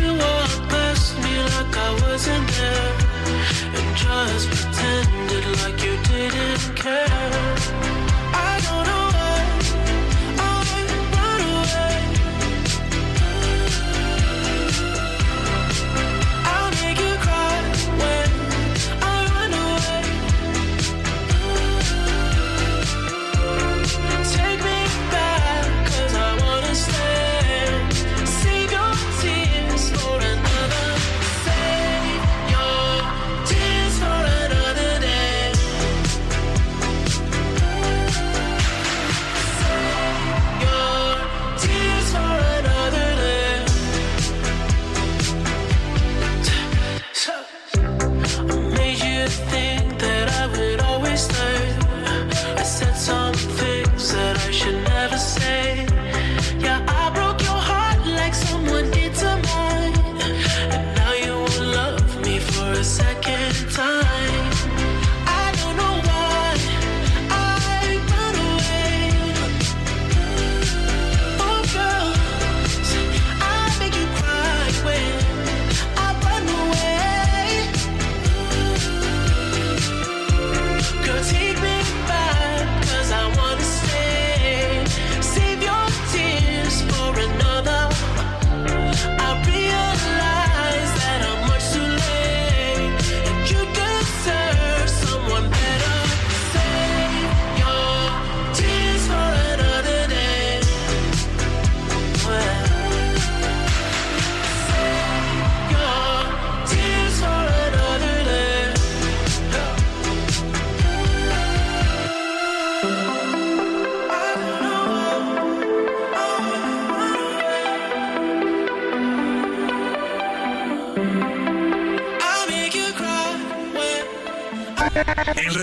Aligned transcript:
You 0.00 0.12
walked 0.12 0.68
past 0.68 1.16
me 1.18 1.34
like 1.54 1.76
I 1.76 1.90
wasn't 2.02 2.48
there, 2.56 2.94
and 3.76 3.96
just 3.96 4.48
pretended 4.50 5.44
like 5.62 5.78
you 5.84 5.94
didn't 6.08 6.76
care. 6.76 7.57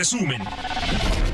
Resumen. 0.05 1.24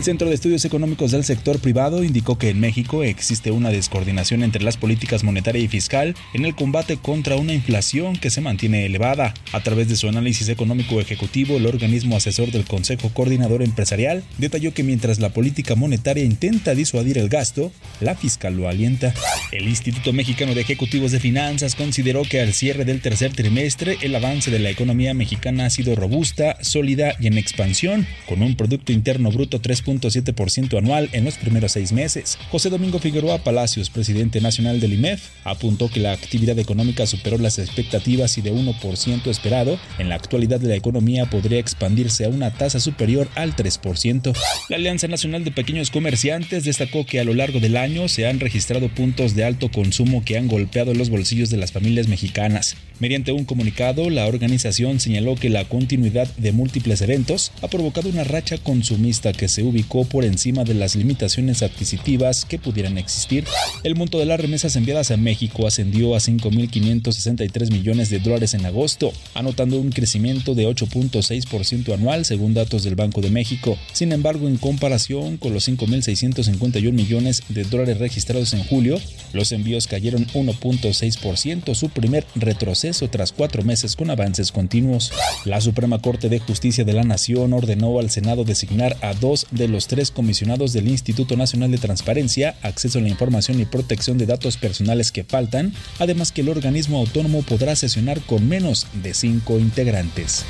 El 0.00 0.04
Centro 0.04 0.30
de 0.30 0.34
Estudios 0.34 0.64
Económicos 0.64 1.10
del 1.10 1.24
Sector 1.24 1.58
Privado 1.58 2.02
indicó 2.02 2.38
que 2.38 2.48
en 2.48 2.58
México 2.58 3.04
existe 3.04 3.50
una 3.50 3.68
descoordinación 3.68 4.42
entre 4.42 4.62
las 4.62 4.78
políticas 4.78 5.24
monetaria 5.24 5.60
y 5.60 5.68
fiscal 5.68 6.16
en 6.32 6.46
el 6.46 6.54
combate 6.54 6.96
contra 6.96 7.36
una 7.36 7.52
inflación 7.52 8.16
que 8.16 8.30
se 8.30 8.40
mantiene 8.40 8.86
elevada. 8.86 9.34
A 9.52 9.62
través 9.62 9.90
de 9.90 9.96
su 9.96 10.08
análisis 10.08 10.48
económico 10.48 11.02
ejecutivo, 11.02 11.58
el 11.58 11.66
organismo 11.66 12.16
asesor 12.16 12.50
del 12.50 12.64
Consejo 12.64 13.10
Coordinador 13.10 13.60
Empresarial 13.62 14.24
detalló 14.38 14.72
que 14.72 14.84
mientras 14.84 15.20
la 15.20 15.34
política 15.34 15.74
monetaria 15.74 16.24
intenta 16.24 16.74
disuadir 16.74 17.18
el 17.18 17.28
gasto, 17.28 17.70
la 18.00 18.14
fiscal 18.14 18.56
lo 18.56 18.70
alienta. 18.70 19.12
El 19.52 19.68
Instituto 19.68 20.14
Mexicano 20.14 20.54
de 20.54 20.62
Ejecutivos 20.62 21.12
de 21.12 21.20
Finanzas 21.20 21.74
consideró 21.74 22.22
que 22.22 22.40
al 22.40 22.54
cierre 22.54 22.86
del 22.86 23.02
tercer 23.02 23.32
trimestre 23.32 23.98
el 24.00 24.14
avance 24.14 24.50
de 24.50 24.60
la 24.60 24.70
economía 24.70 25.12
mexicana 25.12 25.66
ha 25.66 25.70
sido 25.70 25.94
robusta, 25.94 26.56
sólida 26.62 27.16
y 27.20 27.26
en 27.26 27.36
expansión, 27.36 28.06
con 28.26 28.40
un 28.40 28.56
Producto 28.56 28.92
Interno 28.92 29.30
Bruto 29.30 29.60
3.7% 29.98 30.78
anual 30.78 31.08
en 31.12 31.24
los 31.24 31.36
primeros 31.36 31.72
seis 31.72 31.92
meses. 31.92 32.38
José 32.50 32.70
Domingo 32.70 32.98
Figueroa 32.98 33.38
Palacios, 33.38 33.90
presidente 33.90 34.40
nacional 34.40 34.80
del 34.80 34.94
IMEF, 34.94 35.28
apuntó 35.44 35.88
que 35.88 36.00
la 36.00 36.12
actividad 36.12 36.58
económica 36.58 37.06
superó 37.06 37.38
las 37.38 37.58
expectativas 37.58 38.38
y 38.38 38.42
de 38.42 38.52
1% 38.52 39.26
esperado, 39.26 39.78
en 39.98 40.08
la 40.08 40.14
actualidad 40.14 40.60
la 40.60 40.76
economía 40.76 41.26
podría 41.26 41.58
expandirse 41.58 42.24
a 42.24 42.28
una 42.28 42.52
tasa 42.52 42.80
superior 42.80 43.28
al 43.34 43.56
3%. 43.56 44.36
La 44.68 44.76
Alianza 44.76 45.08
Nacional 45.08 45.44
de 45.44 45.50
Pequeños 45.50 45.90
Comerciantes 45.90 46.64
destacó 46.64 47.06
que 47.06 47.20
a 47.20 47.24
lo 47.24 47.34
largo 47.34 47.60
del 47.60 47.76
año 47.76 48.08
se 48.08 48.26
han 48.26 48.40
registrado 48.40 48.88
puntos 48.88 49.34
de 49.34 49.44
alto 49.44 49.70
consumo 49.70 50.24
que 50.24 50.36
han 50.36 50.48
golpeado 50.48 50.94
los 50.94 51.10
bolsillos 51.10 51.50
de 51.50 51.56
las 51.56 51.72
familias 51.72 52.08
mexicanas. 52.08 52.76
Mediante 52.98 53.32
un 53.32 53.44
comunicado, 53.44 54.10
la 54.10 54.26
organización 54.26 55.00
señaló 55.00 55.34
que 55.34 55.48
la 55.48 55.64
continuidad 55.64 56.28
de 56.36 56.52
múltiples 56.52 57.00
eventos 57.00 57.52
ha 57.62 57.68
provocado 57.68 58.08
una 58.08 58.24
racha 58.24 58.58
consumista 58.58 59.32
que 59.32 59.48
se 59.48 59.62
por 59.82 60.24
encima 60.24 60.64
de 60.64 60.74
las 60.74 60.94
limitaciones 60.94 61.62
adquisitivas 61.62 62.44
que 62.44 62.58
pudieran 62.58 62.98
existir. 62.98 63.44
El 63.82 63.96
monto 63.96 64.18
de 64.18 64.26
las 64.26 64.40
remesas 64.40 64.76
enviadas 64.76 65.10
a 65.10 65.16
México 65.16 65.66
ascendió 65.66 66.14
a 66.14 66.18
5.563 66.18 67.70
millones 67.72 68.10
de 68.10 68.20
dólares 68.20 68.54
en 68.54 68.66
agosto, 68.66 69.12
anotando 69.34 69.78
un 69.78 69.90
crecimiento 69.90 70.54
de 70.54 70.66
8.6% 70.66 71.94
anual 71.94 72.24
según 72.24 72.54
datos 72.54 72.84
del 72.84 72.94
Banco 72.94 73.20
de 73.20 73.30
México. 73.30 73.76
Sin 73.92 74.12
embargo, 74.12 74.48
en 74.48 74.56
comparación 74.56 75.36
con 75.36 75.52
los 75.52 75.68
5.651 75.68 76.92
millones 76.92 77.42
de 77.48 77.64
dólares 77.64 77.98
registrados 77.98 78.52
en 78.52 78.64
julio, 78.64 79.00
los 79.32 79.52
envíos 79.52 79.86
cayeron 79.86 80.26
1.6%, 80.28 81.74
su 81.74 81.88
primer 81.88 82.26
retroceso 82.34 83.08
tras 83.08 83.32
cuatro 83.32 83.62
meses 83.62 83.96
con 83.96 84.10
avances 84.10 84.52
continuos. 84.52 85.12
La 85.44 85.60
Suprema 85.60 86.00
Corte 86.00 86.28
de 86.28 86.38
Justicia 86.38 86.84
de 86.84 86.92
la 86.92 87.04
Nación 87.04 87.52
ordenó 87.52 87.98
al 87.98 88.10
Senado 88.10 88.44
designar 88.44 88.96
a 89.00 89.14
dos 89.14 89.46
de 89.60 89.68
los 89.68 89.86
tres 89.86 90.10
comisionados 90.10 90.72
del 90.72 90.88
Instituto 90.88 91.36
Nacional 91.36 91.70
de 91.70 91.78
Transparencia, 91.78 92.56
Acceso 92.62 92.98
a 92.98 93.02
la 93.02 93.08
Información 93.08 93.60
y 93.60 93.66
Protección 93.66 94.18
de 94.18 94.26
Datos 94.26 94.56
Personales 94.56 95.12
que 95.12 95.22
faltan, 95.22 95.72
además 95.98 96.32
que 96.32 96.40
el 96.40 96.48
organismo 96.48 96.98
autónomo 96.98 97.42
podrá 97.42 97.76
sesionar 97.76 98.20
con 98.22 98.48
menos 98.48 98.86
de 99.02 99.14
cinco 99.14 99.58
integrantes. 99.58 100.44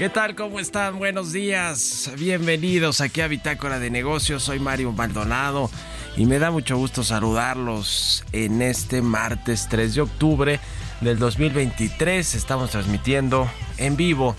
¿Qué 0.00 0.08
tal? 0.08 0.34
¿Cómo 0.34 0.60
están? 0.60 0.98
Buenos 0.98 1.30
días. 1.30 2.10
Bienvenidos 2.16 3.02
aquí 3.02 3.20
a 3.20 3.28
Bitácora 3.28 3.78
de 3.78 3.90
Negocios. 3.90 4.42
Soy 4.42 4.58
Mario 4.58 4.92
Maldonado 4.92 5.70
y 6.16 6.24
me 6.24 6.38
da 6.38 6.50
mucho 6.50 6.78
gusto 6.78 7.04
saludarlos 7.04 8.24
en 8.32 8.62
este 8.62 9.02
martes 9.02 9.66
3 9.68 9.96
de 9.96 10.00
octubre 10.00 10.60
del 11.02 11.18
2023. 11.18 12.34
Estamos 12.34 12.70
transmitiendo 12.70 13.46
en 13.76 13.98
vivo, 13.98 14.34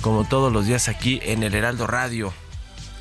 como 0.00 0.28
todos 0.28 0.52
los 0.52 0.66
días 0.66 0.88
aquí 0.88 1.18
en 1.24 1.42
el 1.42 1.56
Heraldo 1.56 1.88
Radio, 1.88 2.32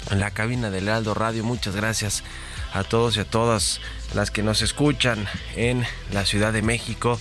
en 0.09 0.19
la 0.19 0.31
cabina 0.31 0.71
del 0.71 0.87
Heraldo 0.87 1.13
Radio. 1.13 1.43
Muchas 1.43 1.75
gracias 1.75 2.23
a 2.73 2.83
todos 2.83 3.17
y 3.17 3.19
a 3.19 3.25
todas 3.25 3.81
las 4.15 4.31
que 4.31 4.41
nos 4.41 4.63
escuchan 4.63 5.27
en 5.55 5.85
la 6.11 6.25
Ciudad 6.25 6.53
de 6.53 6.63
México 6.63 7.19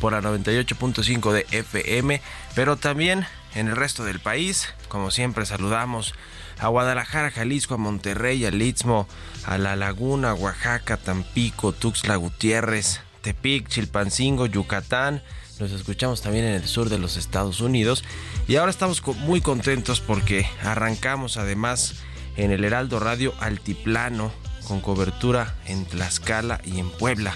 por 0.00 0.14
la 0.14 0.22
98.5 0.22 1.30
de 1.30 1.46
FM, 1.50 2.22
pero 2.54 2.76
también 2.76 3.26
en 3.54 3.68
el 3.68 3.76
resto 3.76 4.04
del 4.04 4.20
país. 4.20 4.72
Como 4.88 5.10
siempre 5.10 5.46
saludamos 5.46 6.14
a 6.58 6.68
Guadalajara, 6.68 7.30
Jalisco, 7.30 7.74
a 7.74 7.78
Monterrey, 7.78 8.44
al 8.44 8.60
Istmo, 8.60 9.08
a 9.44 9.58
La 9.58 9.76
Laguna, 9.76 10.34
Oaxaca, 10.34 10.96
Tampico, 10.96 11.72
Tuxtla 11.72 12.16
Gutiérrez, 12.16 13.00
Tepic, 13.22 13.68
Chilpancingo, 13.68 14.46
Yucatán. 14.46 15.22
Nos 15.58 15.72
escuchamos 15.72 16.22
también 16.22 16.44
en 16.46 16.54
el 16.54 16.66
sur 16.66 16.88
de 16.88 16.98
los 16.98 17.16
Estados 17.16 17.60
Unidos. 17.60 18.04
Y 18.48 18.56
ahora 18.56 18.70
estamos 18.70 19.02
muy 19.18 19.40
contentos 19.40 20.00
porque 20.00 20.48
arrancamos 20.62 21.36
además 21.36 21.96
en 22.36 22.50
el 22.50 22.64
Heraldo 22.64 23.00
Radio 23.00 23.34
Altiplano 23.40 24.32
con 24.66 24.80
cobertura 24.80 25.54
en 25.66 25.84
Tlaxcala 25.84 26.60
y 26.64 26.78
en 26.78 26.90
Puebla 26.90 27.34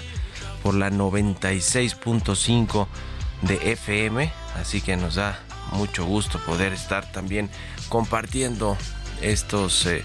por 0.63 0.73
la 0.73 0.89
96.5 0.89 2.87
de 3.41 3.71
FM. 3.73 4.31
Así 4.55 4.81
que 4.81 4.97
nos 4.97 5.15
da 5.15 5.44
mucho 5.71 6.05
gusto 6.05 6.39
poder 6.39 6.73
estar 6.73 7.11
también 7.11 7.49
compartiendo 7.89 8.77
estos 9.21 9.85
eh, 9.85 10.03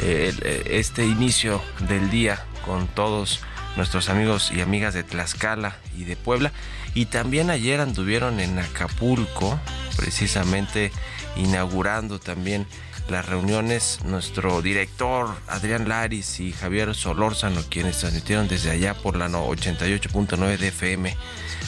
eh, 0.00 0.62
este 0.70 1.04
inicio 1.04 1.60
del 1.88 2.10
día 2.10 2.44
con 2.64 2.86
todos 2.88 3.40
nuestros 3.76 4.08
amigos 4.08 4.52
y 4.54 4.60
amigas 4.60 4.94
de 4.94 5.02
Tlaxcala 5.02 5.76
y 5.96 6.04
de 6.04 6.16
Puebla. 6.16 6.52
Y 6.94 7.06
también 7.06 7.50
ayer 7.50 7.80
anduvieron 7.80 8.40
en 8.40 8.58
Acapulco 8.58 9.58
precisamente 9.96 10.92
inaugurando 11.36 12.18
también 12.18 12.66
las 13.08 13.26
reuniones. 13.26 14.00
Nuestro 14.04 14.62
director 14.62 15.34
Adrián 15.48 15.88
Laris 15.88 16.40
y 16.40 16.52
Javier 16.52 16.94
Solórzano 16.94 17.62
quienes 17.68 17.98
transmitieron 17.98 18.48
desde 18.48 18.70
allá 18.70 18.94
por 18.94 19.16
la 19.16 19.28
88.9 19.28 20.58
de 20.58 20.68
FM 20.68 21.16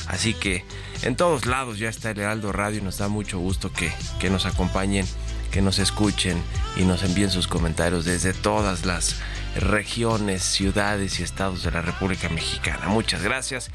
así 0.08 0.34
que 0.34 0.64
en 1.02 1.16
todos 1.16 1.46
lados 1.46 1.78
ya 1.78 1.88
está 1.88 2.10
el 2.10 2.18
Heraldo 2.18 2.52
Radio 2.52 2.80
y 2.80 2.82
nos 2.82 2.98
da 2.98 3.08
mucho 3.08 3.38
gusto 3.38 3.72
que, 3.72 3.92
que 4.18 4.30
nos 4.30 4.46
acompañen, 4.46 5.06
que 5.50 5.62
nos 5.62 5.78
escuchen 5.78 6.42
y 6.76 6.84
nos 6.84 7.02
envíen 7.02 7.30
sus 7.30 7.48
comentarios 7.48 8.04
desde 8.04 8.32
todas 8.32 8.84
las 8.84 9.20
regiones, 9.56 10.42
ciudades 10.42 11.20
y 11.20 11.22
estados 11.22 11.62
de 11.62 11.70
la 11.70 11.82
República 11.82 12.28
Mexicana. 12.28 12.88
Muchas 12.88 13.22
gracias. 13.22 13.70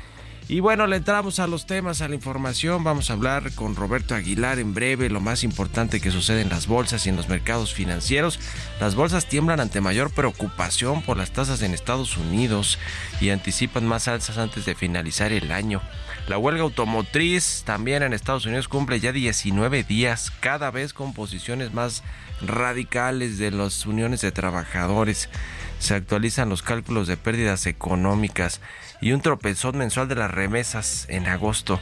Y 0.48 0.60
bueno, 0.60 0.86
le 0.86 0.98
entramos 0.98 1.40
a 1.40 1.48
los 1.48 1.66
temas, 1.66 2.02
a 2.02 2.08
la 2.08 2.14
información. 2.14 2.84
Vamos 2.84 3.10
a 3.10 3.14
hablar 3.14 3.52
con 3.56 3.76
Roberto 3.76 4.14
Aguilar 4.14 4.60
en 4.60 4.76
breve 4.76 5.10
lo 5.10 5.20
más 5.20 5.44
importante 5.44 6.00
que 6.00 6.12
sucede 6.12 6.42
en 6.42 6.50
las 6.50 6.68
bolsas 6.68 7.06
y 7.06 7.10
en 7.10 7.16
los 7.16 7.30
mercados 7.30 7.74
financieros. 7.74 8.40
Las 8.80 8.94
bolsas 8.94 9.26
tiemblan 9.26 9.60
ante 9.60 9.82
mayor 9.82 10.12
preocupación 10.12 11.02
por 11.02 11.18
las 11.18 11.32
tasas 11.32 11.64
en 11.64 11.74
Estados 11.74 12.16
Unidos 12.18 12.78
y 13.20 13.32
anticipan 13.32 13.88
más 13.88 14.08
alzas 14.08 14.38
antes 14.38 14.66
de 14.66 14.76
finalizar 14.76 15.32
el 15.32 15.52
año. 15.52 15.82
La 16.28 16.40
huelga 16.40 16.64
automotriz 16.64 17.62
también 17.66 18.02
en 18.02 18.12
Estados 18.12 18.48
Unidos 18.48 18.68
cumple 18.68 19.00
ya 19.00 19.12
19 19.12 19.84
días, 19.84 20.32
cada 20.40 20.72
vez 20.72 20.92
con 20.92 21.14
posiciones 21.14 21.72
más 21.72 22.02
radicales 22.42 23.38
de 23.38 23.52
las 23.52 23.86
uniones 23.86 24.22
de 24.22 24.32
trabajadores. 24.32 25.30
Se 25.78 25.94
actualizan 25.94 26.50
los 26.50 26.64
cálculos 26.64 27.08
de 27.08 27.16
pérdidas 27.16 27.68
económicas 27.68 28.60
y 29.02 29.12
un 29.12 29.22
tropezón 29.22 29.78
mensual 29.78 30.08
de 30.08 30.16
las 30.16 30.32
remesas 30.32 31.06
en 31.10 31.28
agosto, 31.28 31.80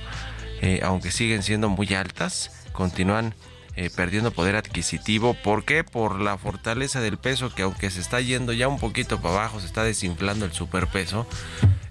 eh, 0.62 0.82
aunque 0.84 1.12
siguen 1.12 1.42
siendo 1.42 1.70
muy 1.70 1.94
altas, 1.94 2.52
continúan 2.74 3.36
eh, 3.78 3.90
perdiendo 3.96 4.32
poder 4.32 4.58
adquisitivo. 4.58 5.36
¿Por 5.36 5.64
qué? 5.64 5.86
Por 5.86 6.20
la 6.20 6.38
fortaleza 6.38 7.00
del 7.00 7.18
peso 7.18 7.56
que 7.56 7.62
aunque 7.62 7.90
se 7.90 8.02
está 8.02 8.20
yendo 8.20 8.52
ya 8.52 8.68
un 8.68 8.78
poquito 8.78 9.22
para 9.22 9.36
abajo, 9.36 9.62
se 9.62 9.68
está 9.68 9.86
desinflando 9.86 10.44
el 10.44 10.52
superpeso, 10.52 11.26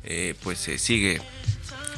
eh, 0.05 0.35
pues 0.43 0.59
sigue 0.77 1.23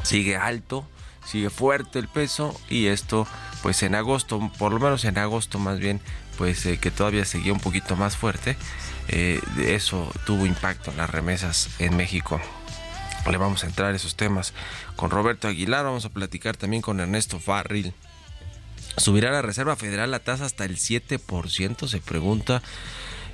sigue 0.05 0.37
alto, 0.37 0.87
sigue 1.27 1.51
fuerte 1.51 1.99
el 1.99 2.09
peso 2.09 2.59
y 2.69 2.87
esto 2.87 3.27
pues 3.63 3.83
en 3.83 3.95
agosto, 3.95 4.51
por 4.59 4.73
lo 4.73 4.79
menos 4.79 5.05
en 5.05 5.19
agosto 5.19 5.59
más 5.59 5.79
bien, 5.79 6.01
pues 6.37 6.65
eh, 6.67 6.79
que 6.79 6.91
todavía 6.91 7.25
seguía 7.25 7.53
un 7.53 7.61
poquito 7.61 7.97
más 7.97 8.17
fuerte, 8.17 8.57
eh, 9.09 9.41
eso 9.67 10.13
tuvo 10.27 10.47
impacto 10.47 10.91
en 10.91 10.99
las 10.99 11.11
remesas 11.11 11.71
en 11.79 11.97
México. 11.97 12.41
Le 13.31 13.39
vamos 13.39 13.65
a 13.65 13.67
entrar 13.67 13.93
a 13.93 13.97
esos 13.97 14.17
temas 14.17 14.53
con 14.97 15.11
Roberto 15.11 15.49
Aguilar, 15.49 15.85
vamos 15.85 16.05
a 16.05 16.11
platicar 16.11 16.59
también 16.59 16.83
con 16.83 17.01
Ernesto 17.01 17.41
Farril. 17.41 17.95
¿Subirá 18.99 19.31
la 19.31 19.43
Reserva 19.43 19.77
Federal 19.77 20.11
la 20.11 20.21
tasa 20.21 20.45
hasta 20.45 20.67
el 20.67 20.77
7%? 20.77 21.89
Se 21.89 22.01
pregunta 22.01 22.63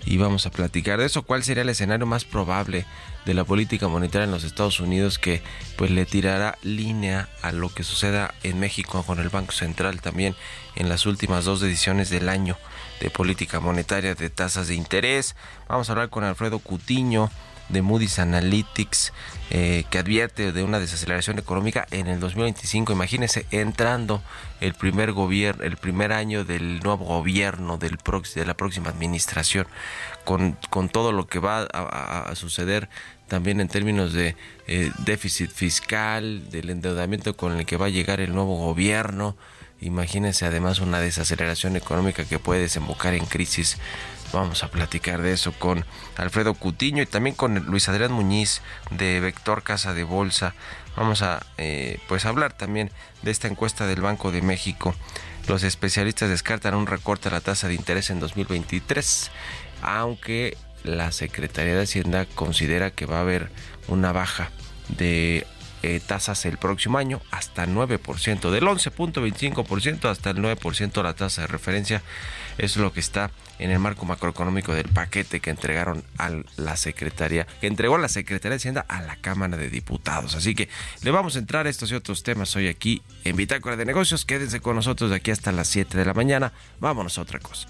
y 0.05 0.17
vamos 0.17 0.47
a 0.47 0.51
platicar 0.51 0.99
de 0.99 1.07
eso. 1.07 1.23
¿Cuál 1.23 1.43
sería 1.43 1.63
el 1.63 1.69
escenario 1.69 2.07
más 2.07 2.25
probable 2.25 2.87
de 3.25 3.35
la 3.35 3.45
política 3.45 3.89
monetaria 3.89 4.25
en 4.25 4.31
los 4.31 4.45
Estados 4.45 4.81
Unidos 4.81 5.19
que 5.19 5.43
pues 5.77 5.91
le 5.91 6.07
tirará 6.07 6.59
línea 6.63 7.29
a 7.43 7.53
lo 7.53 7.69
que 7.69 7.85
suceda 7.85 8.35
en 8.43 8.59
México 8.59 9.03
con 9.03 9.21
el 9.21 9.29
Banco 9.29 9.53
Central 9.53 10.01
también 10.01 10.35
en 10.75 10.89
las 10.89 11.07
últimas 11.07 11.45
dos 11.45 11.63
ediciones 11.63 12.11
del 12.11 12.29
año 12.29 12.57
de 13.01 13.11
política 13.11 13.61
monetaria 13.61 14.15
de 14.15 14.31
tasas 14.31 14.69
de 14.69 14.75
interés? 14.75 15.37
Vamos 15.69 15.89
a 15.89 15.93
hablar 15.93 16.11
con 16.11 16.25
Alfredo 16.25 16.59
Cutiño 16.59 17.31
de 17.73 17.83
Moody's 17.83 18.19
Analytics 18.19 19.13
eh, 19.53 19.85
que 19.91 19.99
advierte 19.99 20.53
de 20.53 20.63
una 20.63 20.79
desaceleración 20.79 21.41
económica 21.41 21.85
en 21.91 22.07
el 22.07 22.21
2025. 22.21 22.93
Imagínense 22.93 23.47
entrando 23.51 24.23
el 24.61 24.75
primer 24.75 25.11
gobierno, 25.11 25.65
el 25.65 25.77
primer 25.77 26.13
año 26.13 26.45
del 26.45 26.79
nuevo 26.81 27.05
gobierno 27.05 27.77
del 27.77 27.99
de 28.35 28.45
la 28.45 28.55
próxima 28.55 28.91
administración, 28.91 29.67
con, 30.25 30.57
con 30.71 30.89
todo 30.89 31.11
lo 31.11 31.27
que 31.27 31.41
va 31.41 31.63
a, 31.63 32.33
suceder 32.37 32.89
también 33.27 33.61
en 33.61 33.67
términos 33.67 34.13
de 34.13 34.37
eh, 34.69 34.93
déficit 35.05 35.51
fiscal, 35.51 36.49
del 36.51 36.71
endeudamiento 36.71 37.37
con 37.37 37.59
el 37.59 37.67
que 37.67 37.77
va 37.77 37.87
a 37.87 37.91
llegar 37.91 38.21
el 38.21 38.33
nuevo 38.33 38.57
gobierno. 38.57 39.37
Imagínense 39.81 40.47
además 40.47 40.79
una 40.79 41.01
desaceleración 41.01 41.75
económica 41.75 42.25
que 42.25 42.39
puede 42.39 42.61
desembocar 42.61 43.15
en 43.15 43.27
crisis 43.27 43.79
Vamos 44.33 44.63
a 44.63 44.69
platicar 44.69 45.23
de 45.23 45.33
eso 45.33 45.53
con 45.53 45.85
Alfredo 46.17 46.55
Cutiño 46.55 47.03
y 47.03 47.07
también 47.07 47.35
con 47.35 47.55
Luis 47.67 47.89
Adrián 47.89 48.13
Muñiz 48.13 48.63
de 48.91 49.19
Vector 49.19 49.65
Casa 49.65 49.93
de 49.93 50.05
Bolsa. 50.05 50.55
Vamos 50.97 51.23
a 51.23 51.45
eh, 51.59 51.99
pues 52.09 52.27
hablar 52.27 52.53
también 52.53 52.91
de 53.23 53.33
esta 53.33 53.49
encuesta 53.49 53.87
del 53.87 54.03
Banco 54.03 54.31
de 54.31 54.43
México. 54.43 54.95
Los 55.49 55.65
especialistas 55.65 56.29
descartan 56.29 56.75
un 56.75 56.87
recorte 56.87 57.29
a 57.29 57.33
la 57.33 57.41
tasa 57.41 57.67
de 57.67 57.75
interés 57.75 58.11
en 58.11 58.21
2023, 58.21 59.33
aunque 59.83 60.57
la 60.85 61.11
Secretaría 61.11 61.75
de 61.75 61.83
Hacienda 61.83 62.27
considera 62.27 62.93
que 62.93 63.07
va 63.07 63.19
a 63.19 63.23
haber 63.23 63.51
una 63.89 64.13
baja 64.13 64.51
de 64.89 65.45
eh, 65.83 66.01
tasas 66.07 66.45
el 66.45 66.59
próximo 66.59 66.99
año 66.99 67.21
hasta 67.31 67.67
9%, 67.67 68.51
del 68.51 68.65
11.25% 68.65 70.09
hasta 70.09 70.31
el 70.31 70.37
9% 70.37 71.03
la 71.03 71.15
tasa 71.15 71.43
de 71.43 71.47
referencia. 71.49 72.03
es 72.59 72.77
lo 72.77 72.93
que 72.93 73.01
está 73.01 73.31
en 73.61 73.71
el 73.71 73.79
marco 73.79 74.07
macroeconómico 74.07 74.75
del 74.75 74.89
paquete 74.89 75.41
que 75.41 75.51
entregaron 75.51 76.03
a 76.19 76.31
la 76.57 76.77
Secretaría, 76.77 77.47
que 77.61 77.67
entregó 77.67 77.99
la 77.99 78.09
Secretaría 78.09 78.51
de 78.53 78.57
Hacienda 78.57 78.87
a 78.89 79.03
la 79.03 79.17
Cámara 79.17 79.59
de 79.59 79.69
Diputados. 79.69 80.35
Así 80.35 80.55
que 80.55 80.69
le 81.03 81.11
vamos 81.11 81.37
a 81.37 81.41
entrar 81.41 81.67
estos 81.67 81.93
y 81.93 81.95
otros 81.95 82.23
temas 82.23 82.57
hoy 82.57 82.69
aquí 82.69 83.03
en 83.25 83.37
Bitácora 83.37 83.77
de 83.77 83.85
Negocios. 83.85 84.25
Quédense 84.25 84.61
con 84.61 84.77
nosotros 84.77 85.11
de 85.11 85.17
aquí 85.17 85.31
hasta 85.31 85.53
las 85.53 85.69
7 85.69 85.97
de 85.99 86.05
la 86.07 86.15
mañana. 86.15 86.53
Vámonos 86.81 87.19
a 87.19 87.23
otra 87.23 87.39
cosa. 87.39 87.69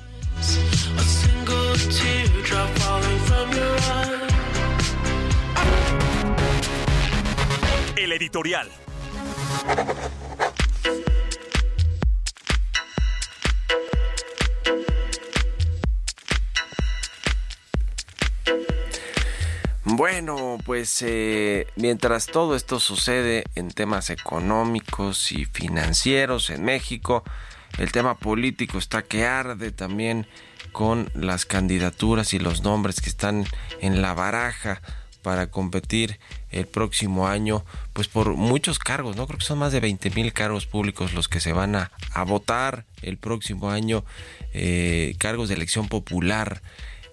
El 7.97 8.13
editorial. 8.13 8.71
Bueno, 19.93 20.59
pues 20.65 21.03
eh, 21.03 21.67
mientras 21.75 22.27
todo 22.27 22.55
esto 22.55 22.79
sucede 22.79 23.43
en 23.57 23.71
temas 23.71 24.11
económicos 24.11 25.33
y 25.33 25.47
financieros 25.47 26.51
en 26.51 26.65
México, 26.65 27.25
el 27.77 27.91
tema 27.91 28.17
político 28.17 28.79
está 28.79 29.03
que 29.03 29.27
arde 29.27 29.73
también 29.73 30.29
con 30.71 31.11
las 31.15 31.45
candidaturas 31.45 32.35
y 32.35 32.39
los 32.39 32.63
nombres 32.63 33.01
que 33.01 33.09
están 33.09 33.47
en 33.81 34.01
la 34.01 34.15
baraja 34.15 34.81
para 35.23 35.51
competir 35.51 36.21
el 36.51 36.67
próximo 36.67 37.27
año, 37.27 37.65
pues 37.93 38.07
por 38.07 38.37
muchos 38.37 38.79
cargos, 38.79 39.17
¿no? 39.17 39.27
Creo 39.27 39.39
que 39.41 39.45
son 39.45 39.59
más 39.59 39.73
de 39.73 39.81
20 39.81 40.11
mil 40.11 40.33
cargos 40.33 40.67
públicos 40.67 41.15
los 41.15 41.27
que 41.27 41.41
se 41.41 41.53
van 41.53 41.75
a, 41.75 41.91
votar 42.27 42.85
el 43.03 43.19
próximo 43.19 43.71
año, 43.71 44.05
eh, 44.55 45.17
cargos 45.19 45.49
de 45.49 45.57
elección 45.57 45.89
popular 45.89 46.63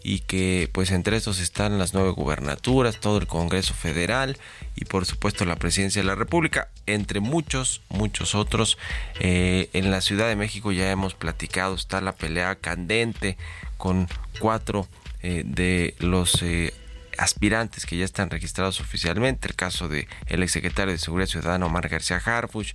y 0.03 0.19
que 0.19 0.69
pues 0.71 0.91
entre 0.91 1.17
estos 1.17 1.39
están 1.39 1.77
las 1.77 1.93
nueve 1.93 2.11
gubernaturas, 2.11 2.99
todo 2.99 3.17
el 3.17 3.27
Congreso 3.27 3.73
Federal 3.73 4.37
y 4.75 4.85
por 4.85 5.05
supuesto 5.05 5.45
la 5.45 5.55
Presidencia 5.55 6.01
de 6.01 6.07
la 6.07 6.15
República, 6.15 6.69
entre 6.85 7.19
muchos, 7.19 7.81
muchos 7.89 8.35
otros. 8.35 8.77
Eh, 9.19 9.69
en 9.73 9.91
la 9.91 10.01
Ciudad 10.01 10.27
de 10.27 10.35
México 10.35 10.71
ya 10.71 10.91
hemos 10.91 11.13
platicado, 11.13 11.75
está 11.75 12.01
la 12.01 12.15
pelea 12.15 12.55
candente 12.55 13.37
con 13.77 14.07
cuatro 14.39 14.87
eh, 15.21 15.43
de 15.45 15.95
los... 15.99 16.41
Eh, 16.41 16.73
aspirantes 17.17 17.85
que 17.85 17.97
ya 17.97 18.05
están 18.05 18.29
registrados 18.29 18.79
oficialmente, 18.79 19.47
el 19.47 19.55
caso 19.55 19.87
de 19.87 20.07
el 20.27 20.43
exsecretario 20.43 20.93
de 20.93 20.99
Seguridad 20.99 21.27
Ciudadana 21.27 21.65
Omar 21.65 21.89
García 21.89 22.21
Harfuch, 22.23 22.73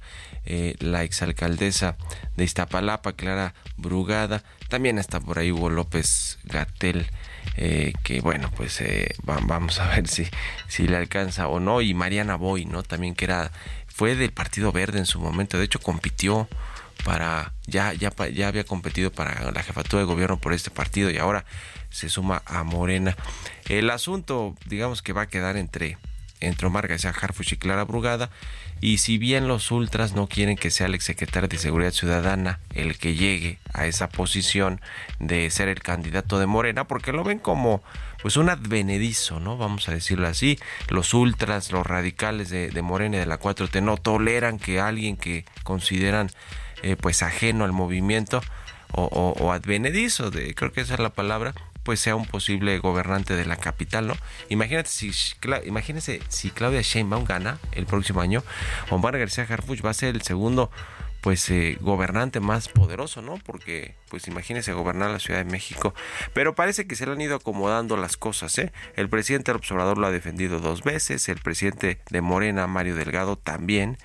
la 0.79 1.05
exalcaldesa 1.05 1.97
de 2.37 2.45
Iztapalapa, 2.45 3.13
Clara 3.13 3.55
Brugada, 3.77 4.43
también 4.73 4.99
está 4.99 5.21
por 5.21 5.39
ahí 5.39 5.53
Hugo 5.53 5.69
López 5.69 6.39
Gatel, 6.45 7.07
eh, 7.57 7.93
que 8.03 8.23
bueno, 8.23 8.51
pues 8.57 8.81
eh, 8.81 9.15
vamos 9.23 9.79
a 9.81 9.89
ver 9.89 10.09
si, 10.09 10.27
si 10.67 10.87
le 10.89 10.97
alcanza 10.97 11.49
o 11.49 11.61
no. 11.61 11.83
Y 11.83 11.93
Mariana 11.93 12.37
Boy, 12.37 12.65
¿no? 12.65 12.83
También 12.83 13.15
que 13.15 13.27
era, 13.27 13.53
fue 13.87 14.17
del 14.17 14.33
Partido 14.33 14.73
Verde 14.73 14.99
en 14.99 15.05
su 15.05 15.21
momento, 15.21 15.59
de 15.59 15.65
hecho 15.65 15.81
compitió 15.81 16.49
para, 17.05 17.53
ya, 17.67 17.93
ya, 17.93 18.13
ya 18.33 18.49
había 18.49 18.65
competido 18.65 19.13
para 19.13 19.51
la 19.51 19.63
jefatura 19.63 20.01
de 20.01 20.07
gobierno 20.07 20.39
por 20.39 20.55
este 20.55 20.71
partido 20.71 21.11
y 21.11 21.19
ahora 21.19 21.45
se 21.93 22.09
suma 22.09 22.43
a 22.47 22.65
Morena. 22.65 23.17
El 23.69 23.91
asunto, 23.91 24.57
digamos 24.67 25.03
que 25.03 25.13
va 25.13 25.23
a 25.23 25.29
quedar 25.29 25.57
entre, 25.57 25.99
entre 26.41 26.67
Omar 26.67 26.89
García 26.89 27.11
Harfuch 27.11 27.53
y 27.53 27.57
Clara 27.57 27.85
Brugada. 27.85 28.31
Y 28.81 28.99
si 28.99 29.17
bien 29.17 29.47
los 29.47 29.71
ultras 29.71 30.15
no 30.15 30.27
quieren 30.27 30.57
que 30.57 30.73
sea 30.73 30.89
el 30.89 30.97
exsecretario 30.97 31.49
de 31.49 31.59
Seguridad 31.59 31.93
Ciudadana 31.93 32.59
el 32.75 32.99
que 32.99 33.15
llegue 33.15 33.61
a 33.73 33.87
esa 33.87 34.09
posición 34.09 34.81
de 35.21 35.49
ser 35.51 35.69
el 35.69 35.81
candidato 35.81 36.41
de 36.41 36.47
Morena, 36.47 36.89
porque 36.89 37.13
lo 37.13 37.23
ven 37.23 37.39
como 37.39 37.85
pues 38.23 38.37
un 38.37 38.49
advenedizo, 38.49 39.39
¿no? 39.39 39.57
Vamos 39.57 39.89
a 39.89 39.93
decirlo 39.93 40.27
así. 40.27 40.59
Los 40.89 41.15
ultras, 41.15 41.71
los 41.71 41.87
radicales 41.87 42.51
de, 42.51 42.83
Morena 42.83 43.19
y 43.19 43.21
de 43.21 43.27
la 43.27 43.39
4T 43.39 43.81
no 43.83 43.97
toleran 43.97 44.59
que 44.59 44.81
alguien 44.81 45.17
que 45.17 45.45
consideran 45.63 46.31
eh, 46.83 46.97
pues 46.97 47.23
ajeno 47.23 47.65
al 47.65 47.73
movimiento 47.73 48.43
o, 48.91 49.05
o 49.05 49.53
advenedizo, 49.53 50.31
de, 50.31 50.55
creo 50.55 50.73
que 50.73 50.83
esa 50.83 50.95
es 50.95 51.01
la 51.01 51.11
palabra, 51.11 51.55
pues 51.83 52.01
sea 52.01 52.17
un 52.17 52.27
posible 52.27 52.79
gobernante 52.79 53.35
de 53.35 53.45
la 53.45 53.57
capital, 53.57 54.07
¿no? 54.07 54.15
Imagínate 54.49 54.89
si, 54.89 55.11
imagínese 55.65 56.21
si 56.29 56.51
Claudia 56.51 56.83
Sheinbaum 56.83 57.25
gana 57.25 57.59
el 57.73 57.87
próximo 57.87 58.21
año, 58.21 58.43
Omar 58.91 59.19
García 59.19 59.47
Harfuch 59.49 59.85
va 59.85 59.91
a 59.91 59.95
ser 59.95 60.15
el 60.15 60.23
segundo 60.23 60.71
pues 61.23 61.49
eh, 61.51 61.79
gobernante 61.81 62.41
más 62.41 62.69
poderoso, 62.69 63.23
¿no? 63.23 63.39
Porque 63.47 63.95
pues 64.11 64.27
imagínese 64.27 64.73
gobernar 64.73 65.11
la 65.11 65.21
Ciudad 65.21 65.39
de 65.45 65.51
México, 65.51 65.95
pero 66.35 66.57
parece 66.57 66.87
que 66.89 66.97
se 66.97 67.07
le 67.07 67.13
han 67.13 67.21
ido 67.21 67.37
acomodando 67.37 67.97
las 67.97 68.17
cosas, 68.17 68.59
¿eh? 68.59 68.73
El 68.97 69.09
presidente 69.09 69.53
del 69.53 69.59
observador 69.59 69.99
lo 69.99 70.09
ha 70.09 70.11
defendido 70.11 70.59
dos 70.59 70.83
veces, 70.83 71.29
el 71.29 71.39
presidente 71.39 72.01
de 72.11 72.21
Morena, 72.21 72.67
Mario 72.67 72.97
Delgado, 72.97 73.37
también. 73.37 73.99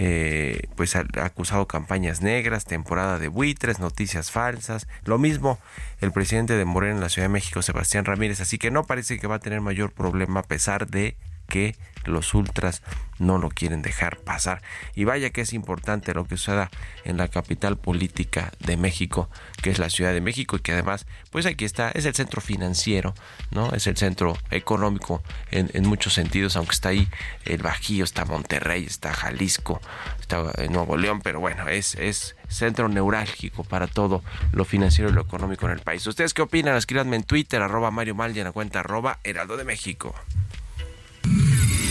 Eh, 0.00 0.68
pues 0.76 0.94
ha 0.94 1.04
acusado 1.22 1.66
campañas 1.66 2.22
negras, 2.22 2.64
temporada 2.64 3.18
de 3.18 3.26
buitres, 3.26 3.80
noticias 3.80 4.30
falsas. 4.30 4.86
Lo 5.04 5.18
mismo 5.18 5.58
el 6.00 6.12
presidente 6.12 6.56
de 6.56 6.64
Morena 6.64 6.94
en 6.94 7.00
la 7.00 7.08
Ciudad 7.08 7.26
de 7.26 7.32
México, 7.32 7.62
Sebastián 7.62 8.04
Ramírez. 8.04 8.40
Así 8.40 8.58
que 8.58 8.70
no 8.70 8.84
parece 8.84 9.18
que 9.18 9.26
va 9.26 9.34
a 9.34 9.40
tener 9.40 9.60
mayor 9.60 9.90
problema 9.90 10.40
a 10.40 10.44
pesar 10.44 10.86
de 10.86 11.16
que 11.48 11.76
los 12.04 12.34
ultras 12.34 12.82
no 13.18 13.38
lo 13.38 13.48
quieren 13.48 13.82
dejar 13.82 14.18
pasar. 14.18 14.62
Y 14.94 15.04
vaya 15.04 15.30
que 15.30 15.40
es 15.40 15.52
importante 15.52 16.14
lo 16.14 16.24
que 16.24 16.36
suceda 16.36 16.70
en 17.04 17.16
la 17.16 17.28
capital 17.28 17.76
política 17.76 18.52
de 18.60 18.76
México, 18.76 19.28
que 19.62 19.70
es 19.70 19.78
la 19.78 19.90
Ciudad 19.90 20.12
de 20.12 20.20
México, 20.20 20.56
y 20.56 20.60
que 20.60 20.72
además, 20.72 21.06
pues 21.30 21.46
aquí 21.46 21.64
está, 21.64 21.90
es 21.90 22.04
el 22.04 22.14
centro 22.14 22.40
financiero, 22.40 23.14
¿no? 23.50 23.72
Es 23.72 23.86
el 23.86 23.96
centro 23.96 24.36
económico 24.50 25.22
en, 25.50 25.88
muchos 25.88 26.14
sentidos, 26.14 26.56
aunque 26.56 26.72
está 26.72 26.90
ahí 26.90 27.08
el 27.44 27.62
Bajío, 27.62 28.04
está 28.04 28.24
Monterrey, 28.24 28.84
está 28.84 29.12
Jalisco, 29.12 29.80
está 30.20 30.52
Nuevo 30.70 30.96
León, 30.96 31.20
pero 31.22 31.40
bueno, 31.40 31.66
es, 31.68 31.94
es 31.96 32.36
centro 32.48 32.88
neurálgico 32.88 33.64
para 33.64 33.86
todo 33.86 34.22
lo 34.52 34.64
financiero 34.64 35.10
y 35.10 35.12
lo 35.12 35.22
económico 35.22 35.66
en 35.66 35.72
el 35.72 35.80
país. 35.80 36.06
¿Ustedes 36.06 36.34
qué 36.34 36.42
opinan? 36.42 36.76
Escríbanme 36.76 37.16
en 37.16 37.24
Twitter, 37.24 37.62
arroba 37.62 37.90
Mario 37.90 38.14
Mal 38.14 38.36
en 38.36 38.44
la 38.44 38.52
cuenta 38.52 38.80
arroba 38.80 39.18
Heraldo 39.24 39.56
de 39.56 39.64
México. 39.64 40.14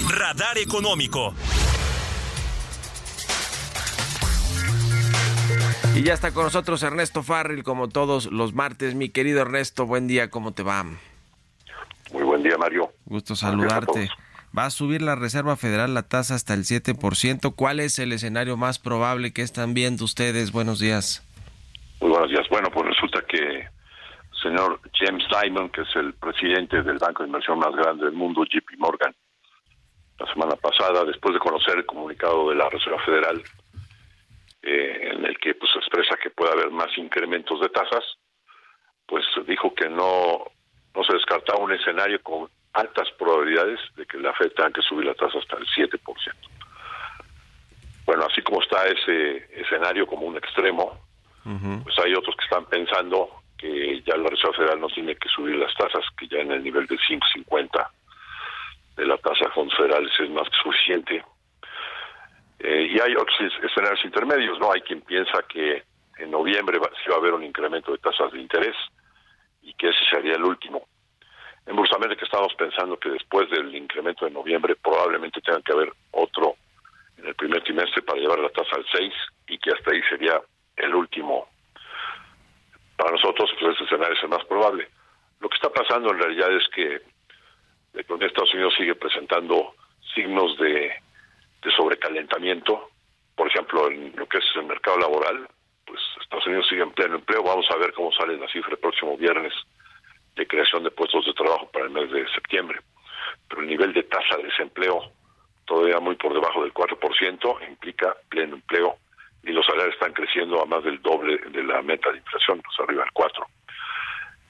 Radar 0.09 0.57
Económico. 0.57 1.33
Y 5.95 6.03
ya 6.03 6.13
está 6.13 6.31
con 6.31 6.43
nosotros 6.43 6.81
Ernesto 6.83 7.23
Farril, 7.23 7.63
como 7.63 7.89
todos 7.89 8.31
los 8.31 8.53
martes. 8.53 8.95
Mi 8.95 9.09
querido 9.09 9.41
Ernesto, 9.41 9.85
buen 9.85 10.07
día, 10.07 10.29
¿cómo 10.29 10.53
te 10.53 10.63
va? 10.63 10.83
Muy 12.13 12.23
buen 12.23 12.43
día, 12.43 12.57
Mario. 12.57 12.91
Gusto 13.05 13.35
saludarte. 13.35 14.09
Va 14.57 14.65
a 14.65 14.69
subir 14.69 15.01
la 15.01 15.15
Reserva 15.15 15.57
Federal 15.57 15.93
la 15.93 16.03
tasa 16.03 16.35
hasta 16.35 16.53
el 16.53 16.61
7%. 16.61 17.53
¿Cuál 17.55 17.79
es 17.79 17.99
el 17.99 18.13
escenario 18.13 18.55
más 18.55 18.79
probable 18.79 19.33
que 19.33 19.41
están 19.41 19.73
viendo 19.73 20.05
ustedes? 20.05 20.51
Buenos 20.51 20.79
días. 20.79 21.23
Muy 21.99 22.11
buenos 22.11 22.29
días. 22.29 22.47
Bueno, 22.49 22.69
pues 22.71 22.85
resulta 22.87 23.21
que 23.27 23.37
el 23.37 23.69
señor 24.41 24.79
James 24.93 25.23
Dimon, 25.29 25.69
que 25.69 25.81
es 25.81 25.95
el 25.95 26.13
presidente 26.13 26.81
del 26.81 26.97
banco 26.97 27.23
de 27.23 27.27
inversión 27.27 27.59
más 27.59 27.75
grande 27.75 28.05
del 28.05 28.13
mundo, 28.13 28.43
JP 28.45 28.77
Morgan, 28.77 29.13
la 30.19 30.33
semana 30.33 30.55
pasada, 30.55 31.05
después 31.05 31.33
de 31.33 31.39
conocer 31.39 31.77
el 31.77 31.85
comunicado 31.85 32.49
de 32.49 32.55
la 32.55 32.69
Reserva 32.69 32.99
Federal, 33.03 33.41
eh, 34.63 35.09
en 35.13 35.25
el 35.25 35.37
que 35.37 35.53
pues 35.55 35.71
expresa 35.75 36.17
que 36.21 36.29
puede 36.29 36.51
haber 36.51 36.71
más 36.71 36.95
incrementos 36.97 37.61
de 37.61 37.69
tasas, 37.69 38.03
pues 39.05 39.23
dijo 39.47 39.73
que 39.73 39.89
no, 39.89 40.45
no 40.95 41.03
se 41.03 41.13
descartaba 41.13 41.63
un 41.63 41.71
escenario 41.71 42.21
con 42.21 42.49
altas 42.73 43.09
probabilidades 43.17 43.79
de 43.95 44.05
que 44.05 44.17
la 44.17 44.33
FED 44.33 44.51
tenga 44.51 44.71
que 44.71 44.81
subir 44.81 45.05
la 45.05 45.13
tasa 45.13 45.39
hasta 45.39 45.57
el 45.57 45.65
7%. 45.67 45.99
Bueno, 48.05 48.25
así 48.29 48.41
como 48.41 48.61
está 48.61 48.85
ese 48.87 49.47
escenario 49.61 50.07
como 50.07 50.25
un 50.25 50.37
extremo, 50.37 50.99
pues 51.83 51.97
hay 51.99 52.13
otros 52.13 52.35
que 52.35 52.43
están 52.43 52.65
pensando 52.65 53.29
que 53.57 54.01
ya 54.05 54.17
la 54.17 54.29
Reserva 54.29 54.57
Federal 54.57 54.81
no 54.81 54.87
tiene 54.87 55.15
que 55.15 55.29
subir 55.29 55.55
las 55.55 55.73
tasas, 55.75 56.03
que 56.17 56.27
ya 56.27 56.39
en 56.39 56.51
el 56.51 56.63
nivel 56.63 56.85
de 56.87 56.97
5.50 56.97 57.89
de 58.97 59.05
la 59.05 59.17
tasa 59.19 59.49
federales 59.51 60.11
es 60.19 60.29
más 60.31 60.49
que 60.49 60.57
suficiente. 60.63 61.23
Eh, 62.59 62.87
y 62.91 62.99
hay 62.99 63.13
otros 63.15 63.37
escenarios 63.63 64.03
intermedios, 64.03 64.59
¿no? 64.59 64.71
Hay 64.71 64.81
quien 64.81 65.01
piensa 65.01 65.43
que 65.47 65.83
en 66.17 66.31
noviembre 66.31 66.79
va, 66.79 66.89
sí 67.03 67.09
va 67.09 67.15
a 67.15 67.19
haber 67.19 67.33
un 67.33 67.43
incremento 67.43 67.91
de 67.91 67.99
tasas 67.99 68.31
de 68.31 68.41
interés 68.41 68.75
y 69.61 69.73
que 69.75 69.89
ese 69.89 70.03
sería 70.09 70.33
el 70.33 70.43
último. 70.43 70.87
En 71.67 71.75
Bursa 71.75 71.97
América 71.97 72.25
estamos 72.25 72.53
pensando 72.55 72.97
que 72.97 73.09
después 73.09 73.49
del 73.51 73.75
incremento 73.75 74.25
de 74.25 74.31
noviembre 74.31 74.75
probablemente 74.75 75.41
tenga 75.41 75.61
que 75.61 75.73
haber 75.73 75.93
otro 76.11 76.55
en 77.17 77.27
el 77.27 77.35
primer 77.35 77.63
trimestre 77.63 78.01
para 78.01 78.19
llevar 78.19 78.39
la 78.39 78.49
tasa 78.49 78.77
al 78.77 78.85
6 78.91 79.13
y 79.49 79.59
que 79.59 79.71
hasta 79.71 79.91
ahí 79.91 80.01
sería 80.09 80.41
el 80.75 80.95
último. 80.95 81.47
Para 82.95 83.11
nosotros, 83.11 83.51
pues 83.59 83.75
ese 83.75 83.83
escenario 83.83 84.15
es 84.15 84.23
el 84.23 84.29
más 84.29 84.45
probable. 84.45 84.87
Lo 85.39 85.49
que 85.49 85.55
está 85.55 85.69
pasando 85.69 86.11
en 86.11 86.19
realidad 86.19 86.51
es 86.51 86.67
que 86.69 87.01
economía 88.01 88.27
de 88.27 88.33
Estados 88.33 88.53
Unidos 88.53 88.73
sigue 88.77 88.95
presentando 88.95 89.75
signos 90.13 90.57
de, 90.57 90.91
de 91.61 91.71
sobrecalentamiento. 91.75 92.89
Por 93.35 93.47
ejemplo, 93.47 93.89
en 93.89 94.13
lo 94.15 94.27
que 94.27 94.39
es 94.39 94.45
el 94.55 94.65
mercado 94.65 94.97
laboral, 94.97 95.47
pues 95.85 95.99
Estados 96.21 96.47
Unidos 96.47 96.67
sigue 96.69 96.83
en 96.83 96.91
pleno 96.91 97.15
empleo. 97.15 97.43
Vamos 97.43 97.65
a 97.71 97.77
ver 97.77 97.93
cómo 97.93 98.11
sale 98.11 98.37
la 98.37 98.47
cifra 98.47 98.71
el 98.71 98.79
próximo 98.79 99.17
viernes 99.17 99.53
de 100.35 100.47
creación 100.47 100.83
de 100.83 100.91
puestos 100.91 101.25
de 101.25 101.33
trabajo 101.33 101.69
para 101.71 101.85
el 101.85 101.91
mes 101.91 102.11
de 102.11 102.27
septiembre. 102.33 102.79
Pero 103.47 103.61
el 103.61 103.67
nivel 103.67 103.93
de 103.93 104.03
tasa 104.03 104.37
de 104.37 104.43
desempleo 104.43 105.11
todavía 105.67 105.99
muy 105.99 106.15
por 106.15 106.33
debajo 106.33 106.63
del 106.63 106.73
4%, 106.73 107.69
implica 107.69 108.15
pleno 108.29 108.55
empleo 108.55 108.97
y 109.43 109.51
los 109.51 109.65
salarios 109.65 109.93
están 109.93 110.13
creciendo 110.13 110.61
a 110.61 110.65
más 110.65 110.83
del 110.83 111.01
doble 111.01 111.37
de 111.37 111.63
la 111.63 111.81
meta 111.81 112.09
de 112.11 112.17
inflación, 112.17 112.61
pues 112.61 112.79
arriba 112.79 113.03
del 113.03 113.13
4. 113.13 113.45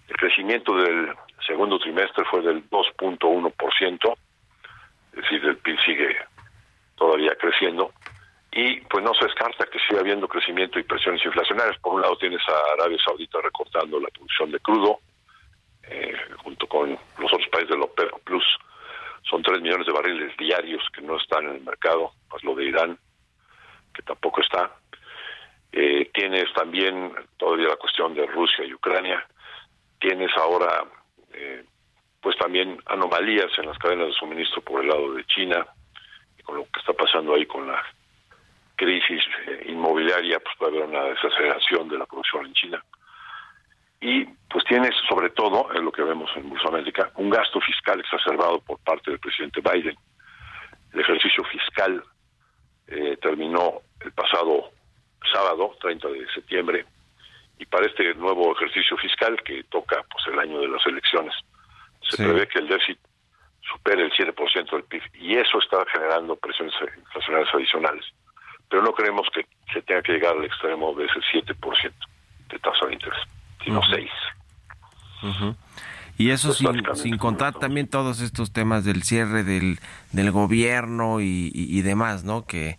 El 0.09 0.15
crecimiento 0.15 0.75
del 0.77 1.13
segundo 1.45 1.77
trimestre 1.79 2.23
fue 2.25 2.41
del 2.41 2.69
2.1%, 2.69 4.17
es 5.13 5.21
decir, 5.21 5.43
el 5.43 5.57
PIB 5.57 5.79
sigue 5.83 6.17
todavía 6.95 7.35
creciendo 7.35 7.91
y 8.51 8.79
pues 8.81 9.03
no 9.03 9.13
se 9.15 9.25
descarta 9.25 9.65
que 9.65 9.79
siga 9.79 9.99
habiendo 10.01 10.27
crecimiento 10.27 10.66
y 10.79 10.83
presiones 10.83 11.23
inflacionarias. 11.25 11.79
Por 11.79 11.95
un 11.95 12.01
lado 12.01 12.17
tienes 12.17 12.41
a 12.47 12.73
Arabia 12.73 12.97
Saudita 13.03 13.39
recortando 13.41 13.99
la 13.99 14.09
producción 14.09 14.51
de 14.51 14.59
crudo, 14.59 14.99
eh, 15.83 16.15
junto 16.37 16.67
con 16.67 16.89
los 16.91 17.33
otros 17.33 17.47
países 17.49 17.69
del 17.69 17.81
OPEP 17.81 18.11
Plus, 18.23 18.43
son 19.29 19.41
3 19.41 19.61
millones 19.61 19.85
de 19.87 19.93
barriles 19.93 20.35
diarios 20.37 20.83
que 20.93 21.01
no 21.01 21.17
están 21.17 21.45
en 21.45 21.55
el 21.55 21.61
mercado, 21.61 22.11
más 22.31 22.43
lo 22.43 22.55
de 22.55 22.65
Irán, 22.65 22.97
que 23.93 24.01
tampoco 24.03 24.41
está. 24.41 24.71
Eh, 25.71 26.09
tienes 26.13 26.51
también 26.53 27.13
todavía 27.37 27.67
la 27.69 27.75
cuestión 27.75 28.13
de 28.13 28.25
Rusia 28.25 28.63
y 28.65 28.73
Ucrania. 28.73 29.25
Tienes 29.99 30.31
ahora, 30.37 30.85
eh, 31.33 31.63
pues 32.21 32.37
también 32.37 32.79
anomalías 32.85 33.51
en 33.57 33.65
las 33.67 33.77
cadenas 33.77 34.07
de 34.07 34.13
suministro 34.13 34.61
por 34.61 34.81
el 34.81 34.87
lado 34.89 35.13
de 35.13 35.25
China, 35.25 35.65
y 36.39 36.43
con 36.43 36.55
lo 36.57 36.63
que 36.65 36.79
está 36.79 36.93
pasando 36.93 37.35
ahí 37.35 37.45
con 37.45 37.67
la 37.67 37.83
crisis 38.75 39.23
eh, 39.47 39.65
inmobiliaria, 39.69 40.39
pues 40.39 40.55
puede 40.57 40.77
haber 40.77 40.89
una 40.89 41.03
desaceleración 41.05 41.89
de 41.89 41.97
la 41.97 42.05
producción 42.05 42.45
en 42.45 42.53
China. 42.53 42.83
Y 43.99 44.25
pues 44.49 44.63
tienes 44.65 44.93
sobre 45.09 45.31
todo, 45.31 45.73
en 45.73 45.83
lo 45.83 45.91
que 45.91 46.03
vemos 46.03 46.29
en 46.35 46.47
Bolsa 46.49 46.67
América, 46.67 47.11
un 47.15 47.31
gasto 47.31 47.59
fiscal 47.59 47.99
exacerbado 47.99 48.61
por 48.61 48.77
parte 48.79 49.09
del 49.09 49.19
presidente 49.19 49.59
Biden. 49.61 49.97
El 50.93 50.99
ejercicio 50.99 51.43
fiscal 51.45 52.03
eh, 52.87 53.17
terminó 53.19 53.81
el 54.01 54.11
pasado 54.11 54.69
sábado, 55.33 55.75
30 55.81 56.07
de 56.09 56.27
septiembre, 56.31 56.85
y 57.57 57.65
para 57.65 57.87
este 57.87 58.13
nuevo 58.13 58.53
ejercicio 58.55 58.95
fiscal 58.97 59.41
que 59.43 59.63
toca 59.63 60.03
pues 60.11 60.27
el 60.27 60.37
año 60.39 60.59
de 60.59 60.67
las 60.67 60.85
elecciones, 60.85 61.33
se 62.07 62.17
Sí. 62.17 62.23
prevé 62.23 62.47
que 62.47 62.59
el 62.59 62.67
déficit 62.67 62.99
supere 63.61 64.03
el 64.03 64.11
7% 64.13 64.75
del 64.75 64.83
PIB 64.83 65.01
y 65.15 65.35
eso 65.37 65.57
está 65.57 65.83
generando 65.91 66.35
presiones 66.35 66.73
inflacionarias 66.97 67.53
adicionales. 67.53 68.05
Pero 68.69 68.83
no 68.83 68.93
creemos 68.93 69.27
que 69.33 69.45
se 69.73 69.81
tenga 69.81 70.01
que 70.03 70.13
llegar 70.13 70.37
al 70.37 70.45
extremo 70.45 70.93
de 70.93 71.05
ese 71.05 71.19
7% 71.31 71.93
de 72.49 72.59
tasa 72.59 72.85
de 72.85 72.93
interés, 72.93 73.19
sino 73.63 73.81
6. 73.89 74.11
Y 76.17 76.26
eso 76.39 76.53
sin, 76.53 77.17
contar 77.17 77.53
también 77.59 77.87
todos 77.87 78.21
estos 78.21 78.51
temas 78.51 78.83
del 78.85 79.03
cierre 79.03 79.43
del, 79.43 79.79
del 80.11 80.31
gobierno 80.31 81.19
y, 81.21 81.51
y- 81.53 81.77
y 81.77 81.81
demás, 81.81 82.23
¿no? 82.23 82.45
Que, 82.45 82.77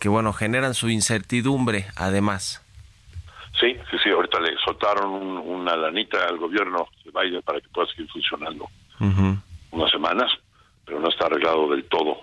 que, 0.00 0.08
bueno, 0.08 0.32
generan 0.32 0.74
su 0.74 0.88
incertidumbre, 0.88 1.86
además. 1.96 2.62
Sí, 3.60 3.74
sí, 3.90 3.96
sí, 4.04 4.10
ahorita 4.10 4.38
le 4.40 4.56
soltaron 4.64 5.10
un- 5.10 5.38
una 5.38 5.76
lanita 5.76 6.24
al 6.28 6.38
gobierno 6.38 6.86
de 7.04 7.10
Biden 7.10 7.42
para 7.42 7.60
que 7.60 7.68
pueda 7.68 7.88
seguir 7.88 8.08
funcionando 8.10 8.68
unas 9.70 9.90
semanas, 9.90 10.30
pero 10.84 11.00
no 11.00 11.08
está 11.08 11.26
arreglado 11.26 11.68
del 11.70 11.84
todo 11.84 12.18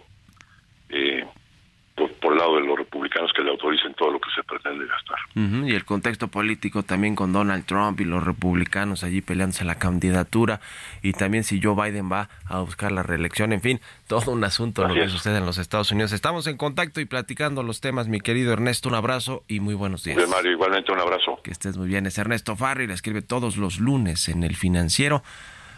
por, 2.26 2.34
el 2.34 2.40
lado 2.40 2.56
de 2.56 2.62
los 2.66 2.78
republicanos 2.78 3.32
que 3.36 3.44
le 3.44 3.52
autoricen 3.52 3.94
todo 3.94 4.12
lo 4.12 4.20
que 4.20 4.30
se 4.36 4.44
pretende 4.44 4.86
gastar. 4.86 5.18
Ujú, 5.36 5.68
Y 5.68 5.76
el 5.76 5.86
contexto 5.86 6.28
político 6.28 6.84
también 6.84 7.16
con 7.16 7.32
Donald 7.32 7.66
Trump 7.66 8.00
y 8.02 8.06
los 8.06 8.24
republicanos 8.24 9.04
allí 9.04 9.22
peleándose 9.22 9.64
la 9.64 9.76
candidatura 9.76 10.60
y 11.02 11.14
también 11.14 11.44
si 11.44 11.62
Joe 11.62 11.76
Biden 11.76 12.12
va 12.12 12.30
a 12.46 12.60
buscar 12.62 12.92
la 12.92 13.04
reelección, 13.04 13.54
en 13.54 13.62
fin, 13.62 13.80
todo 14.08 14.32
un 14.32 14.44
asunto 14.44 14.82
lo 14.82 14.88
Así 14.90 14.96
que 15.00 15.04
es. 15.06 15.12
sucede 15.12 15.38
en 15.38 15.46
los 15.46 15.58
Estados 15.58 15.92
Unidos. 15.92 16.12
Estamos 16.12 16.48
en 16.48 16.58
contacto 16.58 17.00
y 17.02 17.06
platicando 17.06 17.64
los 17.64 17.82
temas, 17.82 18.08
mi 18.08 18.20
querido 18.22 18.54
Ernesto, 18.54 18.90
un 18.90 18.96
abrazo 18.96 19.44
y 19.48 19.60
muy 19.60 19.76
buenos 19.76 20.04
días. 20.04 20.18
Mario, 20.28 20.52
igualmente 20.52 20.92
un 20.92 21.00
abrazo. 21.00 21.40
Que 21.44 21.52
estés 21.52 21.78
muy 21.78 21.88
bien. 21.88 22.06
Es 22.06 22.18
Ernesto 22.18 22.56
Farri, 22.56 22.88
le 22.88 22.94
escribe 22.94 23.22
todos 23.22 23.58
los 23.58 23.80
lunes 23.80 24.30
en 24.30 24.44
el 24.44 24.56
financiero. 24.56 25.24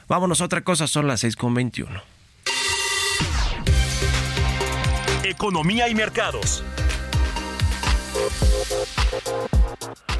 Vámonos 0.07 0.41
a 0.41 0.45
otra 0.45 0.61
cosa, 0.61 0.87
son 0.87 1.07
las 1.07 1.23
6.21. 1.23 2.01
Economía 5.27 5.89
y 5.89 5.93
mercados. 5.93 6.63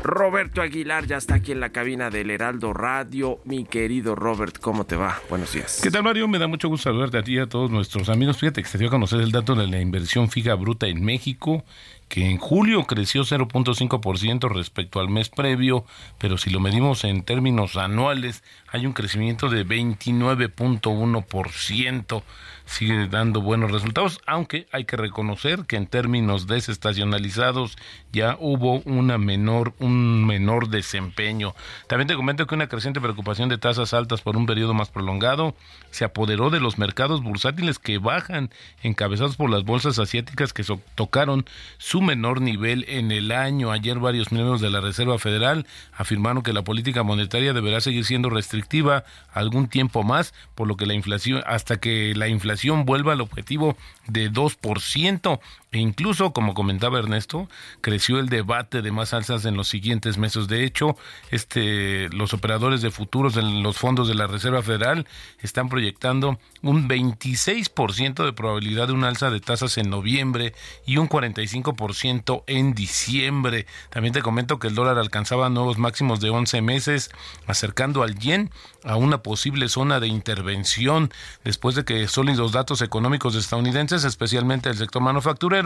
Roberto 0.04 0.62
Aguilar 0.62 1.08
ya 1.08 1.16
está 1.16 1.36
aquí 1.36 1.54
en 1.54 1.62
la 1.62 1.70
cabina 1.70 2.10
del 2.10 2.30
Heraldo 2.30 2.74
Radio. 2.74 3.40
Mi 3.46 3.64
querido 3.64 4.16
Robert, 4.16 4.60
¿cómo 4.60 4.86
te 4.86 4.98
va? 4.98 5.18
Buenos 5.30 5.54
días. 5.54 5.80
¿Qué 5.82 5.92
tal, 5.92 6.04
Mario? 6.04 6.28
Me 6.28 6.40
da 6.40 6.48
mucho 6.48 6.68
gusto 6.68 6.90
saludarte 6.90 7.20
a 7.20 7.24
ti 7.24 7.36
y 7.36 7.40
a 7.40 7.48
todos 7.48 7.72
nuestros 7.72 8.10
amigos. 8.10 8.38
Fíjate 8.38 8.62
que 8.62 8.68
se 8.68 8.78
dio 8.78 8.90
a 8.90 8.92
conocer 8.92 9.22
el 9.22 9.32
dato 9.32 9.56
de 9.56 9.68
la 9.68 9.80
inversión 9.80 10.30
fija 10.30 10.56
bruta 10.56 10.88
en 10.88 11.06
México, 11.06 11.64
que 12.10 12.30
en 12.30 12.38
julio 12.38 12.86
creció 12.86 13.24
0.5% 13.24 14.50
respecto 14.50 15.00
al 15.00 15.08
mes 15.08 15.30
previo, 15.30 15.86
pero 16.18 16.38
si 16.38 16.50
lo 16.50 16.60
medimos 16.60 17.06
en 17.06 17.24
términos 17.24 17.78
anuales, 17.78 18.44
hay 18.70 18.86
un 18.86 18.92
crecimiento 18.92 19.48
de 19.50 19.66
29.1% 19.66 22.24
sigue 22.68 23.08
dando 23.08 23.42
buenos 23.42 23.72
resultados, 23.72 24.20
aunque 24.28 24.68
hay 24.72 24.84
que 24.84 24.98
reconocer 24.98 25.66
que 25.66 25.78
en 25.78 25.88
términos 25.88 26.48
desestacionalizados 26.48 27.78
ya 28.12 28.38
hubo 28.40 28.82
una 28.82 29.18
menor, 29.18 29.74
un 29.80 30.26
menor 30.26 30.70
desempeño. 30.70 31.56
También 31.88 32.08
te 32.08 32.16
comento 32.16 32.46
que 32.46 32.56
una 32.56 32.68
creciente 32.68 33.02
preocupación 33.02 33.50
de 33.50 33.58
tasas 33.58 33.94
altas 33.94 34.22
por 34.22 34.36
un 34.38 34.46
periodo 34.46 34.74
más 34.74 34.90
prolongado 34.90 35.56
se 35.92 36.04
apoderó 36.04 36.50
de 36.50 36.60
los 36.60 36.78
mercados 36.78 37.24
bursátiles 37.24 37.80
que 37.80 37.98
bajan, 37.98 38.52
encabezados 38.84 39.38
por 39.38 39.50
las 39.50 39.64
bolsas 39.64 39.98
asiáticas 39.98 40.52
que 40.52 40.66
tocaron 40.96 41.46
su 41.78 42.02
menor 42.02 42.42
nivel 42.42 42.86
en 42.90 43.12
el 43.12 43.32
año. 43.32 43.72
Ayer 43.72 43.98
varios 43.98 44.32
miembros 44.34 44.60
de 44.60 44.70
la 44.70 44.82
Reserva 44.82 45.18
Federal 45.18 45.66
afirmaron 45.94 46.44
que 46.44 46.54
la 46.54 46.64
política 46.64 47.04
monetaria 47.04 47.54
deberá 47.54 47.80
seguir 47.80 48.04
siendo 48.04 48.30
restrictiva 48.30 49.06
algún 49.32 49.70
tiempo 49.70 50.04
más, 50.04 50.34
por 50.54 50.68
lo 50.68 50.76
que 50.76 50.86
la 50.86 50.94
inflación, 50.94 51.42
hasta 51.48 51.78
que 51.78 52.14
la 52.16 52.28
inflación 52.28 52.57
vuelva 52.86 53.14
al 53.14 53.22
objetivo 53.22 53.78
de 54.08 54.32
2%. 54.32 55.40
E 55.74 55.80
incluso, 55.80 56.32
como 56.32 56.54
comentaba 56.54 56.98
Ernesto, 56.98 57.50
creció 57.82 58.20
el 58.20 58.30
debate 58.30 58.82
de 58.82 58.92
más 58.94 59.14
alzas 59.14 59.44
en 59.44 59.58
los 59.58 59.68
siguientes 59.68 60.18
meses. 60.18 60.48
De 60.48 60.64
hecho, 60.64 60.96
este, 61.30 62.08
los 62.10 62.34
operadores 62.34 62.82
de 62.82 62.90
futuros 62.90 63.36
en 63.36 63.64
los 63.64 63.78
fondos 63.78 64.08
de 64.08 64.16
la 64.16 64.28
Reserva 64.28 64.62
Federal 64.62 65.06
están 65.42 65.68
proyectando 65.68 66.40
un 66.62 66.88
26% 66.88 68.24
de 68.24 68.32
probabilidad 68.32 68.88
de 68.88 68.94
un 68.94 69.04
alza 69.04 69.30
de 69.30 69.42
tasas 69.42 69.78
en 69.78 69.90
noviembre 69.90 70.54
y 70.86 70.98
un 70.98 71.10
45% 71.10 72.44
en 72.48 72.74
diciembre. 72.74 73.66
También 73.90 74.14
te 74.14 74.22
comento 74.22 74.60
que 74.60 74.68
el 74.68 74.76
dólar 74.76 74.98
alcanzaba 74.98 75.50
nuevos 75.50 75.78
máximos 75.78 76.22
de 76.22 76.30
11 76.30 76.62
meses, 76.62 77.12
acercando 77.46 78.04
al 78.04 78.18
yen 78.18 78.52
a 78.86 78.96
una 78.96 79.22
posible 79.22 79.68
zona 79.68 80.00
de 80.00 80.08
intervención 80.08 81.12
después 81.44 81.76
de 81.76 81.84
que 81.84 82.08
sólidos 82.08 82.54
datos 82.54 82.82
económicos 82.82 83.36
estadounidenses, 83.36 84.06
especialmente 84.06 84.70
el 84.70 84.78
sector 84.78 85.02
manufacturero, 85.02 85.57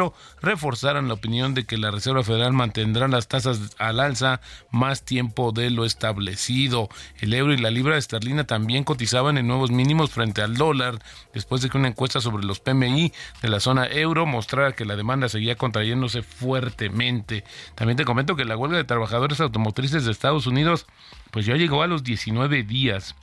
reforzaran 0.41 1.08
la 1.08 1.13
opinión 1.13 1.54
de 1.54 1.65
que 1.65 1.77
la 1.77 1.91
Reserva 1.91 2.23
Federal 2.23 2.54
mantendrá 2.54 3.08
las 3.08 3.27
tasas 3.27 3.75
al 3.77 3.99
alza 3.99 4.41
más 4.69 5.04
tiempo 5.04 5.51
de 5.51 5.69
lo 5.69 5.86
establecido. 5.86 6.89
El 7.19 7.34
euro 7.34 7.54
y 7.54 7.58
la 7.58 7.71
libra 7.71 7.97
esterlina 7.97 8.45
también 8.45 8.84
cotizaban 8.84 9.38
en 9.38 9.47
nuevos 9.47 9.71
mínimos 9.71 10.12
frente 10.12 10.41
al 10.41 10.56
dólar 10.56 10.99
después 11.34 11.62
de 11.62 11.69
que 11.69 11.77
una 11.77 11.89
encuesta 11.89 12.21
sobre 12.21 12.45
los 12.45 12.60
PMI 12.60 13.13
de 13.41 13.49
la 13.49 13.60
zona 13.60 13.88
euro 13.88 14.25
mostrara 14.25 14.73
que 14.73 14.86
la 14.86 14.95
demanda 14.95 15.30
seguía 15.30 15.56
contrayéndose 15.56 16.21
fuertemente. 16.21 17.43
También 17.75 17.97
te 17.97 18.06
comento 18.06 18.36
que 18.36 18.45
la 18.45 18.58
huelga 18.58 18.77
de 18.77 18.84
trabajadores 18.84 19.39
automotrices 19.41 20.06
de 20.06 20.12
Estados 20.12 20.47
Unidos 20.47 20.86
pues 21.32 21.45
ya 21.45 21.56
llegó 21.56 21.84
a 21.84 21.88
los 21.88 22.04
19 22.04 22.63
días 22.63 23.15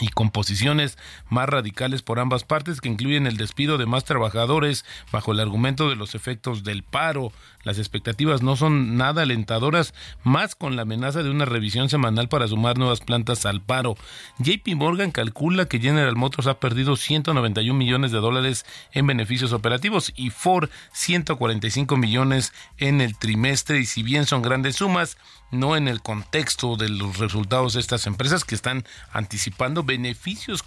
y 0.00 0.08
con 0.08 0.30
posiciones 0.30 0.98
más 1.28 1.48
radicales 1.48 2.02
por 2.02 2.20
ambas 2.20 2.44
partes 2.44 2.80
que 2.80 2.88
incluyen 2.88 3.26
el 3.26 3.36
despido 3.36 3.78
de 3.78 3.86
más 3.86 4.04
trabajadores 4.04 4.84
bajo 5.12 5.32
el 5.32 5.40
argumento 5.40 5.88
de 5.88 5.96
los 5.96 6.14
efectos 6.14 6.64
del 6.64 6.82
paro. 6.82 7.32
Las 7.64 7.78
expectativas 7.78 8.42
no 8.42 8.56
son 8.56 8.96
nada 8.96 9.22
alentadoras, 9.22 9.92
más 10.22 10.54
con 10.54 10.76
la 10.76 10.82
amenaza 10.82 11.22
de 11.22 11.30
una 11.30 11.44
revisión 11.44 11.88
semanal 11.88 12.28
para 12.28 12.48
sumar 12.48 12.78
nuevas 12.78 13.00
plantas 13.00 13.44
al 13.46 13.60
paro. 13.60 13.96
JP 14.38 14.74
Morgan 14.76 15.10
calcula 15.10 15.66
que 15.66 15.80
General 15.80 16.16
Motors 16.16 16.46
ha 16.46 16.60
perdido 16.60 16.96
191 16.96 17.76
millones 17.76 18.12
de 18.12 18.18
dólares 18.18 18.64
en 18.92 19.06
beneficios 19.06 19.52
operativos 19.52 20.12
y 20.16 20.30
Ford 20.30 20.70
145 20.92 21.96
millones 21.96 22.52
en 22.78 23.00
el 23.00 23.18
trimestre 23.18 23.80
y 23.80 23.86
si 23.86 24.02
bien 24.02 24.26
son 24.26 24.42
grandes 24.42 24.76
sumas, 24.76 25.18
no 25.50 25.76
en 25.76 25.88
el 25.88 26.02
contexto 26.02 26.76
de 26.76 26.88
los 26.88 27.18
resultados 27.18 27.74
de 27.74 27.80
estas 27.80 28.06
empresas 28.06 28.44
que 28.44 28.54
están 28.54 28.84
anticipando 29.12 29.82
beneficios 29.82 30.62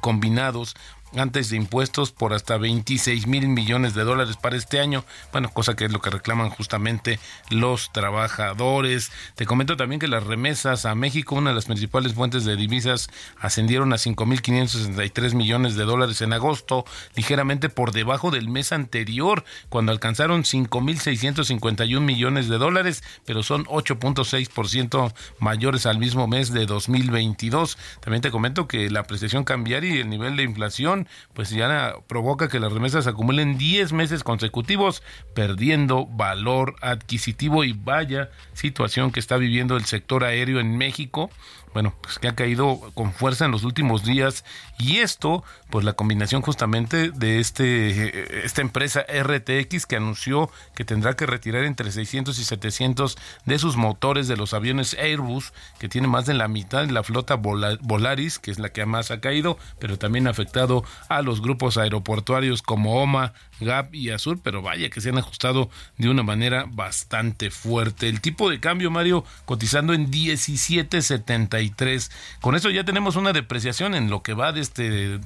combinados 0.00 0.74
antes 1.16 1.50
de 1.50 1.56
impuestos 1.56 2.12
por 2.12 2.32
hasta 2.32 2.56
26 2.56 3.26
mil 3.26 3.48
millones 3.48 3.94
de 3.94 4.04
dólares 4.04 4.36
para 4.36 4.56
este 4.56 4.80
año. 4.80 5.04
Bueno, 5.32 5.50
cosa 5.50 5.74
que 5.76 5.84
es 5.84 5.92
lo 5.92 6.00
que 6.00 6.10
reclaman 6.10 6.50
justamente 6.50 7.18
los 7.50 7.92
trabajadores. 7.92 9.12
Te 9.34 9.46
comento 9.46 9.76
también 9.76 10.00
que 10.00 10.08
las 10.08 10.24
remesas 10.24 10.86
a 10.86 10.94
México, 10.94 11.34
una 11.34 11.50
de 11.50 11.56
las 11.56 11.66
principales 11.66 12.14
fuentes 12.14 12.44
de 12.44 12.56
divisas, 12.56 13.08
ascendieron 13.38 13.92
a 13.92 13.96
5.563 13.96 15.34
millones 15.34 15.76
de 15.76 15.84
dólares 15.84 16.20
en 16.22 16.32
agosto, 16.32 16.84
ligeramente 17.14 17.68
por 17.68 17.92
debajo 17.92 18.30
del 18.30 18.48
mes 18.48 18.72
anterior, 18.72 19.44
cuando 19.68 19.92
alcanzaron 19.92 20.42
5.651 20.42 22.00
millones 22.00 22.48
de 22.48 22.58
dólares, 22.58 23.02
pero 23.24 23.42
son 23.42 23.64
8.6% 23.66 25.14
mayores 25.38 25.86
al 25.86 25.98
mismo 25.98 26.26
mes 26.26 26.52
de 26.52 26.66
2022. 26.66 27.78
También 28.00 28.22
te 28.22 28.30
comento 28.30 28.68
que 28.68 28.90
la 28.90 29.00
apreciación 29.00 29.44
cambiaria 29.44 29.94
y 29.94 30.00
el 30.00 30.08
nivel 30.08 30.36
de 30.36 30.42
inflación 30.42 31.03
pues 31.32 31.50
ya 31.50 31.94
provoca 32.06 32.48
que 32.48 32.60
las 32.60 32.72
remesas 32.72 33.06
acumulen 33.06 33.58
10 33.58 33.92
meses 33.92 34.24
consecutivos 34.24 35.02
perdiendo 35.34 36.06
valor 36.06 36.76
adquisitivo. 36.80 37.64
Y 37.64 37.72
vaya 37.72 38.30
situación 38.52 39.10
que 39.10 39.20
está 39.20 39.36
viviendo 39.36 39.76
el 39.76 39.84
sector 39.84 40.24
aéreo 40.24 40.60
en 40.60 40.76
México 40.76 41.30
bueno, 41.74 41.92
pues 42.00 42.20
que 42.20 42.28
ha 42.28 42.36
caído 42.36 42.80
con 42.94 43.12
fuerza 43.12 43.44
en 43.44 43.50
los 43.50 43.64
últimos 43.64 44.04
días. 44.04 44.44
Y 44.78 44.98
esto, 44.98 45.42
pues 45.70 45.84
la 45.84 45.92
combinación 45.94 46.40
justamente 46.40 47.10
de 47.10 47.40
este 47.40 48.44
esta 48.46 48.62
empresa 48.62 49.00
RTX 49.02 49.84
que 49.86 49.96
anunció 49.96 50.50
que 50.74 50.84
tendrá 50.84 51.16
que 51.16 51.26
retirar 51.26 51.64
entre 51.64 51.90
600 51.90 52.38
y 52.38 52.44
700 52.44 53.18
de 53.44 53.58
sus 53.58 53.76
motores 53.76 54.28
de 54.28 54.36
los 54.36 54.54
aviones 54.54 54.94
Airbus, 54.94 55.52
que 55.78 55.88
tiene 55.88 56.06
más 56.06 56.26
de 56.26 56.34
la 56.34 56.46
mitad 56.46 56.86
de 56.86 56.92
la 56.92 57.02
flota 57.02 57.34
Volaris, 57.34 58.38
que 58.38 58.52
es 58.52 58.60
la 58.60 58.68
que 58.68 58.86
más 58.86 59.10
ha 59.10 59.20
caído, 59.20 59.58
pero 59.80 59.98
también 59.98 60.28
ha 60.28 60.30
afectado 60.30 60.84
a 61.08 61.22
los 61.22 61.42
grupos 61.42 61.76
aeroportuarios 61.76 62.62
como 62.62 63.02
OMA, 63.02 63.32
Gap 63.60 63.94
y 63.94 64.10
Azul, 64.10 64.40
pero 64.42 64.62
vaya 64.62 64.90
que 64.90 65.00
se 65.00 65.10
han 65.10 65.18
ajustado 65.18 65.70
de 65.98 66.08
una 66.08 66.22
manera 66.22 66.66
bastante 66.68 67.50
fuerte. 67.50 68.08
El 68.08 68.20
tipo 68.20 68.50
de 68.50 68.60
cambio, 68.60 68.90
Mario, 68.90 69.24
cotizando 69.44 69.92
en 69.94 70.10
17.73. 70.10 72.10
Con 72.40 72.54
eso 72.54 72.70
ya 72.70 72.84
tenemos 72.84 73.16
una 73.16 73.32
depreciación 73.32 73.94
en 73.94 74.10
lo 74.10 74.22
que 74.22 74.34
va 74.34 74.52
de, 74.52 74.60
este, 74.60 75.18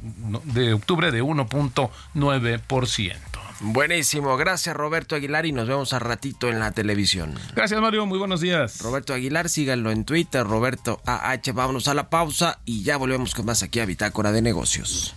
de 0.45 0.73
octubre 0.73 1.11
de 1.11 1.23
1.9%. 1.23 3.17
Buenísimo, 3.61 4.37
gracias 4.37 4.77
Roberto 4.77 5.17
Aguilar 5.17 5.45
y 5.45 5.53
nos 5.53 5.67
vemos 5.67 5.93
a 5.93 5.99
ratito 5.99 6.49
en 6.49 6.61
la 6.61 6.71
televisión. 6.71 7.35
Gracias 7.57 7.81
Mario, 7.81 8.07
muy 8.07 8.19
buenos 8.19 8.41
días. 8.41 8.81
Roberto 8.81 9.15
Aguilar, 9.15 9.49
síganlo 9.49 9.91
en 9.91 10.05
Twitter, 10.05 10.47
Roberto 10.47 11.01
AH, 11.07 11.53
vámonos 11.53 11.89
a 11.89 11.95
la 11.95 12.09
pausa 12.09 12.61
y 12.65 12.85
ya 12.85 12.97
volvemos 12.97 13.35
con 13.35 13.47
más 13.47 13.65
aquí 13.65 13.81
a 13.81 13.87
Bitácora 13.87 14.31
de 14.31 14.43
Negocios. 14.43 15.17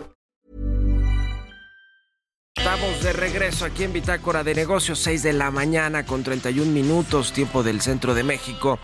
Estamos 2.81 3.03
de 3.03 3.13
regreso 3.13 3.65
aquí 3.65 3.83
en 3.83 3.93
Bitácora 3.93 4.43
de 4.43 4.55
Negocios, 4.55 4.97
6 4.97 5.21
de 5.21 5.33
la 5.33 5.51
mañana 5.51 6.03
con 6.03 6.23
31 6.23 6.71
minutos, 6.71 7.31
tiempo 7.31 7.61
del 7.61 7.79
centro 7.79 8.15
de 8.15 8.23
México. 8.23 8.79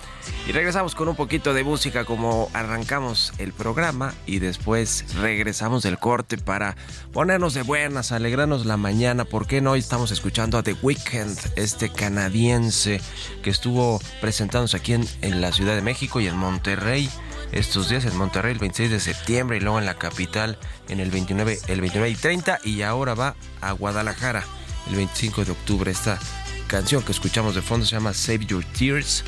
Y 0.47 0.51
regresamos 0.51 0.93
con 0.93 1.07
un 1.07 1.15
poquito 1.15 1.51
de 1.55 1.63
música 1.63 2.05
como 2.05 2.51
arrancamos 2.53 3.33
el 3.39 3.53
programa 3.53 4.13
y 4.27 4.37
después 4.37 5.03
regresamos 5.15 5.81
del 5.81 5.97
corte 5.97 6.37
para 6.37 6.77
ponernos 7.11 7.55
de 7.55 7.63
buenas, 7.63 8.11
alegrarnos 8.11 8.67
la 8.67 8.77
mañana. 8.77 9.25
¿Por 9.25 9.47
qué 9.47 9.61
no? 9.61 9.71
Hoy 9.71 9.79
estamos 9.79 10.11
escuchando 10.11 10.59
a 10.59 10.63
The 10.63 10.75
Weeknd, 10.79 11.35
este 11.55 11.89
canadiense 11.89 13.01
que 13.41 13.49
estuvo 13.49 13.99
presentándose 14.21 14.77
aquí 14.77 14.93
en, 14.93 15.07
en 15.23 15.41
la 15.41 15.51
Ciudad 15.51 15.73
de 15.73 15.81
México 15.81 16.19
y 16.19 16.27
en 16.27 16.37
Monterrey 16.37 17.09
estos 17.51 17.89
días 17.89 18.05
en 18.05 18.15
Monterrey 18.17 18.53
el 18.53 18.59
26 18.59 18.91
de 18.91 18.99
septiembre 18.99 19.57
y 19.57 19.59
luego 19.59 19.79
en 19.79 19.85
la 19.85 19.97
capital 19.97 20.57
en 20.89 20.99
el 20.99 21.11
29, 21.11 21.59
el 21.67 21.81
29 21.81 22.09
y 22.09 22.15
30 22.15 22.59
y 22.63 22.81
ahora 22.81 23.13
va 23.13 23.35
a 23.61 23.71
Guadalajara 23.71 24.43
el 24.89 24.95
25 24.95 25.45
de 25.45 25.51
octubre. 25.51 25.91
Esta 25.91 26.19
canción 26.67 27.03
que 27.03 27.11
escuchamos 27.11 27.55
de 27.55 27.61
fondo 27.61 27.85
se 27.85 27.95
llama 27.95 28.13
Save 28.13 28.45
Your 28.45 28.63
Tears 28.65 29.23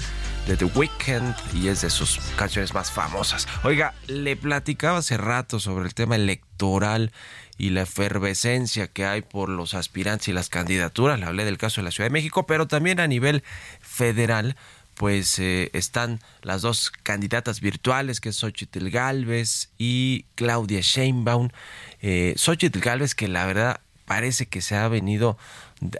de 0.48 0.58
The 0.58 0.66
Weeknd 0.66 1.36
y 1.54 1.68
es 1.68 1.82
de 1.82 1.90
sus 1.90 2.20
canciones 2.36 2.74
más 2.74 2.92
famosas. 2.92 3.48
Oiga, 3.64 3.94
le 4.08 4.36
platicaba 4.36 4.98
hace 4.98 5.18
rato 5.18 5.60
sobre 5.60 5.86
el 5.86 5.94
tema 5.94 6.16
electoral 6.16 7.12
y 7.58 7.70
la 7.72 7.82
efervescencia 7.82 8.88
que 8.88 9.06
hay 9.06 9.22
por 9.22 9.50
los 9.50 9.74
aspirantes 9.74 10.30
y 10.30 10.34
las 10.34 10.50
candidaturas. 10.50 11.20
Le 11.20 11.26
hablé 11.26 11.46
del 11.46 11.58
caso 11.58 11.82
de 11.82 11.86
la 11.86 11.92
Ciudad 11.92 12.08
de 12.10 12.14
México, 12.14 12.48
pero 12.48 12.68
también 12.68 13.00
a 13.00 13.08
nivel 13.08 13.44
federal 13.82 14.56
pues 15.00 15.40
eh, 15.40 15.70
están 15.72 16.20
las 16.42 16.62
dos 16.62 16.92
candidatas 16.92 17.62
virtuales, 17.62 18.20
que 18.20 18.30
es 18.30 18.36
Xochitl 18.36 18.90
Galvez 18.90 19.70
y 19.78 20.26
Claudia 20.36 20.82
Sheinbaum. 20.82 21.52
Eh, 22.02 22.34
Xochitl 22.36 22.82
Galvez, 22.82 23.16
que 23.16 23.30
la 23.30 23.46
verdad 23.46 23.80
parece 24.04 24.48
que 24.48 24.60
se 24.60 24.76
ha 24.76 24.90
venido, 24.90 25.38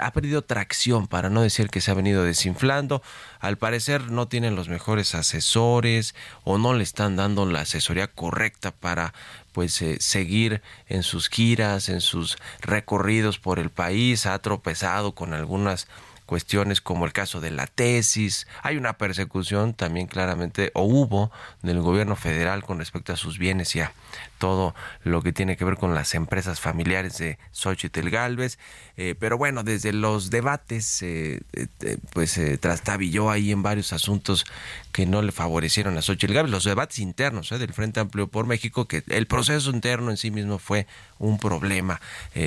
ha 0.02 0.12
perdido 0.12 0.42
tracción, 0.42 1.08
para 1.08 1.30
no 1.30 1.42
decir 1.42 1.70
que 1.70 1.80
se 1.80 1.92
ha 1.92 1.94
venido 1.94 2.26
desinflando. 2.26 3.02
Al 3.40 3.58
parecer 3.58 4.12
no 4.12 4.28
tienen 4.28 4.58
los 4.58 4.68
mejores 4.68 5.16
asesores 5.16 6.14
o 6.44 6.58
no 6.58 6.74
le 6.74 6.84
están 6.84 7.16
dando 7.16 7.46
la 7.46 7.62
asesoría 7.62 8.08
correcta 8.08 8.72
para 8.72 9.14
pues 9.54 9.82
eh, 9.82 9.96
seguir 10.02 10.62
en 10.90 11.04
sus 11.04 11.30
giras, 11.30 11.88
en 11.88 12.02
sus 12.02 12.36
recorridos 12.60 13.40
por 13.40 13.60
el 13.60 13.70
país. 13.70 14.26
Ha 14.26 14.40
tropezado 14.40 15.16
con 15.16 15.34
algunas 15.34 15.88
cuestiones 16.30 16.80
como 16.80 17.06
el 17.06 17.12
caso 17.12 17.42
de 17.42 17.50
la 17.50 17.65
tesis. 17.65 18.46
Hay 18.62 18.78
una 18.78 19.00
persecución 19.00 19.74
también 19.74 20.06
claramente, 20.06 20.70
o 20.76 20.84
hubo, 20.84 21.32
del 21.63 21.82
gobierno 21.82 22.15
federal 22.15 22.63
con 22.63 22.78
respecto 22.78 23.12
a 23.12 23.18
sus 23.18 23.39
bienes 23.39 23.76
y 23.76 23.82
a 23.82 23.92
todo 24.39 24.73
lo 25.04 25.21
que 25.21 25.32
tiene 25.32 25.58
que 25.58 25.65
ver 25.65 25.75
con 25.75 25.93
las 25.93 26.15
empresas 26.15 26.60
familiares 26.60 27.19
de 27.19 27.38
Xochitl 27.52 28.10
Galvez. 28.10 28.58
Eh, 28.97 29.15
pero 29.19 29.38
bueno, 29.38 29.63
desde 29.63 29.93
los 29.93 30.30
debates, 30.30 31.02
eh, 31.04 31.41
eh, 31.54 31.97
pues 32.13 32.38
eh, 32.38 32.58
trastabilló 32.58 33.30
ahí 33.30 33.52
en 33.52 33.62
varios 33.62 33.93
asuntos 33.93 34.45
que 34.91 35.06
no 35.06 35.21
le 35.21 35.32
favorecieron 35.32 35.97
a 35.97 36.02
Xochitl 36.02 36.34
Galvez. 36.34 36.52
Los 36.52 36.63
debates 36.63 36.99
internos 36.99 37.49
del 37.49 37.73
Frente 37.73 37.99
Amplio 37.99 38.28
por 38.28 38.47
México, 38.47 38.88
que 38.88 39.04
el 39.10 39.28
proceso 39.28 39.69
interno 39.69 40.10
en 40.10 40.17
sí 40.17 40.32
mismo 40.32 40.58
fue 40.58 40.88
un 41.19 41.38
problema, 41.38 41.99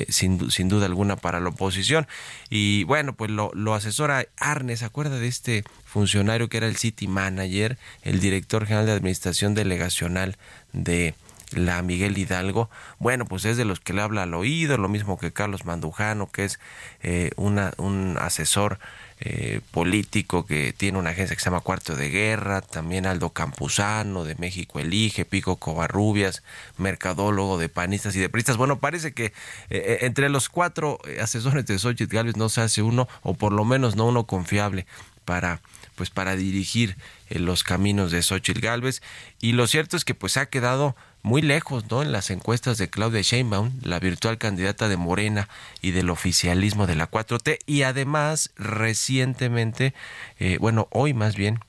sin, 0.09 0.49
sin 0.49 0.67
duda 0.67 0.87
alguna, 0.87 1.15
para 1.15 1.39
la 1.39 1.49
oposición. 1.49 2.07
Y 2.49 2.83
bueno, 2.85 3.13
pues 3.13 3.29
lo, 3.29 3.51
lo 3.53 3.75
asesora 3.75 4.25
Arnes, 4.37 4.79
¿se 4.79 4.85
acuerda 4.85 5.19
de 5.19 5.27
este 5.27 5.63
funcionario 5.85 6.49
que 6.49 6.57
era 6.57 6.67
el 6.67 6.75
City 6.75 7.07
Manager, 7.07 7.77
el 8.01 8.19
director 8.19 8.65
general 8.65 8.87
de 8.87 8.93
Administración 8.93 9.53
Delegacional 9.53 10.37
de 10.71 11.13
la 11.55 11.81
Miguel 11.81 12.17
Hidalgo, 12.17 12.69
bueno, 12.99 13.25
pues 13.25 13.45
es 13.45 13.57
de 13.57 13.65
los 13.65 13.79
que 13.79 13.93
le 13.93 14.01
habla 14.01 14.23
al 14.23 14.33
oído, 14.33 14.77
lo 14.77 14.89
mismo 14.89 15.17
que 15.17 15.31
Carlos 15.31 15.65
Mandujano, 15.65 16.29
que 16.31 16.45
es 16.45 16.59
eh, 17.01 17.31
una, 17.35 17.73
un 17.77 18.17
asesor 18.19 18.79
eh, 19.19 19.61
político 19.71 20.45
que 20.45 20.73
tiene 20.73 20.97
una 20.97 21.11
agencia 21.11 21.35
que 21.35 21.41
se 21.41 21.45
llama 21.45 21.61
Cuarto 21.61 21.95
de 21.95 22.09
Guerra, 22.09 22.61
también 22.61 23.05
Aldo 23.05 23.29
Campuzano 23.29 24.25
de 24.25 24.35
México 24.35 24.79
Elige, 24.79 25.23
Pico 25.23 25.55
Covarrubias, 25.55 26.43
mercadólogo 26.77 27.57
de 27.57 27.69
panistas 27.69 28.15
y 28.15 28.19
de 28.19 28.29
pristas. 28.29 28.57
Bueno, 28.57 28.79
parece 28.79 29.13
que 29.13 29.31
eh, 29.69 29.99
entre 30.01 30.29
los 30.29 30.49
cuatro 30.49 30.99
asesores 31.21 31.65
de 31.65 31.79
Xochitl 31.79 32.13
Gálvez 32.13 32.35
no 32.35 32.49
se 32.49 32.61
hace 32.61 32.81
uno, 32.81 33.07
o 33.21 33.33
por 33.33 33.53
lo 33.53 33.63
menos 33.63 33.95
no 33.95 34.07
uno 34.07 34.25
confiable 34.25 34.85
para 35.25 35.61
pues 35.95 36.09
para 36.09 36.35
dirigir 36.35 36.97
los 37.29 37.63
caminos 37.63 38.11
de 38.11 38.21
Xochitl 38.21 38.61
Gálvez 38.61 39.01
y 39.39 39.53
lo 39.53 39.67
cierto 39.67 39.95
es 39.95 40.05
que 40.05 40.15
pues 40.15 40.37
ha 40.37 40.47
quedado 40.47 40.95
muy 41.23 41.41
lejos, 41.41 41.89
¿no? 41.89 42.01
En 42.01 42.11
las 42.11 42.29
encuestas 42.29 42.77
de 42.77 42.89
Claudia 42.89 43.21
Sheinbaum, 43.21 43.71
la 43.81 43.99
virtual 43.99 44.37
candidata 44.37 44.89
de 44.89 44.97
Morena 44.97 45.47
y 45.81 45.91
del 45.91 46.09
oficialismo 46.09 46.85
de 46.85 46.95
la 46.95 47.09
4T. 47.09 47.59
Y 47.65 47.83
además, 47.83 48.51
recientemente, 48.57 49.93
eh, 50.39 50.57
bueno, 50.59 50.87
hoy 50.91 51.13
más 51.13 51.35
bien, 51.35 51.59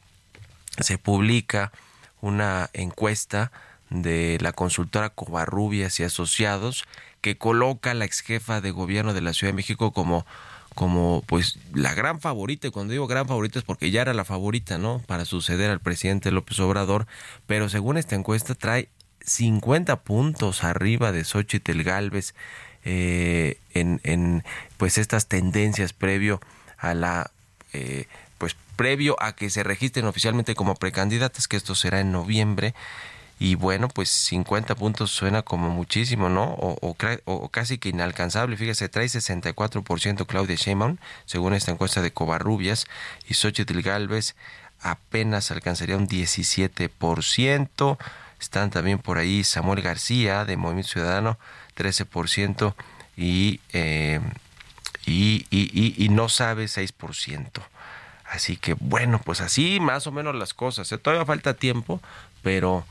se 0.81 0.99
publica 0.99 1.73
una 2.21 2.69
encuesta 2.73 3.53
de 3.91 4.39
la 4.41 4.53
consultora 4.53 5.11
Covarrubias 5.11 6.01
y 6.01 6.03
Asociados 6.03 6.85
que 7.21 7.39
coloca 7.39 7.93
a 7.93 7.95
la 7.95 8.07
ex 8.07 8.21
jefa 8.21 8.61
de 8.61 8.73
gobierno 8.73 9.15
de 9.15 9.21
la 9.21 9.33
Ciudad 9.33 9.53
de 9.53 9.57
México 9.57 9.93
como 9.93 10.27
como 10.75 11.23
pues 11.27 11.59
la 11.73 11.95
gran 11.95 12.21
favorita, 12.21 12.67
y 12.67 12.71
cuando 12.71 12.91
digo 12.91 13.07
gran 13.07 13.29
favorita 13.29 13.61
es 13.61 13.65
porque 13.65 13.93
ya 13.93 14.03
era 14.03 14.13
la 14.13 14.25
favorita, 14.25 14.77
¿no? 14.77 15.01
Para 15.07 15.25
suceder 15.25 15.71
al 15.71 15.81
presidente 15.81 16.33
López 16.33 16.59
Obrador, 16.59 17.07
pero 17.47 17.69
según 17.69 17.97
esta 17.97 18.17
encuesta 18.17 18.57
trae 18.57 18.89
50 19.25 19.97
puntos 20.01 20.65
arriba 20.65 21.13
de 21.13 21.25
Xochitl 21.25 21.83
Galvez 21.83 22.35
eh, 22.85 23.59
en, 23.73 24.01
en, 24.05 24.45
pues 24.77 24.99
estas 24.99 25.27
tendencias 25.27 25.93
previo 25.95 26.41
a 26.77 26.93
la 26.95 27.31
eh, 27.73 28.07
pues 28.37 28.57
previo 28.77 29.17
a 29.21 29.35
que 29.35 29.49
se 29.49 29.63
registren 29.63 30.07
oficialmente 30.07 30.55
como 30.55 30.75
precandidatas 30.75 31.49
que 31.49 31.57
esto 31.57 31.75
será 31.75 32.01
en 32.01 32.13
noviembre. 32.13 32.75
Y 33.41 33.57
bueno 33.57 33.89
pues 33.89 34.11
50 34.11 34.77
puntos 34.77 35.11
suena 35.11 35.43
como 35.43 35.69
muchísimo 35.69 36.29
no 36.29 36.45
o, 36.45 36.97
o, 37.25 37.49
casi 37.49 37.79
que 37.79 37.89
inalcanzable. 37.89 38.57
Fíjese 38.57 38.89
trae 38.89 39.07
64% 39.07 40.27
Claudia 40.27 40.57
Sheinbaum 40.57 40.99
según 41.25 41.55
esta 41.55 41.73
encuesta 41.73 42.01
de 42.01 42.13
Covarrubias 42.13 42.87
y 43.27 43.35
Xochitl 43.35 43.81
Galvez 43.81 44.37
apenas 44.81 45.51
alcanzaría 45.51 45.97
un 45.97 46.07
17% 46.07 47.99
están 48.45 48.71
también 48.71 48.99
por 48.99 49.19
ahí 49.19 49.43
Samuel 49.43 49.83
García 49.83 50.45
de 50.45 50.57
Movimiento 50.57 50.93
Ciudadano, 50.93 51.39
13%, 51.77 52.75
y, 53.17 53.61
eh, 53.73 54.21
y, 55.07 55.47
y, 55.51 55.95
y, 56.05 56.09
no 56.09 56.29
sabe 56.29 56.65
6%. 56.67 57.51
Así 58.25 58.57
que 58.57 58.75
bueno, 58.75 59.21
pues 59.25 59.41
así 59.41 59.79
más 59.81 60.07
o 60.07 60.13
menos 60.13 60.35
las 60.35 60.55
cosas. 60.55 60.91
¿eh? 60.93 60.99
Todavía 60.99 61.25
falta 61.25 61.55
tiempo, 61.55 62.01
pero 62.43 62.85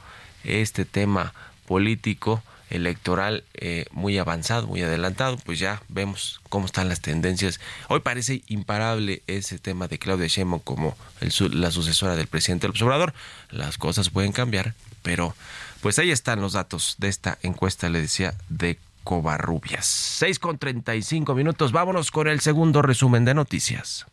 este 0.44 0.86
tema 0.86 1.34
político 1.66 2.42
electoral 2.70 3.44
eh, 3.54 3.86
muy 3.92 4.18
avanzado, 4.18 4.68
muy 4.68 4.82
adelantado, 4.82 5.38
pues 5.38 5.60
ya 5.60 5.82
vemos 5.90 6.42
cómo 6.50 6.66
están 6.66 6.90
las 6.90 7.02
tendencias. 7.02 7.60
Hoy 7.88 8.00
parece 8.00 8.42
imparable 8.48 9.22
ese 9.28 9.60
tema 9.60 9.88
de 9.88 10.00
Claudia 10.00 10.28
Sheinbaum 10.28 10.62
como 10.62 10.98
el, 11.22 11.32
la 11.62 11.72
sucesora 11.72 12.16
del 12.16 12.28
presidente 12.28 12.68
López 12.68 12.82
Obrador. 12.82 13.14
Las 13.50 13.78
cosas 13.78 14.10
pueden 14.10 14.32
cambiar, 14.32 14.74
pero 15.04 15.36
pues 15.82 16.00
ahí 16.00 16.12
están 16.12 16.42
los 16.42 16.54
datos 16.54 16.96
de 16.98 17.10
esta 17.10 17.38
encuesta, 17.44 17.90
le 17.90 18.02
decía, 18.02 18.34
de 18.50 18.80
Covarrubias. 19.04 19.86
6 19.86 20.40
con 20.40 20.58
35 20.58 21.36
minutos, 21.36 21.72
vámonos 21.72 22.10
con 22.10 22.28
el 22.28 22.40
segundo 22.40 22.82
resumen 22.82 23.26
de 23.26 23.34
noticias. 23.34 24.06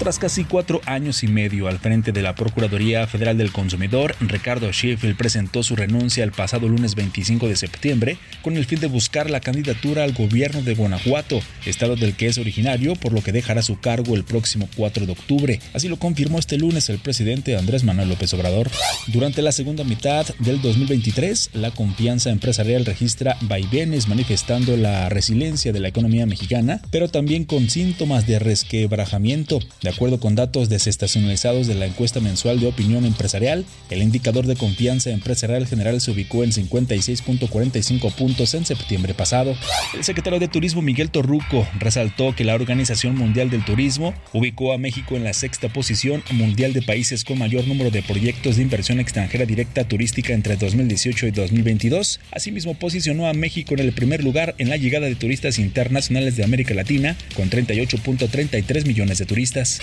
Tras 0.00 0.18
casi 0.18 0.44
cuatro 0.44 0.80
años 0.86 1.22
y 1.24 1.28
medio 1.28 1.68
al 1.68 1.78
frente 1.78 2.10
de 2.10 2.22
la 2.22 2.34
Procuraduría 2.34 3.06
Federal 3.06 3.36
del 3.36 3.52
Consumidor, 3.52 4.16
Ricardo 4.20 4.72
Sheffield 4.72 5.14
presentó 5.14 5.62
su 5.62 5.76
renuncia 5.76 6.24
el 6.24 6.32
pasado 6.32 6.68
lunes 6.68 6.94
25 6.94 7.46
de 7.48 7.54
septiembre 7.54 8.16
con 8.40 8.56
el 8.56 8.64
fin 8.64 8.80
de 8.80 8.86
buscar 8.86 9.28
la 9.28 9.40
candidatura 9.40 10.04
al 10.04 10.14
gobierno 10.14 10.62
de 10.62 10.74
Guanajuato, 10.74 11.42
estado 11.66 11.96
del 11.96 12.16
que 12.16 12.28
es 12.28 12.38
originario, 12.38 12.94
por 12.94 13.12
lo 13.12 13.22
que 13.22 13.30
dejará 13.30 13.60
su 13.60 13.78
cargo 13.78 14.14
el 14.14 14.24
próximo 14.24 14.70
4 14.74 15.04
de 15.04 15.12
octubre. 15.12 15.60
Así 15.74 15.86
lo 15.86 15.98
confirmó 15.98 16.38
este 16.38 16.56
lunes 16.56 16.88
el 16.88 16.98
presidente 16.98 17.58
Andrés 17.58 17.84
Manuel 17.84 18.08
López 18.08 18.32
Obrador. 18.32 18.70
Durante 19.08 19.42
la 19.42 19.52
segunda 19.52 19.84
mitad 19.84 20.26
del 20.38 20.62
2023, 20.62 21.50
la 21.52 21.72
confianza 21.72 22.30
empresarial 22.30 22.86
registra 22.86 23.36
vaivenes 23.42 24.08
manifestando 24.08 24.78
la 24.78 25.10
resiliencia 25.10 25.74
de 25.74 25.80
la 25.80 25.88
economía 25.88 26.24
mexicana, 26.24 26.80
pero 26.90 27.08
también 27.08 27.44
con 27.44 27.68
síntomas 27.68 28.26
de 28.26 28.38
resquebrajamiento. 28.38 29.60
De 29.82 29.89
acuerdo 29.90 30.20
con 30.20 30.34
datos 30.34 30.68
desestacionalizados 30.68 31.66
de 31.66 31.74
la 31.74 31.86
encuesta 31.86 32.20
mensual 32.20 32.60
de 32.60 32.66
opinión 32.66 33.04
empresarial, 33.04 33.64
el 33.90 34.02
indicador 34.02 34.46
de 34.46 34.56
confianza 34.56 35.10
empresarial 35.10 35.66
general 35.66 36.00
se 36.00 36.10
ubicó 36.10 36.44
en 36.44 36.52
56.45 36.52 38.14
puntos 38.14 38.54
en 38.54 38.64
septiembre 38.64 39.14
pasado. 39.14 39.56
El 39.94 40.04
secretario 40.04 40.38
de 40.38 40.48
Turismo 40.48 40.82
Miguel 40.82 41.10
Torruco 41.10 41.66
resaltó 41.78 42.34
que 42.34 42.44
la 42.44 42.54
Organización 42.54 43.16
Mundial 43.16 43.50
del 43.50 43.64
Turismo 43.64 44.14
ubicó 44.32 44.72
a 44.72 44.78
México 44.78 45.16
en 45.16 45.24
la 45.24 45.32
sexta 45.32 45.68
posición 45.68 46.22
mundial 46.32 46.72
de 46.72 46.82
países 46.82 47.24
con 47.24 47.38
mayor 47.38 47.66
número 47.66 47.90
de 47.90 48.02
proyectos 48.02 48.56
de 48.56 48.62
inversión 48.62 49.00
extranjera 49.00 49.44
directa 49.44 49.84
turística 49.84 50.32
entre 50.32 50.56
2018 50.56 51.26
y 51.26 51.30
2022. 51.30 52.20
Asimismo, 52.32 52.74
posicionó 52.74 53.26
a 53.26 53.32
México 53.32 53.74
en 53.74 53.80
el 53.80 53.92
primer 53.92 54.22
lugar 54.24 54.54
en 54.58 54.68
la 54.68 54.76
llegada 54.76 55.06
de 55.06 55.14
turistas 55.14 55.58
internacionales 55.58 56.36
de 56.36 56.44
América 56.44 56.74
Latina, 56.74 57.16
con 57.34 57.50
38.33 57.50 58.86
millones 58.86 59.18
de 59.18 59.26
turistas. 59.26 59.79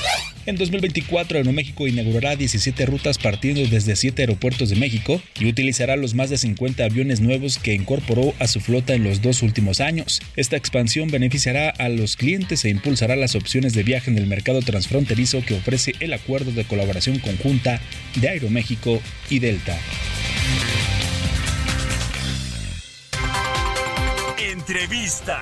En 0.48 0.56
2024, 0.56 1.40
Aeroméxico 1.40 1.88
inaugurará 1.88 2.38
17 2.38 2.86
rutas 2.86 3.18
partiendo 3.18 3.66
desde 3.68 3.98
7 3.98 4.22
aeropuertos 4.22 4.70
de 4.70 4.78
México 4.78 5.22
y 5.38 5.46
utilizará 5.46 5.98
los 5.98 6.14
más 6.14 6.30
de 6.30 6.38
50 6.38 6.86
aviones 6.86 7.20
nuevos 7.20 7.58
que 7.58 7.74
incorporó 7.74 8.34
a 8.40 8.48
su 8.48 8.62
flota 8.62 8.94
en 8.94 9.04
los 9.04 9.22
dos 9.22 9.42
últimos 9.42 9.82
años. 9.82 10.22
Esta 10.38 10.56
expansión 10.56 11.10
beneficiará 11.10 11.70
a 11.70 11.90
los 11.90 12.16
clientes 12.16 12.64
e 12.64 12.70
impulsará 12.70 13.18
las 13.18 13.36
opciones 13.36 13.74
de 13.74 13.84
viaje 13.84 14.10
en 14.10 14.18
el 14.18 14.26
mercado 14.26 14.62
transfronterizo 14.62 15.44
que 15.44 15.56
ofrece 15.56 15.96
el 16.00 16.14
acuerdo 16.14 16.54
de 16.54 16.64
colaboración 16.64 17.20
conjunta 17.20 17.82
de 18.16 18.30
Aeroméxico 18.30 19.02
y 19.30 19.40
Delta. 19.40 19.78
Entrevista. 24.40 25.42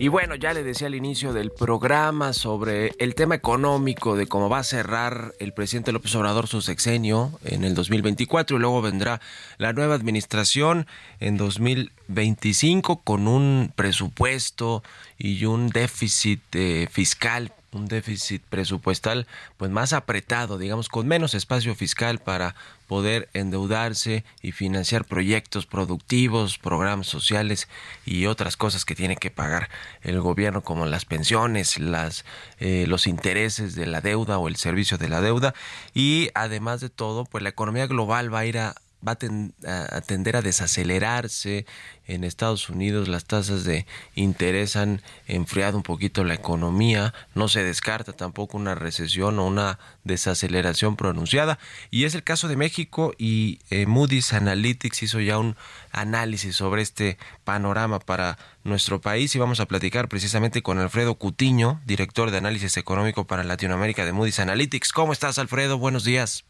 Y 0.00 0.06
bueno, 0.06 0.36
ya 0.36 0.54
le 0.54 0.62
decía 0.62 0.86
al 0.86 0.94
inicio 0.94 1.32
del 1.32 1.50
programa 1.50 2.32
sobre 2.32 2.92
el 3.00 3.16
tema 3.16 3.34
económico 3.34 4.16
de 4.16 4.28
cómo 4.28 4.48
va 4.48 4.60
a 4.60 4.64
cerrar 4.64 5.34
el 5.40 5.52
presidente 5.52 5.90
López 5.90 6.14
Obrador 6.14 6.46
su 6.46 6.62
sexenio 6.62 7.32
en 7.44 7.64
el 7.64 7.74
2024 7.74 8.56
y 8.56 8.60
luego 8.60 8.80
vendrá 8.80 9.20
la 9.56 9.72
nueva 9.72 9.96
administración 9.96 10.86
en 11.18 11.36
2025 11.36 13.02
con 13.02 13.26
un 13.26 13.72
presupuesto 13.74 14.84
y 15.18 15.44
un 15.46 15.68
déficit 15.68 16.42
eh, 16.52 16.86
fiscal 16.88 17.52
un 17.78 17.88
déficit 17.88 18.42
presupuestal 18.42 19.26
pues 19.56 19.70
más 19.70 19.92
apretado, 19.92 20.58
digamos, 20.58 20.88
con 20.88 21.06
menos 21.06 21.34
espacio 21.34 21.74
fiscal 21.74 22.18
para 22.18 22.54
poder 22.86 23.28
endeudarse 23.34 24.24
y 24.42 24.52
financiar 24.52 25.04
proyectos 25.04 25.66
productivos, 25.66 26.58
programas 26.58 27.06
sociales 27.06 27.68
y 28.04 28.26
otras 28.26 28.56
cosas 28.56 28.84
que 28.84 28.94
tiene 28.94 29.16
que 29.16 29.30
pagar 29.30 29.68
el 30.02 30.20
gobierno 30.20 30.62
como 30.62 30.86
las 30.86 31.04
pensiones, 31.04 31.78
las 31.78 32.24
eh, 32.58 32.86
los 32.88 33.06
intereses 33.06 33.74
de 33.74 33.86
la 33.86 34.00
deuda 34.00 34.38
o 34.38 34.48
el 34.48 34.56
servicio 34.56 34.98
de 34.98 35.08
la 35.08 35.20
deuda. 35.20 35.54
Y 35.94 36.30
además 36.34 36.80
de 36.80 36.88
todo, 36.88 37.24
pues 37.24 37.42
la 37.42 37.50
economía 37.50 37.86
global 37.86 38.32
va 38.32 38.40
a 38.40 38.46
ir 38.46 38.58
a 38.58 38.74
va 39.06 39.12
a, 39.12 40.00
tender 40.00 40.36
a 40.36 40.42
desacelerarse. 40.42 41.66
En 42.06 42.24
Estados 42.24 42.70
Unidos 42.70 43.06
las 43.06 43.26
tasas 43.26 43.64
de 43.64 43.86
interés 44.14 44.76
han 44.76 45.02
enfriado 45.26 45.76
un 45.76 45.82
poquito 45.82 46.24
la 46.24 46.34
economía. 46.34 47.12
No 47.34 47.48
se 47.48 47.62
descarta 47.62 48.12
tampoco 48.12 48.56
una 48.56 48.74
recesión 48.74 49.38
o 49.38 49.46
una 49.46 49.78
desaceleración 50.04 50.96
pronunciada. 50.96 51.58
Y 51.90 52.04
es 52.04 52.14
el 52.14 52.24
caso 52.24 52.48
de 52.48 52.56
México 52.56 53.12
y 53.18 53.60
eh, 53.70 53.86
Moody's 53.86 54.32
Analytics 54.32 55.02
hizo 55.02 55.20
ya 55.20 55.38
un 55.38 55.56
análisis 55.92 56.56
sobre 56.56 56.82
este 56.82 57.18
panorama 57.44 57.98
para 58.00 58.38
nuestro 58.64 59.00
país 59.00 59.34
y 59.34 59.38
vamos 59.38 59.60
a 59.60 59.66
platicar 59.66 60.08
precisamente 60.08 60.62
con 60.62 60.78
Alfredo 60.78 61.16
Cutiño, 61.16 61.80
director 61.84 62.30
de 62.30 62.38
análisis 62.38 62.76
económico 62.76 63.26
para 63.26 63.44
Latinoamérica 63.44 64.04
de 64.04 64.12
Moody's 64.12 64.40
Analytics. 64.40 64.92
¿Cómo 64.92 65.12
estás, 65.12 65.38
Alfredo? 65.38 65.78
Buenos 65.78 66.04
días. 66.04 66.44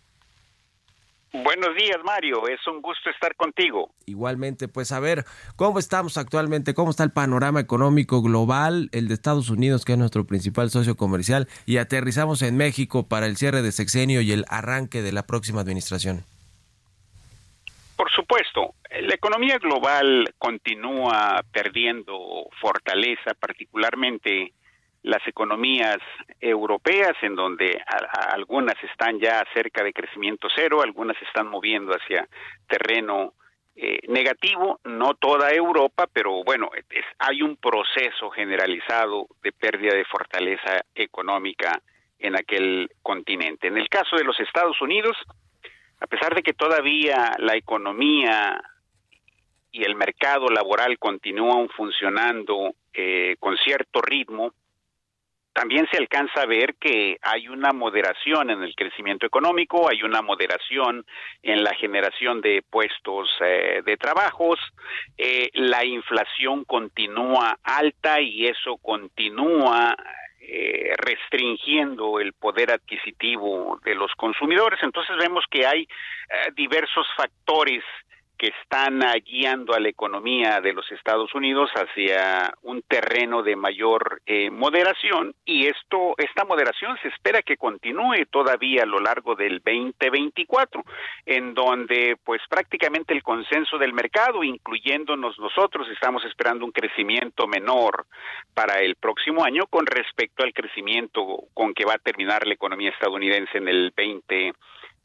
Buenos 1.32 1.74
días, 1.76 1.98
Mario. 2.04 2.48
Es 2.48 2.66
un 2.66 2.80
gusto 2.80 3.10
estar 3.10 3.34
contigo. 3.36 3.90
Igualmente, 4.06 4.66
pues 4.66 4.92
a 4.92 5.00
ver, 5.00 5.24
¿cómo 5.56 5.78
estamos 5.78 6.16
actualmente? 6.16 6.72
¿Cómo 6.72 6.90
está 6.90 7.04
el 7.04 7.12
panorama 7.12 7.60
económico 7.60 8.22
global, 8.22 8.88
el 8.92 9.08
de 9.08 9.14
Estados 9.14 9.50
Unidos, 9.50 9.84
que 9.84 9.92
es 9.92 9.98
nuestro 9.98 10.26
principal 10.26 10.70
socio 10.70 10.96
comercial? 10.96 11.46
Y 11.66 11.76
aterrizamos 11.76 12.40
en 12.40 12.56
México 12.56 13.08
para 13.08 13.26
el 13.26 13.36
cierre 13.36 13.60
de 13.60 13.72
sexenio 13.72 14.22
y 14.22 14.32
el 14.32 14.46
arranque 14.48 15.02
de 15.02 15.12
la 15.12 15.26
próxima 15.26 15.60
administración. 15.60 16.24
Por 17.96 18.10
supuesto, 18.10 18.74
la 19.02 19.14
economía 19.14 19.58
global 19.58 20.32
continúa 20.38 21.42
perdiendo 21.52 22.48
fortaleza, 22.60 23.34
particularmente 23.38 24.52
las 25.02 25.26
economías 25.26 25.98
europeas, 26.40 27.12
en 27.22 27.34
donde 27.34 27.80
algunas 28.32 28.76
están 28.82 29.18
ya 29.20 29.44
cerca 29.54 29.84
de 29.84 29.92
crecimiento 29.92 30.48
cero, 30.54 30.82
algunas 30.82 31.20
están 31.22 31.48
moviendo 31.48 31.92
hacia 31.92 32.28
terreno 32.66 33.34
eh, 33.76 34.00
negativo, 34.08 34.80
no 34.84 35.14
toda 35.14 35.52
Europa, 35.52 36.08
pero 36.12 36.42
bueno, 36.42 36.68
hay 37.18 37.42
un 37.42 37.56
proceso 37.56 38.28
generalizado 38.30 39.28
de 39.42 39.52
pérdida 39.52 39.94
de 39.94 40.04
fortaleza 40.04 40.80
económica 40.94 41.80
en 42.18 42.36
aquel 42.36 42.90
continente. 43.02 43.68
En 43.68 43.78
el 43.78 43.88
caso 43.88 44.16
de 44.16 44.24
los 44.24 44.38
Estados 44.40 44.80
Unidos, 44.82 45.16
a 46.00 46.06
pesar 46.08 46.34
de 46.34 46.42
que 46.42 46.54
todavía 46.54 47.32
la 47.38 47.56
economía 47.56 48.60
y 49.70 49.84
el 49.84 49.94
mercado 49.94 50.48
laboral 50.48 50.98
continúan 50.98 51.68
funcionando 51.68 52.74
eh, 52.92 53.36
con 53.38 53.56
cierto 53.58 54.00
ritmo, 54.00 54.54
también 55.58 55.88
se 55.90 55.96
alcanza 55.96 56.42
a 56.42 56.46
ver 56.46 56.76
que 56.76 57.18
hay 57.20 57.48
una 57.48 57.72
moderación 57.72 58.48
en 58.50 58.62
el 58.62 58.76
crecimiento 58.76 59.26
económico, 59.26 59.90
hay 59.90 60.04
una 60.04 60.22
moderación 60.22 61.04
en 61.42 61.64
la 61.64 61.74
generación 61.74 62.40
de 62.40 62.62
puestos 62.70 63.28
eh, 63.40 63.82
de 63.84 63.96
trabajos, 63.96 64.60
eh, 65.16 65.50
la 65.54 65.84
inflación 65.84 66.62
continúa 66.62 67.58
alta 67.64 68.20
y 68.20 68.46
eso 68.46 68.76
continúa 68.76 69.96
eh, 70.40 70.92
restringiendo 70.96 72.20
el 72.20 72.34
poder 72.34 72.70
adquisitivo 72.70 73.80
de 73.84 73.96
los 73.96 74.12
consumidores. 74.14 74.78
Entonces 74.84 75.16
vemos 75.16 75.44
que 75.50 75.66
hay 75.66 75.88
diversos 76.54 77.08
factores 77.16 77.82
que 78.38 78.52
están 78.62 79.00
guiando 79.24 79.74
a 79.74 79.80
la 79.80 79.88
economía 79.88 80.60
de 80.60 80.72
los 80.72 80.90
Estados 80.92 81.34
Unidos 81.34 81.70
hacia 81.74 82.54
un 82.62 82.82
terreno 82.82 83.42
de 83.42 83.56
mayor 83.56 84.22
eh, 84.26 84.50
moderación 84.50 85.34
y 85.44 85.66
esto 85.66 86.14
esta 86.16 86.44
moderación 86.44 86.96
se 87.02 87.08
espera 87.08 87.42
que 87.42 87.56
continúe 87.56 88.26
todavía 88.30 88.84
a 88.84 88.86
lo 88.86 89.00
largo 89.00 89.34
del 89.34 89.60
2024 89.64 90.84
en 91.26 91.52
donde 91.52 92.16
pues 92.24 92.40
prácticamente 92.48 93.12
el 93.12 93.24
consenso 93.24 93.76
del 93.76 93.92
mercado 93.92 94.44
incluyéndonos 94.44 95.38
nosotros 95.38 95.88
estamos 95.90 96.24
esperando 96.24 96.64
un 96.64 96.72
crecimiento 96.72 97.48
menor 97.48 98.06
para 98.54 98.78
el 98.80 98.94
próximo 98.94 99.44
año 99.44 99.66
con 99.66 99.84
respecto 99.84 100.44
al 100.44 100.54
crecimiento 100.54 101.26
con 101.54 101.74
que 101.74 101.84
va 101.84 101.94
a 101.94 101.98
terminar 101.98 102.46
la 102.46 102.54
economía 102.54 102.90
estadounidense 102.90 103.58
en 103.58 103.68
el 103.68 103.92
20 103.96 104.52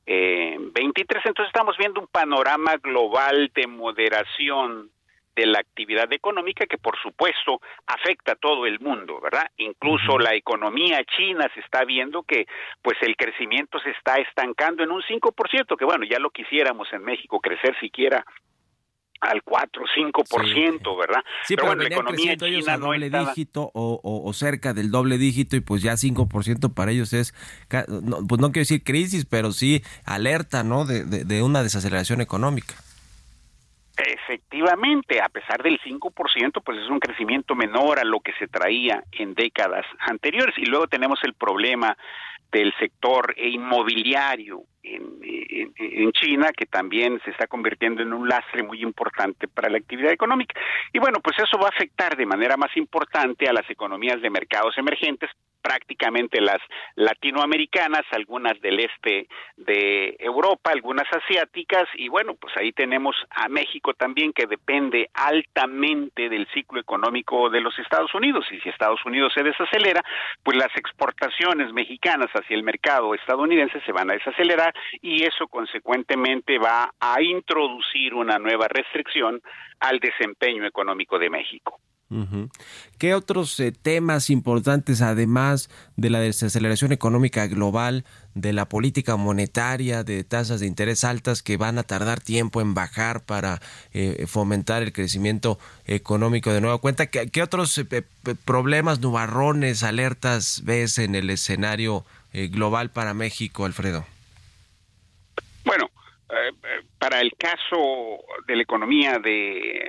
eh, 0.05 0.57
23. 0.59 1.25
Entonces 1.25 1.49
estamos 1.53 1.77
viendo 1.77 2.01
un 2.01 2.07
panorama 2.07 2.75
global 2.77 3.51
de 3.53 3.67
moderación 3.67 4.89
de 5.35 5.45
la 5.47 5.59
actividad 5.59 6.11
económica 6.13 6.65
que 6.65 6.77
por 6.77 6.97
supuesto 7.01 7.59
afecta 7.87 8.33
a 8.33 8.35
todo 8.35 8.65
el 8.65 8.79
mundo, 8.79 9.19
¿verdad? 9.19 9.49
Incluso 9.57 10.19
la 10.19 10.35
economía 10.35 11.03
china 11.05 11.49
se 11.53 11.59
está 11.61 11.85
viendo 11.85 12.23
que 12.23 12.45
pues 12.81 12.97
el 13.01 13.15
crecimiento 13.15 13.79
se 13.79 13.91
está 13.91 14.17
estancando 14.17 14.83
en 14.83 14.91
un 14.91 15.01
5%, 15.01 15.77
que 15.77 15.85
bueno, 15.85 16.05
ya 16.05 16.19
lo 16.19 16.29
quisiéramos 16.29 16.91
en 16.93 17.03
México 17.03 17.39
crecer 17.39 17.75
siquiera 17.79 18.25
al 19.23 19.41
4 19.43 19.83
5%, 19.95 20.97
¿verdad? 20.97 21.23
Sí, 21.43 21.55
pero, 21.55 21.67
bueno, 21.67 21.83
la 21.83 21.89
economía 21.89 22.37
china 22.37 22.77
no 22.77 22.87
doble 22.87 23.09
dígito 23.09 23.71
o, 23.73 23.99
o, 24.03 24.33
cerca 24.33 24.73
del 24.73 24.91
doble 24.91 25.17
dígito 25.17 25.55
y 25.55 25.61
pues 25.61 25.81
ya 25.81 25.93
5% 25.93 26.73
para 26.73 26.91
ellos 26.91 27.13
es, 27.13 27.33
pues 27.69 28.41
no 28.41 28.51
quiero 28.51 28.61
decir 28.61 28.83
crisis, 28.83 29.25
pero 29.25 29.51
sí 29.51 29.83
alerta, 30.05 30.63
¿no? 30.63 30.85
De, 30.85 31.03
de, 31.03 31.43
una 31.43 31.63
desaceleración 31.63 32.21
económica. 32.21 32.75
Efectivamente, 33.97 35.21
a 35.21 35.29
pesar 35.29 35.61
del 35.61 35.79
5%, 35.79 36.61
pues 36.63 36.79
es 36.79 36.89
un 36.89 36.99
crecimiento 36.99 37.55
menor 37.55 37.99
a 37.99 38.03
lo 38.03 38.19
que 38.21 38.33
se 38.39 38.47
traía 38.47 39.03
en 39.11 39.33
décadas 39.35 39.85
anteriores. 39.99 40.55
Y 40.57 40.65
luego 40.65 40.87
tenemos 40.87 41.19
el 41.23 41.33
problema 41.33 41.95
del 42.51 42.73
sector 42.79 43.35
inmobiliario 43.37 44.63
en, 44.83 46.11
China, 46.11 46.51
que 46.55 46.65
también 46.65 47.19
se 47.23 47.31
está 47.31 47.47
convirtiendo 47.47 48.01
en 48.01 48.13
un 48.13 48.27
lastre 48.27 48.63
muy 48.63 48.81
importante 48.81 49.47
para 49.47 49.69
la 49.69 49.77
actividad 49.77 50.11
económica. 50.11 50.59
Y 50.91 50.99
bueno, 50.99 51.19
pues 51.21 51.37
eso 51.39 51.57
va 51.57 51.67
a 51.67 51.75
afectar 51.75 52.15
de 52.15 52.25
manera 52.25 52.57
más 52.57 52.75
importante 52.77 53.47
a 53.47 53.53
las 53.53 53.69
economías 53.69 54.21
de 54.21 54.29
mercados 54.29 54.77
emergentes, 54.77 55.29
prácticamente 55.63 56.41
las 56.41 56.59
latinoamericanas, 56.95 58.03
algunas 58.11 58.59
del 58.61 58.81
este 58.81 59.27
de 59.57 60.15
Europa, 60.19 60.71
algunas 60.71 61.07
asiáticas, 61.11 61.85
y 61.95 62.09
bueno, 62.09 62.35
pues 62.35 62.55
ahí 62.57 62.71
tenemos 62.73 63.15
a 63.31 63.47
México 63.47 63.93
también 63.93 64.33
que 64.33 64.45
depende 64.45 65.09
altamente 65.13 66.29
del 66.29 66.47
ciclo 66.53 66.79
económico 66.79 67.49
de 67.49 67.61
los 67.61 67.77
Estados 67.79 68.13
Unidos, 68.13 68.45
y 68.51 68.59
si 68.59 68.69
Estados 68.69 69.03
Unidos 69.05 69.31
se 69.33 69.43
desacelera, 69.43 70.03
pues 70.43 70.57
las 70.57 70.75
exportaciones 70.75 71.71
mexicanas 71.73 72.29
hacia 72.33 72.55
el 72.55 72.63
mercado 72.63 73.15
estadounidense 73.15 73.79
se 73.85 73.91
van 73.91 74.11
a 74.11 74.13
desacelerar 74.13 74.73
y 75.01 75.23
eso 75.23 75.47
consecuentemente 75.47 76.57
va 76.59 76.91
a 76.99 77.21
introducir 77.21 78.13
una 78.13 78.37
nueva 78.37 78.67
restricción 78.67 79.41
al 79.79 79.99
desempeño 79.99 80.65
económico 80.65 81.17
de 81.17 81.29
México. 81.29 81.79
¿Qué 82.97 83.15
otros 83.15 83.59
eh, 83.59 83.71
temas 83.71 84.29
importantes, 84.29 85.01
además 85.01 85.69
de 85.95 86.09
la 86.09 86.19
desaceleración 86.19 86.91
económica 86.91 87.47
global, 87.47 88.05
de 88.35 88.53
la 88.53 88.69
política 88.69 89.15
monetaria, 89.15 90.03
de 90.03 90.23
tasas 90.23 90.59
de 90.59 90.67
interés 90.67 91.03
altas 91.03 91.43
que 91.43 91.57
van 91.57 91.77
a 91.77 91.83
tardar 91.83 92.19
tiempo 92.19 92.61
en 92.61 92.73
bajar 92.73 93.25
para 93.25 93.59
eh, 93.93 94.25
fomentar 94.27 94.83
el 94.83 94.93
crecimiento 94.93 95.59
económico 95.85 96.51
de 96.51 96.61
nueva 96.61 96.79
cuenta? 96.79 97.07
¿Qué, 97.07 97.41
otros 97.41 97.77
eh, 97.77 98.03
problemas, 98.45 98.99
nubarrones, 98.99 99.83
alertas 99.83 100.61
ves 100.65 100.99
en 100.99 101.15
el 101.15 101.29
escenario 101.29 102.05
global 102.33 102.89
para 102.89 103.13
México, 103.13 103.65
Alfredo? 103.65 104.07
Bueno, 105.65 105.87
para 106.97 107.21
el 107.21 107.31
caso 107.37 108.23
de 108.47 108.55
la 108.55 108.63
economía 108.63 109.19
de 109.19 109.83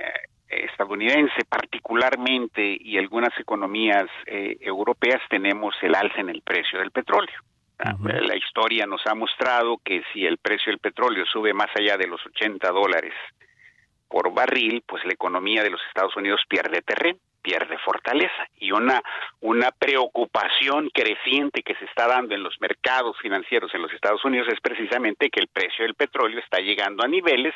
estadounidense 0.56 1.44
particularmente 1.48 2.76
y 2.80 2.98
algunas 2.98 3.38
economías 3.38 4.06
eh, 4.26 4.56
europeas 4.60 5.20
tenemos 5.28 5.74
el 5.82 5.94
alza 5.94 6.20
en 6.20 6.30
el 6.30 6.42
precio 6.42 6.78
del 6.78 6.90
petróleo. 6.90 7.34
Ah, 7.78 7.96
la 8.00 8.36
historia 8.36 8.86
nos 8.86 9.04
ha 9.06 9.14
mostrado 9.14 9.78
que 9.78 10.02
si 10.12 10.24
el 10.24 10.38
precio 10.38 10.70
del 10.70 10.78
petróleo 10.78 11.26
sube 11.26 11.52
más 11.52 11.70
allá 11.76 11.96
de 11.96 12.06
los 12.06 12.24
80 12.24 12.70
dólares 12.70 13.12
por 14.08 14.32
barril, 14.32 14.82
pues 14.86 15.04
la 15.04 15.12
economía 15.12 15.62
de 15.62 15.70
los 15.70 15.80
Estados 15.88 16.16
Unidos 16.16 16.40
pierde 16.48 16.82
terreno 16.82 17.18
pierde 17.44 17.76
fortaleza 17.78 18.48
y 18.58 18.72
una 18.72 19.02
una 19.40 19.70
preocupación 19.70 20.88
creciente 20.88 21.62
que 21.62 21.74
se 21.74 21.84
está 21.84 22.08
dando 22.08 22.34
en 22.34 22.42
los 22.42 22.58
mercados 22.58 23.16
financieros 23.20 23.72
en 23.74 23.82
los 23.82 23.92
Estados 23.92 24.24
Unidos 24.24 24.48
es 24.50 24.60
precisamente 24.60 25.28
que 25.28 25.40
el 25.40 25.48
precio 25.48 25.84
del 25.84 25.94
petróleo 25.94 26.38
está 26.38 26.60
llegando 26.60 27.04
a 27.04 27.08
niveles 27.08 27.54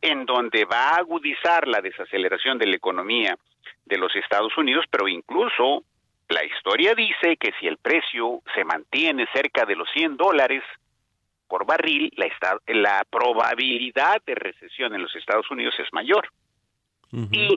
en 0.00 0.24
donde 0.24 0.64
va 0.64 0.88
a 0.88 0.96
agudizar 0.96 1.68
la 1.68 1.82
desaceleración 1.82 2.56
de 2.56 2.66
la 2.66 2.76
economía 2.76 3.36
de 3.84 3.98
los 3.98 4.16
Estados 4.16 4.56
Unidos, 4.56 4.86
pero 4.90 5.06
incluso 5.06 5.84
la 6.28 6.42
historia 6.42 6.94
dice 6.94 7.36
que 7.36 7.52
si 7.60 7.66
el 7.66 7.76
precio 7.76 8.40
se 8.54 8.64
mantiene 8.64 9.28
cerca 9.34 9.66
de 9.66 9.76
los 9.76 9.88
100 9.92 10.16
dólares 10.16 10.62
por 11.46 11.66
barril, 11.66 12.10
la, 12.16 12.26
la 12.68 13.04
probabilidad 13.10 14.22
de 14.24 14.34
recesión 14.34 14.94
en 14.94 15.02
los 15.02 15.14
Estados 15.14 15.50
Unidos 15.50 15.74
es 15.78 15.92
mayor. 15.92 16.28
Y 17.12 17.56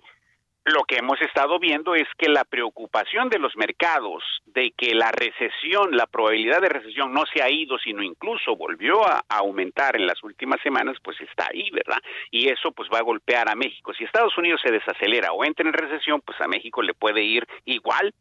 lo 0.65 0.83
que 0.83 0.97
hemos 0.97 1.19
estado 1.21 1.57
viendo 1.59 1.95
es 1.95 2.07
que 2.17 2.29
la 2.29 2.43
preocupación 2.43 3.29
de 3.29 3.39
los 3.39 3.55
mercados 3.55 4.23
de 4.45 4.71
que 4.71 4.93
la 4.93 5.11
recesión, 5.11 5.95
la 5.95 6.05
probabilidad 6.05 6.61
de 6.61 6.69
recesión 6.69 7.13
no 7.13 7.23
se 7.25 7.41
ha 7.41 7.49
ido, 7.49 7.77
sino 7.79 8.03
incluso 8.03 8.55
volvió 8.55 9.05
a, 9.07 9.23
aumentar 9.29 9.95
en 9.95 10.05
las 10.05 10.21
últimas 10.23 10.59
semanas, 10.61 10.97
pues 11.03 11.19
está 11.21 11.47
ahí, 11.51 11.69
¿verdad? 11.71 11.99
Y 12.31 12.49
eso 12.49 12.71
pues 12.71 12.89
va 12.93 12.99
a 12.99 13.03
golpear 13.03 13.49
a 13.49 13.55
México. 13.55 13.93
Si 13.93 14.03
Estados 14.03 14.37
Unidos 14.37 14.61
se 14.63 14.71
desacelera 14.71 15.31
o 15.31 15.45
entra 15.45 15.67
en 15.67 15.73
recesión, 15.73 16.21
pues 16.21 16.39
a 16.41 16.47
México 16.47 16.81
le 16.81 16.93
puede 16.93 17.23
ir 17.23 17.47
igual 17.65 18.13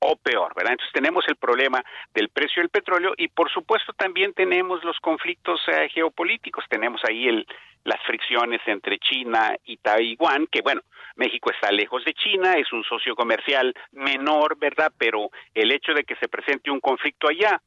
o 0.00 0.16
peor, 0.16 0.52
¿verdad? 0.56 0.72
Entonces 0.72 0.92
tenemos 0.92 1.24
el 1.28 1.36
problema 1.36 1.84
del 2.14 2.28
precio 2.28 2.62
del 2.62 2.70
petróleo 2.70 3.12
y 3.16 3.28
por 3.28 3.50
supuesto 3.50 3.92
también 3.92 4.32
tenemos 4.34 4.82
los 4.82 4.98
conflictos 4.98 5.60
eh, 5.68 5.88
geopolíticos, 5.90 6.64
tenemos 6.68 7.00
ahí 7.08 7.28
el, 7.28 7.46
las 7.84 8.00
fricciones 8.04 8.60
entre 8.66 8.98
China 8.98 9.56
y 9.64 9.76
Taiwán, 9.78 10.46
que 10.46 10.60
bueno, 10.62 10.82
México 11.16 11.50
está 11.50 11.70
lejos 11.70 12.04
de 12.04 12.14
China, 12.14 12.54
es 12.54 12.72
un 12.72 12.84
socio 12.84 13.14
comercial 13.14 13.74
menor, 13.92 14.56
¿verdad? 14.58 14.92
Pero 14.96 15.30
el 15.54 15.72
hecho 15.72 15.92
de 15.92 16.04
que 16.04 16.16
se 16.16 16.28
presente 16.28 16.70
un 16.70 16.80
conflicto 16.80 17.28
allá, 17.28 17.60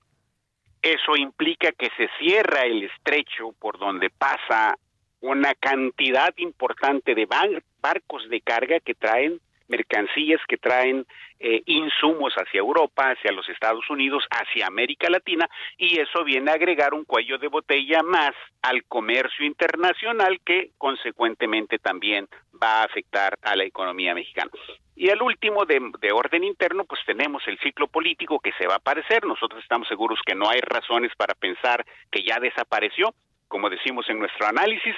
eso 0.81 1.15
implica 1.15 1.71
que 1.71 1.89
se 1.97 2.09
cierra 2.19 2.61
el 2.61 2.83
estrecho 2.83 3.53
por 3.59 3.77
donde 3.77 4.09
pasa 4.09 4.77
una 5.19 5.55
cantidad 5.55 6.33
importante 6.37 7.15
de 7.15 7.25
barcos 7.25 8.29
de 8.29 8.41
carga 8.41 8.79
que 8.79 8.93
traen 8.93 9.39
mercancías 9.67 10.41
que 10.47 10.57
traen 10.57 11.05
eh, 11.39 11.61
insumos 11.65 12.33
hacia 12.35 12.59
Europa, 12.59 13.11
hacia 13.11 13.31
los 13.31 13.47
Estados 13.49 13.89
Unidos, 13.89 14.23
hacia 14.31 14.67
América 14.67 15.09
Latina, 15.09 15.49
y 15.77 15.99
eso 15.99 16.23
viene 16.23 16.51
a 16.51 16.55
agregar 16.55 16.93
un 16.93 17.05
cuello 17.05 17.37
de 17.37 17.47
botella 17.47 18.03
más 18.03 18.31
al 18.61 18.83
comercio 18.85 19.45
internacional 19.45 20.39
que 20.45 20.71
consecuentemente 20.77 21.79
también 21.79 22.27
va 22.61 22.81
a 22.81 22.83
afectar 22.85 23.37
a 23.41 23.55
la 23.55 23.63
economía 23.63 24.13
mexicana. 24.13 24.51
Y 24.95 25.09
el 25.09 25.21
último 25.21 25.65
de, 25.65 25.91
de, 25.99 26.11
orden 26.13 26.45
interno, 26.45 26.85
pues 26.85 27.01
tenemos 27.05 27.43
el 27.47 27.59
ciclo 27.59 27.87
político 27.87 28.39
que 28.39 28.53
se 28.53 28.65
va 28.65 28.75
a 28.75 28.77
aparecer. 28.77 29.25
Nosotros 29.25 29.61
estamos 29.61 29.89
seguros 29.89 30.19
que 30.25 30.35
no 30.35 30.49
hay 30.49 30.61
razones 30.61 31.11
para 31.17 31.35
pensar 31.35 31.85
que 32.09 32.23
ya 32.23 32.39
desapareció, 32.39 33.13
como 33.49 33.69
decimos 33.69 34.07
en 34.09 34.19
nuestro 34.19 34.47
análisis. 34.47 34.95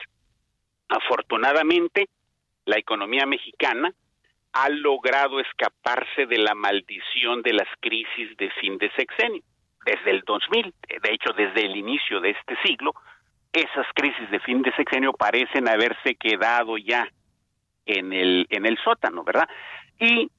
Afortunadamente, 0.88 2.10
la 2.66 2.78
economía 2.78 3.26
mexicana 3.26 3.92
ha 4.58 4.70
logrado 4.70 5.40
escaparse 5.40 6.26
de 6.26 6.40
la 6.40 6.56
maldición 6.56 7.44
de 7.44 7.54
las 7.54 7.68
crisis 7.80 8.36
de 8.38 8.50
fin 8.60 8.78
de 8.80 8.90
sexenio. 8.92 9.44
Desde 9.86 10.12
el 10.12 10.22
2000, 10.22 10.74
de 11.02 11.14
hecho 11.14 11.32
desde 11.38 11.66
el 11.66 11.76
inicio 11.76 12.20
de 12.20 12.32
este 12.32 12.58
siglo, 12.64 12.94
esas 13.54 13.86
crisis 13.94 14.30
de 14.32 14.40
fin 14.40 14.64
de 14.64 14.74
sexenio 14.74 15.14
parecen 15.14 15.70
haberse 15.70 16.16
quedado 16.16 16.78
ya 16.78 17.08
en 17.86 18.12
el 18.12 18.48
en 18.50 18.66
el 18.66 18.78
sótano, 18.80 19.24
¿verdad? 19.24 19.48
Y 20.00 20.30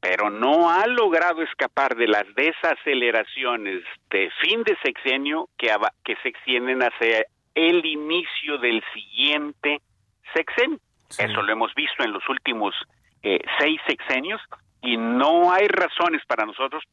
pero 0.00 0.28
no 0.28 0.70
ha 0.70 0.86
logrado 0.86 1.42
escapar 1.42 1.96
de 1.96 2.08
las 2.08 2.26
desaceleraciones 2.34 3.82
de 4.10 4.30
fin 4.42 4.62
de 4.64 4.76
sexenio 4.84 5.48
que, 5.56 5.74
que 6.04 6.16
se 6.22 6.28
extienden 6.28 6.82
hacia 6.82 7.24
el 7.54 7.84
inicio 7.84 8.58
del 8.58 8.84
siguiente 8.92 9.80
sexenio. 10.34 10.78
Eso 11.18 11.42
lo 11.42 11.52
hemos 11.52 11.74
visto 11.74 12.04
en 12.04 12.12
los 12.12 12.28
últimos 12.28 12.74
eh, 13.28 13.40
seis 13.58 13.80
sexenios 13.88 14.40
y 14.80 14.96
no 14.96 15.52
hay 15.52 15.66
razones 15.66 16.24
para 16.28 16.46
nosotros 16.46 16.84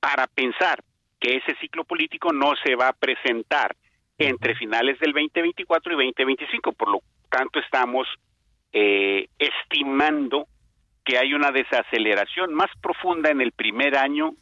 para 0.00 0.26
pensar 0.26 0.82
que 1.20 1.36
ese 1.36 1.54
ciclo 1.60 1.84
político 1.84 2.32
no 2.32 2.54
se 2.64 2.74
va 2.74 2.88
a 2.88 2.92
presentar 2.92 3.76
entre 4.18 4.56
finales 4.56 4.98
del 4.98 5.12
2024 5.12 5.92
y 5.92 5.94
2025. 6.12 6.72
Por 6.72 6.88
lo 6.88 7.02
tanto, 7.28 7.60
estamos 7.60 8.08
eh, 8.72 9.28
estimando 9.38 10.48
que 11.04 11.18
hay 11.18 11.34
una 11.34 11.52
desaceleración 11.52 12.52
más 12.52 12.70
profunda 12.82 13.30
en 13.30 13.40
el 13.40 13.52
primer 13.52 13.96
año 13.96 14.32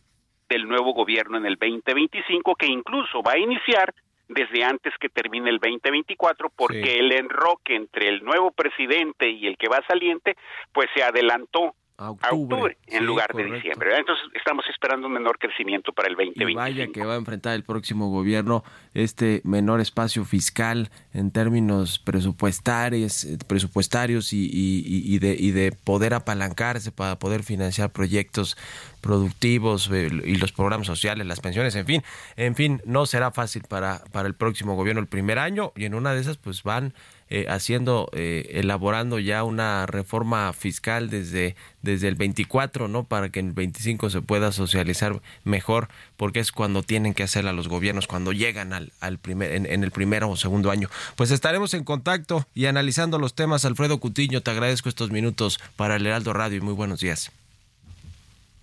del 0.48 0.66
nuevo 0.66 0.94
gobierno 0.94 1.36
en 1.36 1.44
el 1.44 1.56
2025, 1.56 2.54
que 2.54 2.68
incluso 2.68 3.22
va 3.22 3.32
a 3.32 3.38
iniciar 3.38 3.92
desde 4.28 4.64
antes 4.64 4.92
que 5.00 5.08
termine 5.08 5.50
el 5.50 5.58
2024 5.58 6.50
porque 6.54 6.98
el 6.98 7.12
enroque 7.12 7.74
entre 7.74 8.08
el 8.08 8.22
nuevo 8.22 8.50
presidente 8.50 9.28
y 9.30 9.46
el 9.46 9.56
que 9.56 9.68
va 9.68 9.82
saliente 9.88 10.36
pues 10.72 10.88
se 10.94 11.02
adelantó 11.02 11.74
a 11.98 12.12
octubre, 12.12 12.78
en 12.86 13.04
lugar 13.04 13.34
de 13.34 13.44
diciembre. 13.44 13.98
Entonces 13.98 14.24
estamos 14.34 14.64
esperando 14.70 15.08
un 15.08 15.14
menor 15.14 15.36
crecimiento 15.36 15.92
para 15.92 16.08
el 16.08 16.14
2025. 16.14 16.56
vaya 16.56 16.86
que 16.92 17.04
va 17.04 17.14
a 17.14 17.16
enfrentar 17.16 17.54
el 17.54 17.64
próximo 17.64 18.08
gobierno 18.08 18.62
este 18.94 19.40
menor 19.42 19.80
espacio 19.80 20.24
fiscal 20.24 20.90
en 21.12 21.32
términos 21.32 21.98
presupuestarios, 21.98 23.26
presupuestarios 23.48 24.32
y, 24.32 24.48
y, 24.48 25.18
de, 25.18 25.34
y 25.36 25.50
de 25.50 25.72
poder 25.72 26.14
apalancarse 26.14 26.92
para 26.92 27.18
poder 27.18 27.42
financiar 27.42 27.90
proyectos 27.90 28.56
productivos 29.00 29.90
eh, 29.92 30.10
y 30.24 30.36
los 30.36 30.52
programas 30.52 30.86
sociales, 30.86 31.26
las 31.26 31.40
pensiones, 31.40 31.74
en 31.74 31.86
fin, 31.86 32.02
en 32.36 32.54
fin, 32.54 32.82
no 32.84 33.06
será 33.06 33.30
fácil 33.30 33.62
para, 33.68 34.02
para 34.12 34.28
el 34.28 34.34
próximo 34.34 34.74
gobierno 34.76 35.00
el 35.00 35.08
primer 35.08 35.38
año 35.38 35.72
y 35.76 35.84
en 35.84 35.94
una 35.94 36.12
de 36.12 36.20
esas 36.20 36.36
pues 36.36 36.62
van 36.62 36.94
eh, 37.30 37.44
haciendo, 37.50 38.08
eh, 38.14 38.52
elaborando 38.54 39.18
ya 39.18 39.44
una 39.44 39.84
reforma 39.84 40.50
fiscal 40.54 41.10
desde, 41.10 41.56
desde 41.82 42.08
el 42.08 42.14
24, 42.14 42.88
¿no? 42.88 43.04
Para 43.04 43.28
que 43.28 43.40
en 43.40 43.48
el 43.48 43.52
25 43.52 44.08
se 44.08 44.22
pueda 44.22 44.50
socializar 44.50 45.20
mejor, 45.44 45.88
porque 46.16 46.40
es 46.40 46.52
cuando 46.52 46.82
tienen 46.82 47.12
que 47.12 47.22
hacerla 47.22 47.52
los 47.52 47.68
gobiernos, 47.68 48.06
cuando 48.06 48.32
llegan 48.32 48.72
al, 48.72 48.92
al 49.00 49.18
primer, 49.18 49.52
en, 49.52 49.66
en 49.66 49.84
el 49.84 49.90
primero 49.90 50.30
o 50.30 50.36
segundo 50.36 50.70
año. 50.70 50.88
Pues 51.16 51.30
estaremos 51.30 51.74
en 51.74 51.84
contacto 51.84 52.46
y 52.54 52.64
analizando 52.64 53.18
los 53.18 53.34
temas. 53.34 53.66
Alfredo 53.66 54.00
Cutiño, 54.00 54.40
te 54.40 54.50
agradezco 54.50 54.88
estos 54.88 55.10
minutos 55.10 55.60
para 55.76 55.96
el 55.96 56.06
Heraldo 56.06 56.32
Radio 56.32 56.56
y 56.56 56.60
muy 56.62 56.72
buenos 56.72 57.00
días. 57.00 57.30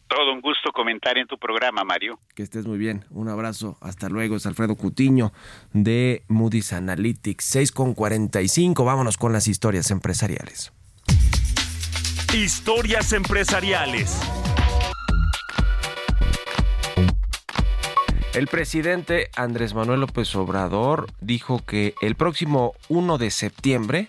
Todo 0.08 0.34
un 0.34 0.42
gusto 0.42 0.72
comentar 0.72 1.18
en 1.18 1.28
tu 1.28 1.38
programa, 1.38 1.84
Mario. 1.84 2.20
Que 2.36 2.44
estés 2.44 2.68
muy 2.68 2.78
bien. 2.78 3.06
Un 3.10 3.28
abrazo. 3.28 3.78
Hasta 3.82 4.08
luego. 4.08 4.36
Es 4.36 4.46
Alfredo 4.46 4.76
Cutiño 4.76 5.32
de 5.74 6.24
Moody's 6.28 6.74
Analytics. 6.74 7.44
6 7.46 7.72
con 7.72 7.94
45. 7.94 8.86
Vámonos 8.86 9.18
con 9.18 9.34
las 9.34 9.48
historias 9.48 9.90
empresariales. 9.90 10.72
Historias 12.34 13.14
empresariales. 13.14 14.22
El 18.36 18.48
presidente 18.48 19.30
Andrés 19.38 19.74
Manuel 19.74 20.02
López 20.02 20.36
Obrador 20.36 21.08
dijo 21.22 21.66
que 21.66 21.96
el 22.02 22.16
próximo 22.16 22.74
1 22.90 23.18
de 23.18 23.32
septiembre 23.32 24.08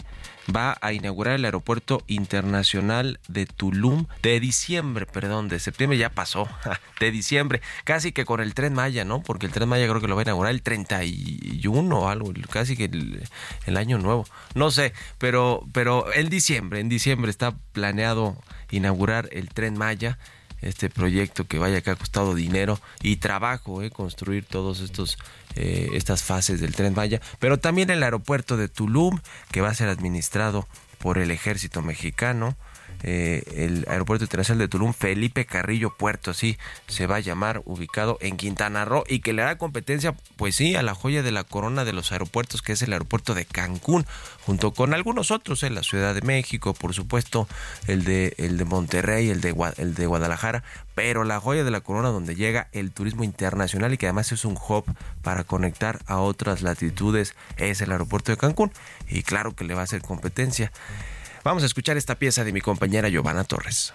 va 0.54 0.76
a 0.80 0.92
inaugurar 0.92 1.34
el 1.34 1.44
aeropuerto 1.44 2.02
internacional 2.06 3.20
de 3.28 3.46
Tulum 3.46 4.06
de 4.22 4.40
diciembre, 4.40 5.06
perdón, 5.06 5.48
de 5.48 5.58
septiembre 5.58 5.98
ya 5.98 6.10
pasó, 6.10 6.48
de 7.00 7.10
diciembre, 7.10 7.60
casi 7.84 8.12
que 8.12 8.24
con 8.24 8.40
el 8.40 8.54
tren 8.54 8.74
Maya, 8.74 9.04
¿no? 9.04 9.22
Porque 9.22 9.46
el 9.46 9.52
tren 9.52 9.68
Maya 9.68 9.88
creo 9.88 10.00
que 10.00 10.08
lo 10.08 10.16
va 10.16 10.22
a 10.22 10.24
inaugurar 10.24 10.52
el 10.52 10.62
31 10.62 11.98
o 11.98 12.08
algo, 12.08 12.32
casi 12.50 12.76
que 12.76 12.84
el, 12.84 13.22
el 13.66 13.76
año 13.76 13.98
nuevo, 13.98 14.26
no 14.54 14.70
sé, 14.70 14.92
pero, 15.18 15.66
pero 15.72 16.12
en 16.12 16.28
diciembre, 16.28 16.80
en 16.80 16.88
diciembre 16.88 17.30
está 17.30 17.56
planeado 17.72 18.36
inaugurar 18.70 19.28
el 19.32 19.48
tren 19.48 19.76
Maya 19.76 20.18
este 20.62 20.88
proyecto 20.90 21.46
que 21.46 21.58
vaya 21.58 21.80
que 21.80 21.90
ha 21.90 21.96
costado 21.96 22.34
dinero 22.34 22.80
y 23.02 23.16
trabajo 23.16 23.82
eh, 23.82 23.90
construir 23.90 24.44
todos 24.44 24.80
estos 24.80 25.18
eh, 25.56 25.88
estas 25.94 26.22
fases 26.22 26.60
del 26.60 26.74
tren 26.74 26.94
Maya, 26.94 27.20
pero 27.38 27.58
también 27.58 27.90
el 27.90 28.02
aeropuerto 28.02 28.56
de 28.56 28.68
Tulum 28.68 29.20
que 29.50 29.60
va 29.60 29.70
a 29.70 29.74
ser 29.74 29.88
administrado 29.88 30.68
por 30.98 31.18
el 31.18 31.30
ejército 31.30 31.82
mexicano. 31.82 32.56
Eh, 33.02 33.42
el 33.54 33.84
aeropuerto 33.88 34.24
internacional 34.24 34.58
de 34.60 34.68
Tulum, 34.68 34.92
Felipe 34.92 35.46
Carrillo 35.46 35.90
Puerto, 35.90 36.30
así 36.30 36.58
se 36.86 37.06
va 37.06 37.16
a 37.16 37.20
llamar, 37.20 37.62
ubicado 37.64 38.18
en 38.20 38.36
Quintana 38.36 38.84
Roo 38.84 39.04
y 39.08 39.20
que 39.20 39.32
le 39.32 39.42
hará 39.42 39.58
competencia, 39.58 40.14
pues 40.36 40.56
sí, 40.56 40.74
a 40.76 40.82
la 40.82 40.94
joya 40.94 41.22
de 41.22 41.32
la 41.32 41.44
corona 41.44 41.84
de 41.84 41.92
los 41.92 42.12
aeropuertos, 42.12 42.62
que 42.62 42.72
es 42.72 42.82
el 42.82 42.92
aeropuerto 42.92 43.34
de 43.34 43.44
Cancún, 43.44 44.06
junto 44.44 44.72
con 44.72 44.94
algunos 44.94 45.30
otros, 45.30 45.62
en 45.62 45.74
la 45.74 45.82
Ciudad 45.82 46.14
de 46.14 46.22
México, 46.22 46.74
por 46.74 46.94
supuesto, 46.94 47.48
el 47.86 48.04
de, 48.04 48.34
el 48.38 48.58
de 48.58 48.64
Monterrey, 48.64 49.30
el 49.30 49.40
de, 49.40 49.54
el 49.76 49.94
de 49.94 50.06
Guadalajara, 50.06 50.62
pero 50.94 51.24
la 51.24 51.40
joya 51.40 51.62
de 51.62 51.70
la 51.70 51.80
corona 51.82 52.08
donde 52.08 52.34
llega 52.34 52.68
el 52.72 52.90
turismo 52.90 53.22
internacional 53.22 53.92
y 53.92 53.98
que 53.98 54.06
además 54.06 54.32
es 54.32 54.44
un 54.44 54.56
hub 54.56 54.84
para 55.22 55.44
conectar 55.44 56.00
a 56.06 56.18
otras 56.18 56.62
latitudes 56.62 57.34
es 57.56 57.80
el 57.80 57.92
aeropuerto 57.92 58.32
de 58.32 58.38
Cancún 58.38 58.72
y 59.08 59.22
claro 59.22 59.54
que 59.54 59.64
le 59.64 59.74
va 59.74 59.82
a 59.82 59.84
hacer 59.84 60.02
competencia. 60.02 60.72
Vamos 61.46 61.62
a 61.62 61.66
escuchar 61.66 61.96
esta 61.96 62.16
pieza 62.16 62.42
de 62.42 62.52
mi 62.52 62.60
compañera 62.60 63.08
Giovanna 63.08 63.44
Torres. 63.44 63.94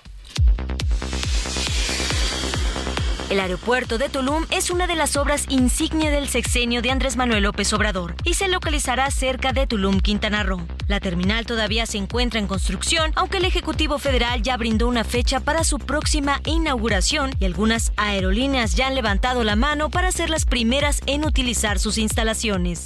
El 3.30 3.42
aeropuerto 3.42 3.98
de 3.98 4.08
Tulum 4.08 4.46
es 4.52 4.70
una 4.70 4.88
de 4.88 4.96
las 4.96 5.18
obras 5.18 5.48
insignia 5.50 6.12
del 6.12 6.30
sexenio 6.30 6.82
de 6.82 6.92
Andrés 6.92 7.18
Manuel 7.18 7.44
López 7.44 7.74
Obrador 7.74 8.16
y 8.24 8.36
se 8.36 8.48
localizará 8.48 9.12
cerca 9.12 9.52
de 9.52 9.68
Tulum, 9.68 10.00
Quintana 10.00 10.44
Roo. 10.44 10.66
La 10.88 11.02
terminal 11.02 11.46
todavía 11.46 11.86
se 11.86 11.98
encuentra 11.98 12.40
en 12.40 12.48
construcción, 12.48 13.12
aunque 13.16 13.40
el 13.40 13.44
Ejecutivo 13.44 14.00
Federal 14.00 14.42
ya 14.42 14.56
brindó 14.56 14.88
una 14.88 15.04
fecha 15.04 15.42
para 15.42 15.66
su 15.66 15.78
próxima 15.78 16.40
inauguración 16.46 17.32
y 17.38 17.44
algunas 17.44 17.92
aerolíneas 17.98 18.76
ya 18.76 18.88
han 18.88 18.96
levantado 18.96 19.44
la 19.44 19.58
mano 19.58 19.90
para 19.90 20.14
ser 20.14 20.30
las 20.30 20.46
primeras 20.46 21.02
en 21.06 21.26
utilizar 21.26 21.80
sus 21.80 21.98
instalaciones. 21.98 22.84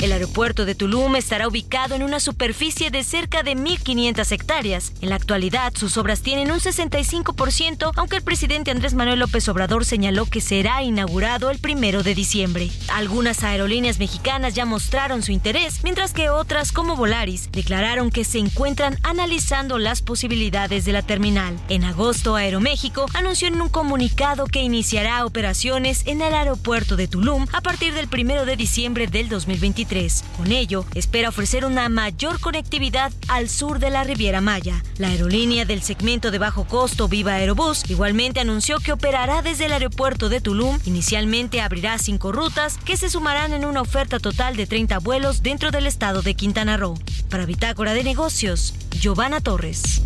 El 0.00 0.12
aeropuerto 0.12 0.64
de 0.64 0.76
Tulum 0.76 1.16
estará 1.16 1.48
ubicado 1.48 1.96
en 1.96 2.04
una 2.04 2.20
superficie 2.20 2.92
de 2.92 3.02
cerca 3.02 3.42
de 3.42 3.56
1.500 3.56 4.30
hectáreas. 4.30 4.92
En 5.00 5.08
la 5.08 5.16
actualidad, 5.16 5.72
sus 5.74 5.96
obras 5.96 6.22
tienen 6.22 6.52
un 6.52 6.60
65%, 6.60 7.90
aunque 7.96 8.16
el 8.16 8.22
presidente 8.22 8.70
Andrés 8.70 8.94
Manuel 8.94 9.18
López 9.18 9.48
Obrador 9.48 9.84
señaló 9.84 10.26
que 10.26 10.40
será 10.40 10.84
inaugurado 10.84 11.50
el 11.50 11.58
primero 11.58 12.04
de 12.04 12.14
diciembre. 12.14 12.70
Algunas 12.94 13.42
aerolíneas 13.42 13.98
mexicanas 13.98 14.54
ya 14.54 14.64
mostraron 14.64 15.24
su 15.24 15.32
interés, 15.32 15.82
mientras 15.82 16.12
que 16.12 16.30
otras, 16.30 16.70
como 16.70 16.94
Volaris, 16.94 17.50
declararon 17.50 18.10
que 18.10 18.22
se 18.22 18.38
encuentran 18.38 18.98
analizando 19.02 19.78
las 19.78 20.00
posibilidades 20.02 20.84
de 20.84 20.92
la 20.92 21.02
terminal. 21.02 21.58
En 21.68 21.82
agosto, 21.82 22.36
Aeroméxico 22.36 23.06
anunció 23.14 23.48
en 23.48 23.60
un 23.60 23.68
comunicado 23.68 24.46
que 24.46 24.62
iniciará 24.62 25.26
operaciones 25.26 26.02
en 26.06 26.22
el 26.22 26.34
aeropuerto 26.34 26.94
de 26.94 27.08
Tulum 27.08 27.46
a 27.52 27.62
partir 27.62 27.94
del 27.94 28.06
primero 28.06 28.46
de 28.46 28.54
diciembre 28.54 29.08
del 29.08 29.28
2023. 29.28 29.87
Con 30.36 30.52
ello, 30.52 30.84
espera 30.94 31.30
ofrecer 31.30 31.64
una 31.64 31.88
mayor 31.88 32.40
conectividad 32.40 33.10
al 33.26 33.48
sur 33.48 33.78
de 33.78 33.88
la 33.88 34.04
Riviera 34.04 34.42
Maya. 34.42 34.82
La 34.98 35.08
aerolínea 35.08 35.64
del 35.64 35.82
segmento 35.82 36.30
de 36.30 36.36
bajo 36.36 36.66
costo 36.66 37.08
Viva 37.08 37.32
Aerobús 37.32 37.88
igualmente 37.88 38.40
anunció 38.40 38.80
que 38.80 38.92
operará 38.92 39.40
desde 39.40 39.64
el 39.64 39.72
aeropuerto 39.72 40.28
de 40.28 40.42
Tulum. 40.42 40.78
Inicialmente 40.84 41.62
abrirá 41.62 41.96
cinco 41.96 42.32
rutas 42.32 42.76
que 42.84 42.98
se 42.98 43.08
sumarán 43.08 43.54
en 43.54 43.64
una 43.64 43.80
oferta 43.80 44.18
total 44.18 44.56
de 44.56 44.66
30 44.66 44.98
vuelos 44.98 45.42
dentro 45.42 45.70
del 45.70 45.86
estado 45.86 46.20
de 46.20 46.34
Quintana 46.34 46.76
Roo. 46.76 46.98
Para 47.30 47.46
Bitácora 47.46 47.94
de 47.94 48.04
Negocios, 48.04 48.74
Giovanna 48.90 49.40
Torres. 49.40 50.02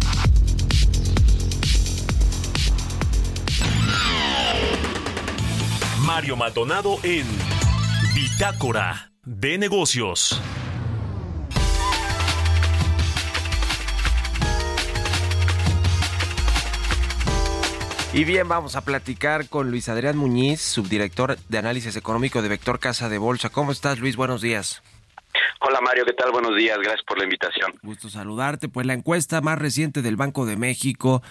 Mario 6.06 6.36
Maldonado 6.36 6.98
en 7.02 7.26
Bitácora 8.14 9.11
de 9.24 9.56
negocios. 9.56 10.40
Y 18.12 18.24
bien, 18.24 18.48
vamos 18.48 18.74
a 18.74 18.80
platicar 18.80 19.48
con 19.48 19.70
Luis 19.70 19.88
Adrián 19.88 20.16
Muñiz, 20.16 20.60
subdirector 20.60 21.38
de 21.48 21.58
análisis 21.58 21.96
económico 21.96 22.42
de 22.42 22.48
Vector 22.48 22.80
Casa 22.80 23.08
de 23.08 23.18
Bolsa. 23.18 23.48
¿Cómo 23.48 23.70
estás, 23.70 24.00
Luis? 24.00 24.16
Buenos 24.16 24.42
días. 24.42 24.82
Hola 25.60 25.80
Mario, 25.80 26.04
¿qué 26.04 26.12
tal? 26.12 26.32
Buenos 26.32 26.56
días, 26.56 26.76
gracias 26.78 27.04
por 27.06 27.18
la 27.18 27.24
invitación. 27.24 27.72
Gusto 27.82 28.08
saludarte. 28.10 28.68
Pues 28.68 28.84
la 28.84 28.94
encuesta 28.94 29.40
más 29.40 29.58
reciente 29.58 30.02
del 30.02 30.16
Banco 30.16 30.44
de 30.44 30.56
México 30.56 31.22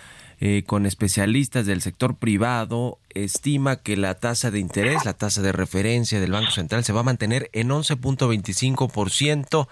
eh, 0.44 0.64
con 0.66 0.88
especialistas 0.88 1.68
del 1.68 1.82
sector 1.82 2.16
privado 2.16 2.98
estima 3.14 3.76
que 3.76 3.96
la 3.96 4.16
tasa 4.16 4.50
de 4.50 4.58
interés, 4.58 5.06
la 5.06 5.14
tasa 5.14 5.44
de 5.44 5.52
referencia 5.52 6.20
del 6.20 6.32
Banco 6.32 6.50
Central 6.50 6.84
se 6.84 6.94
va 6.94 7.02
a 7.02 7.04
mantener 7.04 7.52
en 7.54 7.70
11.25%. 7.70 9.68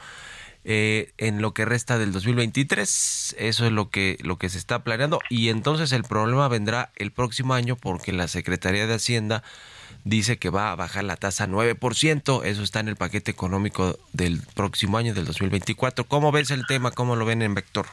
Eh, 0.65 1.11
en 1.17 1.41
lo 1.41 1.53
que 1.53 1.63
resta 1.63 1.97
del 1.97 2.11
2023 2.11 3.37
eso 3.39 3.65
es 3.65 3.71
lo 3.71 3.89
que 3.89 4.17
lo 4.21 4.37
que 4.37 4.49
se 4.49 4.57
está 4.57 4.83
planeando 4.83 5.21
y 5.29 5.47
entonces 5.47 5.93
el 5.93 6.03
problema 6.03 6.49
vendrá 6.49 6.91
el 6.97 7.11
próximo 7.11 7.53
año 7.53 7.77
porque 7.77 8.11
la 8.11 8.27
Secretaría 8.27 8.85
de 8.85 8.93
Hacienda 8.93 9.41
dice 10.03 10.37
que 10.37 10.49
va 10.49 10.71
a 10.71 10.75
bajar 10.75 11.05
la 11.05 11.15
tasa 11.15 11.47
9%, 11.47 12.43
eso 12.43 12.61
está 12.63 12.81
en 12.81 12.89
el 12.89 12.97
paquete 12.97 13.31
económico 13.31 13.97
del 14.11 14.41
próximo 14.53 14.97
año 14.97 15.13
del 15.13 15.25
2024. 15.25 16.03
¿Cómo 16.03 16.31
ves 16.33 16.51
el 16.51 16.65
tema? 16.67 16.91
¿Cómo 16.91 17.15
lo 17.15 17.25
ven 17.25 17.41
en 17.41 17.55
Vector? 17.55 17.87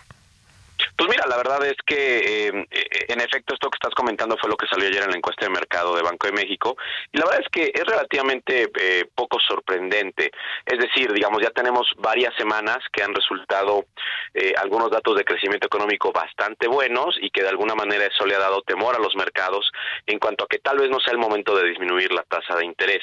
Pues 0.96 1.10
mira, 1.10 1.24
la 1.28 1.36
verdad 1.36 1.62
es 1.66 1.76
que 1.84 2.48
eh, 2.48 2.66
en 3.08 3.20
efecto 3.20 3.52
esto 3.52 3.68
que 3.68 3.76
estás 3.76 3.94
comentando 3.94 4.36
fue 4.40 4.48
lo 4.48 4.56
que 4.56 4.66
salió 4.66 4.88
ayer 4.88 5.02
en 5.02 5.10
la 5.10 5.16
encuesta 5.16 5.44
de 5.44 5.50
mercado 5.50 5.94
de 5.94 6.02
Banco 6.02 6.26
de 6.26 6.32
México 6.32 6.76
y 7.12 7.18
la 7.18 7.26
verdad 7.26 7.42
es 7.42 7.48
que 7.50 7.70
es 7.74 7.84
relativamente 7.84 8.70
eh, 8.80 9.04
poco 9.14 9.38
sorprendente. 9.38 10.30
Es 10.64 10.78
decir, 10.78 11.12
digamos, 11.12 11.42
ya 11.42 11.50
tenemos 11.50 11.86
varias 11.98 12.34
semanas 12.36 12.78
que 12.90 13.02
han 13.02 13.14
resultado 13.14 13.84
eh, 14.32 14.54
algunos 14.56 14.90
datos 14.90 15.16
de 15.16 15.24
crecimiento 15.24 15.66
económico 15.66 16.12
bastante 16.12 16.66
buenos 16.66 17.18
y 17.20 17.28
que 17.28 17.42
de 17.42 17.50
alguna 17.50 17.74
manera 17.74 18.06
eso 18.06 18.24
le 18.24 18.34
ha 18.34 18.38
dado 18.38 18.62
temor 18.62 18.96
a 18.96 18.98
los 18.98 19.14
mercados 19.16 19.70
en 20.06 20.18
cuanto 20.18 20.44
a 20.44 20.48
que 20.48 20.60
tal 20.60 20.78
vez 20.78 20.88
no 20.88 20.98
sea 21.00 21.12
el 21.12 21.18
momento 21.18 21.54
de 21.54 21.68
disminuir 21.68 22.10
la 22.12 22.22
tasa 22.22 22.56
de 22.56 22.64
interés. 22.64 23.02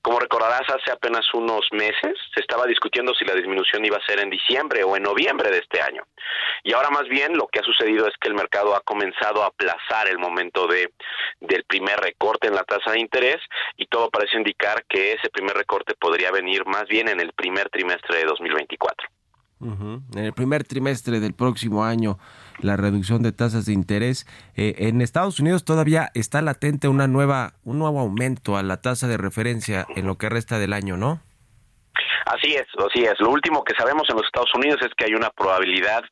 Como 0.00 0.18
recordarás, 0.18 0.62
hace 0.68 0.90
apenas 0.90 1.26
unos 1.34 1.68
meses 1.72 2.16
se 2.34 2.40
estaba 2.40 2.64
discutiendo 2.64 3.14
si 3.14 3.26
la 3.26 3.34
disminución 3.34 3.84
iba 3.84 3.98
a 3.98 4.06
ser 4.06 4.20
en 4.20 4.30
diciembre 4.30 4.82
o 4.82 4.96
en 4.96 5.02
noviembre 5.02 5.50
de 5.50 5.58
este 5.58 5.82
año. 5.82 6.04
Y 6.62 6.72
ahora 6.72 6.88
más 6.88 7.06
bien 7.08 7.33
lo 7.34 7.46
que 7.48 7.60
ha 7.60 7.62
sucedido 7.62 8.06
es 8.06 8.14
que 8.20 8.28
el 8.28 8.34
mercado 8.34 8.74
ha 8.74 8.80
comenzado 8.80 9.42
a 9.42 9.48
aplazar 9.48 10.08
el 10.08 10.18
momento 10.18 10.66
de 10.66 10.92
del 11.40 11.64
primer 11.64 11.98
recorte 11.98 12.48
en 12.48 12.54
la 12.54 12.64
tasa 12.64 12.92
de 12.92 13.00
interés 13.00 13.40
y 13.76 13.86
todo 13.86 14.10
parece 14.10 14.36
indicar 14.36 14.84
que 14.88 15.12
ese 15.12 15.28
primer 15.30 15.56
recorte 15.56 15.94
podría 15.94 16.30
venir 16.30 16.64
más 16.66 16.86
bien 16.88 17.08
en 17.08 17.20
el 17.20 17.32
primer 17.32 17.68
trimestre 17.70 18.18
de 18.18 18.24
2024. 18.24 19.08
En 19.60 20.18
el 20.18 20.32
primer 20.34 20.64
trimestre 20.64 21.20
del 21.20 21.32
próximo 21.32 21.84
año, 21.84 22.18
la 22.60 22.76
reducción 22.76 23.22
de 23.22 23.32
tasas 23.32 23.64
de 23.64 23.72
interés. 23.72 24.26
Eh, 24.56 24.74
en 24.78 25.00
Estados 25.00 25.40
Unidos 25.40 25.64
todavía 25.64 26.10
está 26.12 26.42
latente 26.42 26.88
una 26.88 27.06
nueva, 27.06 27.54
un 27.64 27.78
nuevo 27.78 28.00
aumento 28.00 28.58
a 28.58 28.62
la 28.62 28.82
tasa 28.82 29.08
de 29.08 29.16
referencia 29.16 29.86
en 29.96 30.06
lo 30.06 30.18
que 30.18 30.28
resta 30.28 30.58
del 30.58 30.74
año, 30.74 30.98
¿no? 30.98 31.22
Así 32.26 32.54
es, 32.54 32.66
así 32.78 33.04
es. 33.04 33.18
Lo 33.20 33.30
último 33.30 33.64
que 33.64 33.74
sabemos 33.76 34.08
en 34.10 34.16
los 34.16 34.26
Estados 34.26 34.50
Unidos 34.54 34.80
es 34.82 34.90
que 34.96 35.04
hay 35.06 35.14
una 35.14 35.30
probabilidad 35.30 36.02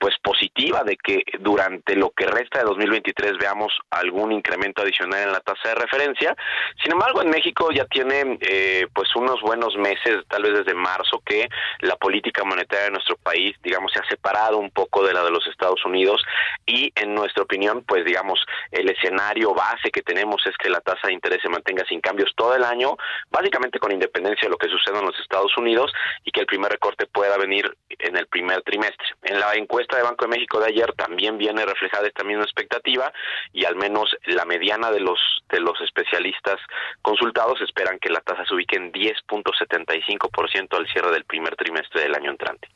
pues 0.00 0.14
positiva 0.22 0.82
de 0.82 0.96
que 0.96 1.22
durante 1.40 1.94
lo 1.94 2.10
que 2.10 2.26
resta 2.26 2.60
de 2.60 2.64
2023 2.64 3.36
veamos 3.38 3.70
algún 3.90 4.32
incremento 4.32 4.80
adicional 4.80 5.24
en 5.24 5.32
la 5.32 5.40
tasa 5.40 5.68
de 5.68 5.74
referencia. 5.74 6.34
Sin 6.82 6.92
embargo, 6.92 7.20
en 7.20 7.28
México 7.28 7.68
ya 7.70 7.84
tiene 7.84 8.38
eh, 8.40 8.86
pues 8.94 9.14
unos 9.14 9.42
buenos 9.42 9.76
meses, 9.76 10.24
tal 10.28 10.42
vez 10.42 10.54
desde 10.54 10.72
marzo, 10.72 11.20
que 11.24 11.48
la 11.80 11.96
política 11.96 12.44
monetaria 12.44 12.86
de 12.86 12.92
nuestro 12.92 13.16
país, 13.18 13.54
digamos, 13.62 13.92
se 13.92 14.00
ha 14.00 14.08
separado 14.08 14.56
un 14.56 14.70
poco 14.70 15.06
de 15.06 15.12
la 15.12 15.22
de 15.22 15.30
los 15.30 15.46
Estados 15.46 15.84
Unidos 15.84 16.22
y 16.64 16.90
en 16.94 17.14
nuestra 17.14 17.42
opinión, 17.42 17.84
pues 17.86 18.02
digamos, 18.06 18.40
el 18.72 18.88
escenario 18.88 19.52
base 19.52 19.90
que 19.92 20.00
tenemos 20.00 20.40
es 20.46 20.56
que 20.56 20.70
la 20.70 20.80
tasa 20.80 21.08
de 21.08 21.12
interés 21.12 21.42
se 21.42 21.50
mantenga 21.50 21.84
sin 21.84 22.00
cambios 22.00 22.32
todo 22.34 22.56
el 22.56 22.64
año, 22.64 22.96
básicamente 23.30 23.78
con 23.78 23.92
independencia 23.92 24.46
de 24.46 24.50
lo 24.50 24.56
que 24.56 24.68
suceda 24.68 24.98
en 24.98 25.06
los 25.06 25.18
Estados 25.20 25.54
Unidos 25.58 25.92
y 26.24 26.30
que 26.30 26.40
el 26.40 26.46
primer 26.46 26.72
recorte 26.72 27.06
pueda 27.06 27.36
venir 27.36 27.70
en 27.98 28.16
el 28.16 28.26
primer 28.28 28.62
trimestre. 28.62 29.06
En 29.24 29.38
la 29.38 29.52
encuesta 29.54 29.89
de 29.96 30.02
Banco 30.02 30.24
de 30.24 30.30
México 30.30 30.60
de 30.60 30.66
ayer 30.66 30.92
también 30.94 31.38
viene 31.38 31.64
reflejada 31.64 32.06
esta 32.06 32.24
misma 32.24 32.44
expectativa 32.44 33.12
y 33.52 33.64
al 33.64 33.76
menos 33.76 34.16
la 34.26 34.44
mediana 34.44 34.90
de 34.90 35.00
los 35.00 35.18
de 35.50 35.60
los 35.60 35.80
especialistas 35.80 36.58
consultados 37.02 37.60
esperan 37.60 37.98
que 37.98 38.10
la 38.10 38.20
tasa 38.20 38.44
se 38.44 38.54
ubique 38.54 38.76
en 38.76 38.92
10.75% 38.92 40.76
al 40.76 40.86
cierre 40.92 41.10
del 41.10 41.24
primer 41.24 41.56
trimestre 41.56 42.02
del 42.02 42.14
año 42.14 42.30
entrante. 42.30 42.68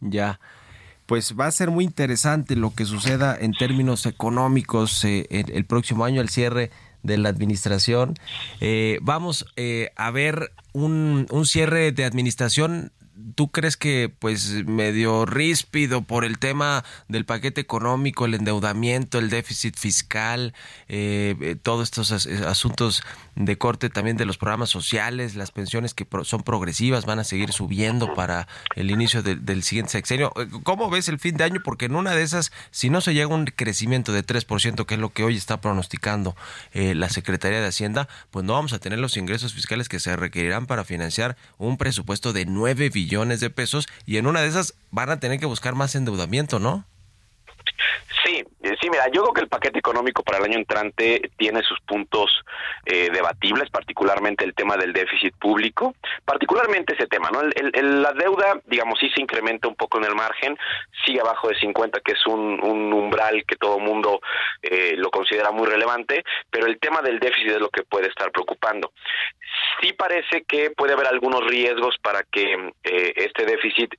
Ya. 0.00 0.40
Pues 1.06 1.34
va 1.38 1.46
a 1.46 1.50
ser 1.50 1.70
muy 1.70 1.84
interesante 1.84 2.54
lo 2.54 2.74
que 2.74 2.84
suceda 2.84 3.36
en 3.38 3.52
términos 3.52 4.04
económicos 4.04 5.04
eh, 5.04 5.26
el, 5.30 5.50
el, 5.52 5.64
próximo 5.64 6.04
año, 6.04 6.20
al 6.20 6.28
cierre 6.28 6.70
de 7.02 7.18
la 7.18 7.28
administración. 7.28 8.14
Eh, 8.60 8.98
vamos 9.00 9.46
eh, 9.56 9.90
a 9.96 10.10
ver 10.10 10.52
un, 10.72 11.26
un 11.30 11.46
cierre 11.46 11.92
de 11.92 12.04
administración 12.04 12.92
¿tú 13.34 13.50
crees 13.50 13.76
que 13.76 14.12
pues 14.18 14.64
medio 14.66 15.26
ríspido 15.26 16.02
por 16.02 16.24
el 16.24 16.38
tema 16.38 16.84
del 17.08 17.24
paquete 17.24 17.60
económico, 17.60 18.24
el 18.24 18.34
endeudamiento, 18.34 19.18
el 19.18 19.30
déficit 19.30 19.76
fiscal, 19.76 20.54
eh, 20.88 21.34
eh 21.40 21.56
todos 21.60 21.84
estos 21.84 22.12
asuntos 22.12 23.02
de 23.34 23.56
corte 23.56 23.88
también 23.88 24.16
de 24.16 24.26
los 24.26 24.38
programas 24.38 24.70
sociales, 24.70 25.36
las 25.36 25.52
pensiones 25.52 25.94
que 25.94 26.06
son 26.24 26.42
progresivas 26.42 27.06
van 27.06 27.18
a 27.18 27.24
seguir 27.24 27.52
subiendo 27.52 28.14
para 28.14 28.48
el 28.74 28.90
inicio 28.90 29.22
del 29.22 29.62
siguiente 29.62 29.92
sexenio? 29.92 30.32
Eh, 30.36 30.48
¿Cómo 30.64 30.90
ves 30.90 31.08
el 31.08 31.18
fin 31.18 31.36
de 31.36 31.44
año? 31.44 31.60
Porque 31.64 31.86
en 31.86 31.94
una 31.94 32.12
de 32.12 32.22
esas, 32.22 32.52
si 32.70 32.90
no 32.90 33.00
se 33.00 33.14
llega 33.14 33.32
a 33.32 33.36
un 33.36 33.46
crecimiento 33.46 34.12
de 34.12 34.24
3%, 34.24 34.86
que 34.86 34.94
es 34.94 35.00
lo 35.00 35.12
que 35.12 35.24
hoy 35.24 35.36
está 35.36 35.60
pronosticando 35.60 36.36
eh, 36.72 36.94
la 36.94 37.08
Secretaría 37.08 37.60
de 37.60 37.66
Hacienda, 37.66 38.08
pues 38.30 38.44
no 38.44 38.54
vamos 38.54 38.72
a 38.72 38.78
tener 38.78 38.98
los 38.98 39.16
ingresos 39.16 39.54
fiscales 39.54 39.88
que 39.88 40.00
se 40.00 40.16
requerirán 40.16 40.66
para 40.66 40.84
financiar 40.84 41.36
un 41.58 41.76
presupuesto 41.76 42.32
de 42.32 42.46
9 42.46 42.90
billones 42.90 43.17
de 43.40 43.50
pesos 43.50 43.88
y 44.06 44.16
en 44.16 44.26
una 44.26 44.40
de 44.40 44.48
esas 44.48 44.74
van 44.90 45.10
a 45.10 45.20
tener 45.20 45.40
que 45.40 45.46
buscar 45.46 45.74
más 45.74 45.94
endeudamiento, 45.94 46.58
¿no? 46.58 46.84
Eh, 48.98 49.00
mira, 49.00 49.08
yo 49.12 49.22
creo 49.22 49.34
que 49.34 49.40
el 49.42 49.48
paquete 49.48 49.78
económico 49.78 50.22
para 50.22 50.38
el 50.38 50.44
año 50.44 50.58
entrante 50.58 51.30
tiene 51.36 51.62
sus 51.62 51.78
puntos 51.80 52.44
eh, 52.84 53.08
debatibles, 53.12 53.70
particularmente 53.70 54.44
el 54.44 54.54
tema 54.54 54.76
del 54.76 54.92
déficit 54.92 55.34
público, 55.36 55.94
particularmente 56.24 56.94
ese 56.94 57.06
tema, 57.06 57.30
¿no? 57.30 57.40
El, 57.40 58.02
la 58.02 58.12
deuda, 58.12 58.60
digamos, 58.66 58.98
sí 58.98 59.10
se 59.14 59.20
incrementa 59.20 59.68
un 59.68 59.76
poco 59.76 59.98
en 59.98 60.04
el 60.04 60.14
margen, 60.14 60.56
sigue 61.04 61.20
abajo 61.20 61.48
de 61.48 61.58
50, 61.58 62.00
que 62.00 62.12
es 62.12 62.26
un, 62.26 62.58
umbral 62.62 63.44
que 63.46 63.56
todo 63.56 63.78
mundo 63.78 64.20
eh, 64.62 64.94
lo 64.96 65.10
considera 65.10 65.50
muy 65.50 65.66
relevante, 65.66 66.24
pero 66.50 66.66
el 66.66 66.78
tema 66.78 67.00
del 67.02 67.18
déficit 67.18 67.52
es 67.52 67.60
lo 67.60 67.70
que 67.70 67.82
puede 67.82 68.08
estar 68.08 68.30
preocupando. 68.32 68.92
Sí 69.80 69.92
parece 69.92 70.44
que 70.46 70.70
puede 70.70 70.92
haber 70.92 71.06
algunos 71.06 71.44
riesgos 71.46 71.96
para 72.02 72.22
que 72.24 72.72
este 72.82 73.44
déficit 73.44 73.94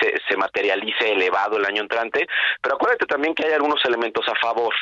se, 0.00 0.14
se 0.28 0.36
materialice 0.36 1.12
elevado 1.12 1.56
el 1.56 1.64
año 1.64 1.82
entrante, 1.82 2.26
pero 2.62 2.76
acuérdate 2.76 3.06
también 3.06 3.34
que 3.34 3.46
hay 3.46 3.52
algunos 3.52 3.84
elementos 3.84 4.25
a 4.28 4.34
favor, 4.40 4.74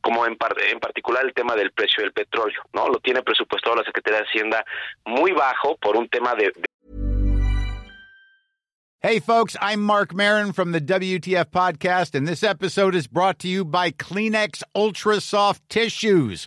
como 0.00 0.26
en, 0.26 0.36
en 0.70 0.80
particular 0.80 1.24
el 1.24 1.34
tema 1.34 1.54
del 1.54 1.72
precio 1.72 2.02
del 2.02 2.12
petróleo, 2.12 2.62
¿no? 2.72 2.88
Lo 2.88 2.98
tiene 3.00 3.22
presupuestado 3.22 3.76
la 3.76 3.84
Secretaría 3.84 4.20
de 4.20 4.26
Hacienda 4.26 4.64
muy 5.04 5.32
bajo 5.32 5.76
por 5.76 5.96
un 5.96 6.08
tema 6.08 6.34
de, 6.34 6.52
de 6.54 6.64
Hey 9.04 9.18
folks, 9.18 9.56
I'm 9.60 9.82
Mark 9.82 10.14
Marin 10.14 10.52
from 10.52 10.70
the 10.70 10.80
WTF 10.80 11.46
podcast 11.46 12.14
and 12.14 12.28
this 12.28 12.44
episode 12.44 12.94
is 12.94 13.08
brought 13.08 13.40
to 13.40 13.48
you 13.48 13.64
by 13.64 13.90
Kleenex 13.90 14.62
Ultra 14.76 15.20
Soft 15.20 15.68
Tissues 15.68 16.46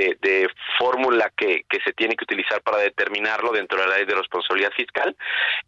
De, 0.00 0.18
de 0.20 0.48
fórmula 0.78 1.30
que, 1.36 1.64
que 1.68 1.80
se 1.84 1.92
tiene 1.92 2.16
que 2.16 2.24
utilizar 2.24 2.62
para 2.62 2.78
determinarlo 2.78 3.52
dentro 3.52 3.80
de 3.80 3.86
la 3.86 3.96
ley 3.96 4.06
de 4.06 4.14
responsabilidad 4.14 4.72
fiscal. 4.72 5.16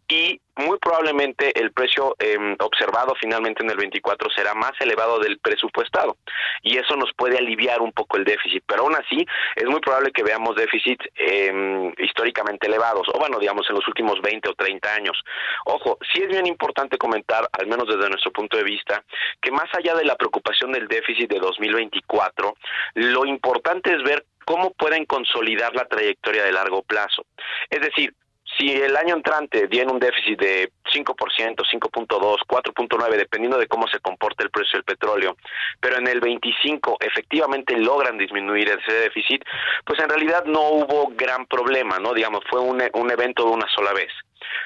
Y 0.07 0.41
muy 0.57 0.77
probablemente 0.79 1.59
el 1.59 1.71
precio 1.71 2.15
eh, 2.19 2.55
observado 2.59 3.13
finalmente 3.19 3.63
en 3.63 3.69
el 3.69 3.77
24 3.77 4.29
será 4.35 4.53
más 4.53 4.73
elevado 4.79 5.19
del 5.19 5.39
presupuestado 5.39 6.17
y 6.61 6.77
eso 6.77 6.95
nos 6.95 7.11
puede 7.15 7.37
aliviar 7.37 7.81
un 7.81 7.91
poco 7.91 8.17
el 8.17 8.23
déficit, 8.23 8.63
pero 8.65 8.83
aún 8.83 8.95
así 8.95 9.25
es 9.55 9.65
muy 9.65 9.79
probable 9.79 10.11
que 10.11 10.23
veamos 10.23 10.55
déficits 10.55 11.05
eh, 11.15 11.91
históricamente 11.97 12.67
elevados 12.67 13.07
o 13.13 13.19
bueno, 13.19 13.39
digamos 13.39 13.67
en 13.69 13.75
los 13.75 13.87
últimos 13.87 14.21
20 14.21 14.49
o 14.49 14.53
30 14.53 14.93
años. 14.93 15.17
Ojo, 15.65 15.97
sí 16.13 16.21
es 16.21 16.29
bien 16.29 16.45
importante 16.45 16.97
comentar, 16.97 17.47
al 17.51 17.67
menos 17.67 17.87
desde 17.87 18.09
nuestro 18.09 18.31
punto 18.31 18.57
de 18.57 18.63
vista, 18.63 19.03
que 19.41 19.51
más 19.51 19.69
allá 19.73 19.95
de 19.95 20.05
la 20.05 20.15
preocupación 20.15 20.71
del 20.71 20.87
déficit 20.87 21.29
de 21.29 21.39
2024, 21.39 22.55
lo 22.95 23.25
importante 23.25 23.93
es 23.93 24.03
ver 24.03 24.25
cómo 24.45 24.71
pueden 24.71 25.05
consolidar 25.05 25.73
la 25.73 25.85
trayectoria 25.85 26.43
de 26.43 26.51
largo 26.51 26.83
plazo. 26.83 27.25
Es 27.69 27.81
decir, 27.81 28.13
si 28.57 28.71
el 28.71 28.95
año 28.95 29.15
entrante 29.15 29.67
viene 29.67 29.91
un 29.91 29.99
déficit 29.99 30.39
de 30.39 30.71
5%, 30.93 31.15
5.2, 31.15 32.37
4.9, 32.47 33.17
dependiendo 33.17 33.57
de 33.57 33.67
cómo 33.67 33.87
se 33.87 33.99
comporte 33.99 34.43
el 34.43 34.51
precio 34.51 34.77
del 34.77 34.83
petróleo, 34.83 35.35
pero 35.79 35.97
en 35.97 36.07
el 36.07 36.19
25 36.19 36.97
efectivamente 36.99 37.77
logran 37.77 38.17
disminuir 38.17 38.69
ese 38.69 38.93
déficit, 38.99 39.43
pues 39.85 39.99
en 39.99 40.09
realidad 40.09 40.45
no 40.45 40.69
hubo 40.69 41.11
gran 41.15 41.45
problema, 41.45 41.99
¿no? 41.99 42.13
Digamos, 42.13 42.43
fue 42.49 42.59
un, 42.59 42.81
un 42.93 43.11
evento 43.11 43.43
de 43.45 43.51
una 43.51 43.67
sola 43.73 43.93
vez. 43.93 44.11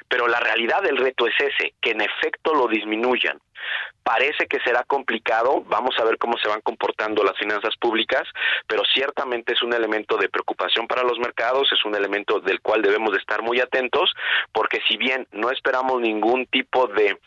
Pero 0.09 0.27
la 0.27 0.39
realidad 0.39 0.81
del 0.81 0.97
reto 0.97 1.27
es 1.27 1.35
ese, 1.39 1.73
que 1.81 1.91
en 1.91 2.01
efecto 2.01 2.53
lo 2.53 2.67
disminuyan. 2.67 3.39
Parece 4.03 4.47
que 4.47 4.59
será 4.61 4.83
complicado, 4.83 5.63
vamos 5.67 5.95
a 5.99 6.03
ver 6.05 6.17
cómo 6.17 6.37
se 6.37 6.47
van 6.47 6.61
comportando 6.61 7.23
las 7.23 7.37
finanzas 7.37 7.75
públicas, 7.77 8.23
pero 8.67 8.83
ciertamente 8.93 9.53
es 9.53 9.61
un 9.61 9.73
elemento 9.73 10.17
de 10.17 10.29
preocupación 10.29 10.87
para 10.87 11.03
los 11.03 11.19
mercados, 11.19 11.69
es 11.73 11.83
un 11.85 11.95
elemento 11.95 12.39
del 12.39 12.61
cual 12.61 12.81
debemos 12.81 13.11
de 13.11 13.19
estar 13.19 13.41
muy 13.41 13.59
atentos, 13.59 14.13
porque 14.53 14.79
si 14.87 14.97
bien 14.97 15.27
no 15.31 15.51
esperamos 15.51 16.01
ningún 16.01 16.45
tipo 16.45 16.87
de 16.87 17.17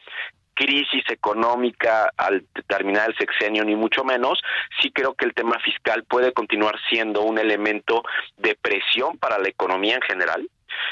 crisis 0.61 1.05
económica 1.09 2.13
al 2.19 2.45
terminar 2.67 3.09
el 3.09 3.17
sexenio, 3.17 3.65
ni 3.65 3.75
mucho 3.77 4.05
menos, 4.05 4.43
sí 4.81 4.91
creo 4.91 5.15
que 5.15 5.25
el 5.25 5.33
tema 5.33 5.59
fiscal 5.61 6.05
puede 6.05 6.35
continuar 6.35 6.77
siendo 6.91 7.23
un 7.23 7.39
elemento 7.39 8.03
de 8.37 8.57
presión 8.57 9.17
para 9.17 9.39
la 9.39 9.49
economía 9.49 9.95
en 9.95 10.03
general 10.03 10.47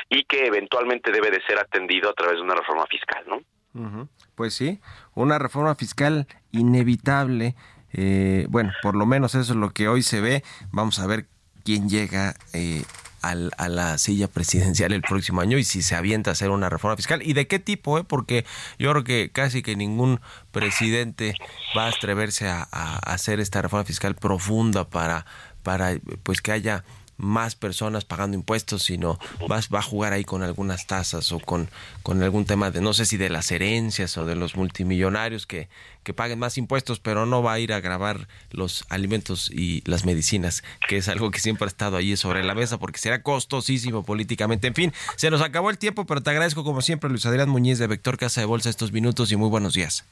y 0.09 0.25
que 0.25 0.47
eventualmente 0.47 1.13
debe 1.13 1.31
de 1.31 1.43
ser 1.43 1.59
atendido 1.59 2.09
a 2.09 2.15
través 2.15 2.37
de 2.37 2.43
una 2.43 2.55
reforma 2.55 2.87
fiscal, 2.87 3.25
¿no? 3.27 3.43
Pues 4.35 4.55
sí, 4.55 4.81
una 5.15 5.39
reforma 5.39 5.75
fiscal 5.75 6.27
inevitable. 6.53 7.55
Eh, 7.93 8.47
bueno, 8.51 8.73
por 8.83 8.95
lo 8.95 9.07
menos 9.07 9.35
eso 9.35 9.53
es 9.53 9.59
lo 9.59 9.71
que 9.71 9.89
hoy 9.89 10.03
se 10.03 10.21
ve. 10.21 10.45
Vamos 10.71 10.99
a 10.99 11.07
ver 11.07 11.27
quién 11.65 11.89
llega 11.89 12.35
eh, 12.53 12.85
al, 13.23 13.51
a 13.59 13.69
la 13.69 13.99
silla 13.99 14.29
presidencial 14.29 14.93
el 14.93 15.03
próximo 15.03 15.41
año 15.41 15.59
y 15.59 15.65
si 15.65 15.83
se 15.83 15.95
avienta 15.95 16.31
a 16.31 16.33
hacer 16.33 16.51
una 16.51 16.69
reforma 16.69 16.97
fiscal 16.97 17.23
y 17.23 17.33
de 17.33 17.47
qué 17.47 17.59
tipo, 17.59 17.99
eh? 17.99 18.05
porque 18.05 18.45
yo 18.79 18.91
creo 18.91 19.05
que 19.05 19.31
casi 19.33 19.63
que 19.63 19.77
ningún 19.77 20.21
presidente 20.51 21.35
va 21.77 21.87
a 21.87 21.89
atreverse 21.89 22.49
a, 22.49 22.67
a 22.71 22.97
hacer 22.99 23.41
esta 23.41 23.63
reforma 23.63 23.85
fiscal 23.85 24.15
profunda 24.15 24.89
para, 24.89 25.27
para 25.63 25.97
pues 26.23 26.41
que 26.41 26.53
haya 26.53 26.85
más 27.19 27.57
personas 27.57 28.05
pagando 28.05 28.37
impuestos, 28.37 28.85
sino 28.85 29.19
va, 29.51 29.61
va 29.75 29.81
a 29.81 29.83
jugar 29.83 30.13
ahí 30.13 30.25
con 30.25 30.43
algunas 30.43 30.87
tasas 30.87 31.31
o 31.33 31.41
con, 31.41 31.69
con 32.03 32.23
algún 32.23 32.47
tema 32.47 32.71
de, 32.71 32.81
no 32.81 32.95
sé 32.95 33.05
si 33.05 33.17
de 33.17 33.29
las 33.29 33.51
herencias 33.51 34.17
o 34.17 34.25
de 34.25 34.37
los 34.37 34.57
multimillonarios 34.57 35.47
que, 35.47 35.69
que 36.05 36.15
paguen 36.15 36.39
más 36.39 36.57
impuestos, 36.57 37.01
pero 37.01 37.27
no 37.27 37.43
va 37.43 37.53
a 37.53 37.59
ir 37.59 37.73
a 37.73 37.81
grabar 37.81 38.29
los 38.51 38.87
alimentos 38.89 39.51
y 39.51 39.83
las 39.85 40.05
medicinas, 40.05 40.63
que 40.89 40.97
es 40.97 41.09
algo 41.09 41.31
que 41.31 41.41
siempre 41.41 41.67
ha 41.67 41.69
estado 41.69 41.97
ahí 41.97 42.17
sobre 42.17 42.45
la 42.45 42.55
mesa 42.55 42.79
porque 42.79 42.99
será 42.99 43.23
costosísimo 43.23 44.05
políticamente. 44.05 44.69
En 44.69 44.75
fin, 44.75 44.93
se 45.17 45.31
nos 45.31 45.43
acabó 45.43 45.71
el 45.71 45.79
tiempo, 45.79 46.07
pero 46.07 46.23
te 46.23 46.31
agradezco 46.31 46.65
como 46.65 46.81
siempre, 46.81 47.11
Luis 47.11 47.27
Adrián 47.27 47.51
Muñiz 47.51 47.79
de 47.79 47.89
Vector 47.89 48.17
Casa 48.17 48.41
de 48.41 48.47
Bolsa, 48.47 48.71
estos 48.71 48.93
minutos 48.93 49.33
y 49.33 49.37
muy 49.37 49.49
buenos 49.49 49.75
días. 49.75 50.05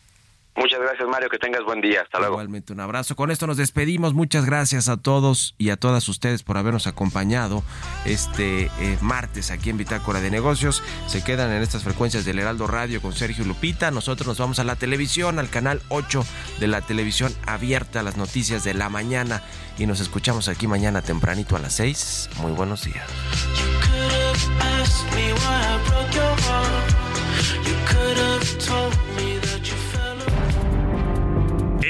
Muchas 0.57 0.81
gracias, 0.81 1.07
Mario. 1.09 1.29
Que 1.29 1.39
tengas 1.39 1.63
buen 1.65 1.81
día. 1.81 2.03
Hasta 2.03 2.19
luego. 2.19 2.35
Igualmente, 2.35 2.73
un 2.73 2.81
abrazo. 2.81 3.15
Con 3.15 3.31
esto 3.31 3.47
nos 3.47 3.59
despedimos. 3.59 4.15
Muchas 4.15 4.47
gracias 4.47 4.89
a 4.89 4.97
todos 4.97 5.55
y 5.59 5.71
a 5.71 5.77
todas 5.77 6.09
ustedes 6.09 6.43
por 6.43 6.57
habernos 6.57 6.87
acompañado 6.87 7.63
este 8.07 8.71
eh, 8.81 8.99
martes 9.03 9.51
aquí 9.51 9.71
en 9.71 9.77
Bitácora 9.77 10.21
de 10.21 10.31
Negocios. 10.31 10.83
Se 11.07 11.23
quedan 11.23 11.53
en 11.53 11.63
estas 11.63 11.85
frecuencias 11.85 12.25
del 12.25 12.39
Heraldo 12.39 12.67
Radio 12.67 13.03
con 13.03 13.13
Sergio 13.13 13.45
Lupita. 13.45 13.91
Nosotros 13.91 14.27
nos 14.27 14.39
vamos 14.39 14.59
a 14.59 14.65
la 14.65 14.77
televisión, 14.77 15.39
al 15.39 15.51
canal 15.51 15.83
8 15.91 16.25
de 16.59 16.67
la 16.69 16.81
televisión 16.81 17.35
abierta, 17.47 18.03
las 18.03 18.17
noticias 18.17 18.65
de 18.65 18.73
la 18.73 18.89
mañana. 18.89 19.43
Y 19.79 19.87
nos 19.87 20.01
escuchamos 20.01 20.49
aquí 20.49 20.67
mañana 20.67 21.03
tempranito 21.03 21.57
a 21.57 21.59
las 21.59 21.75
6. 21.75 22.31
Muy 22.41 22.53
buenos 22.53 22.85
días. 22.85 23.07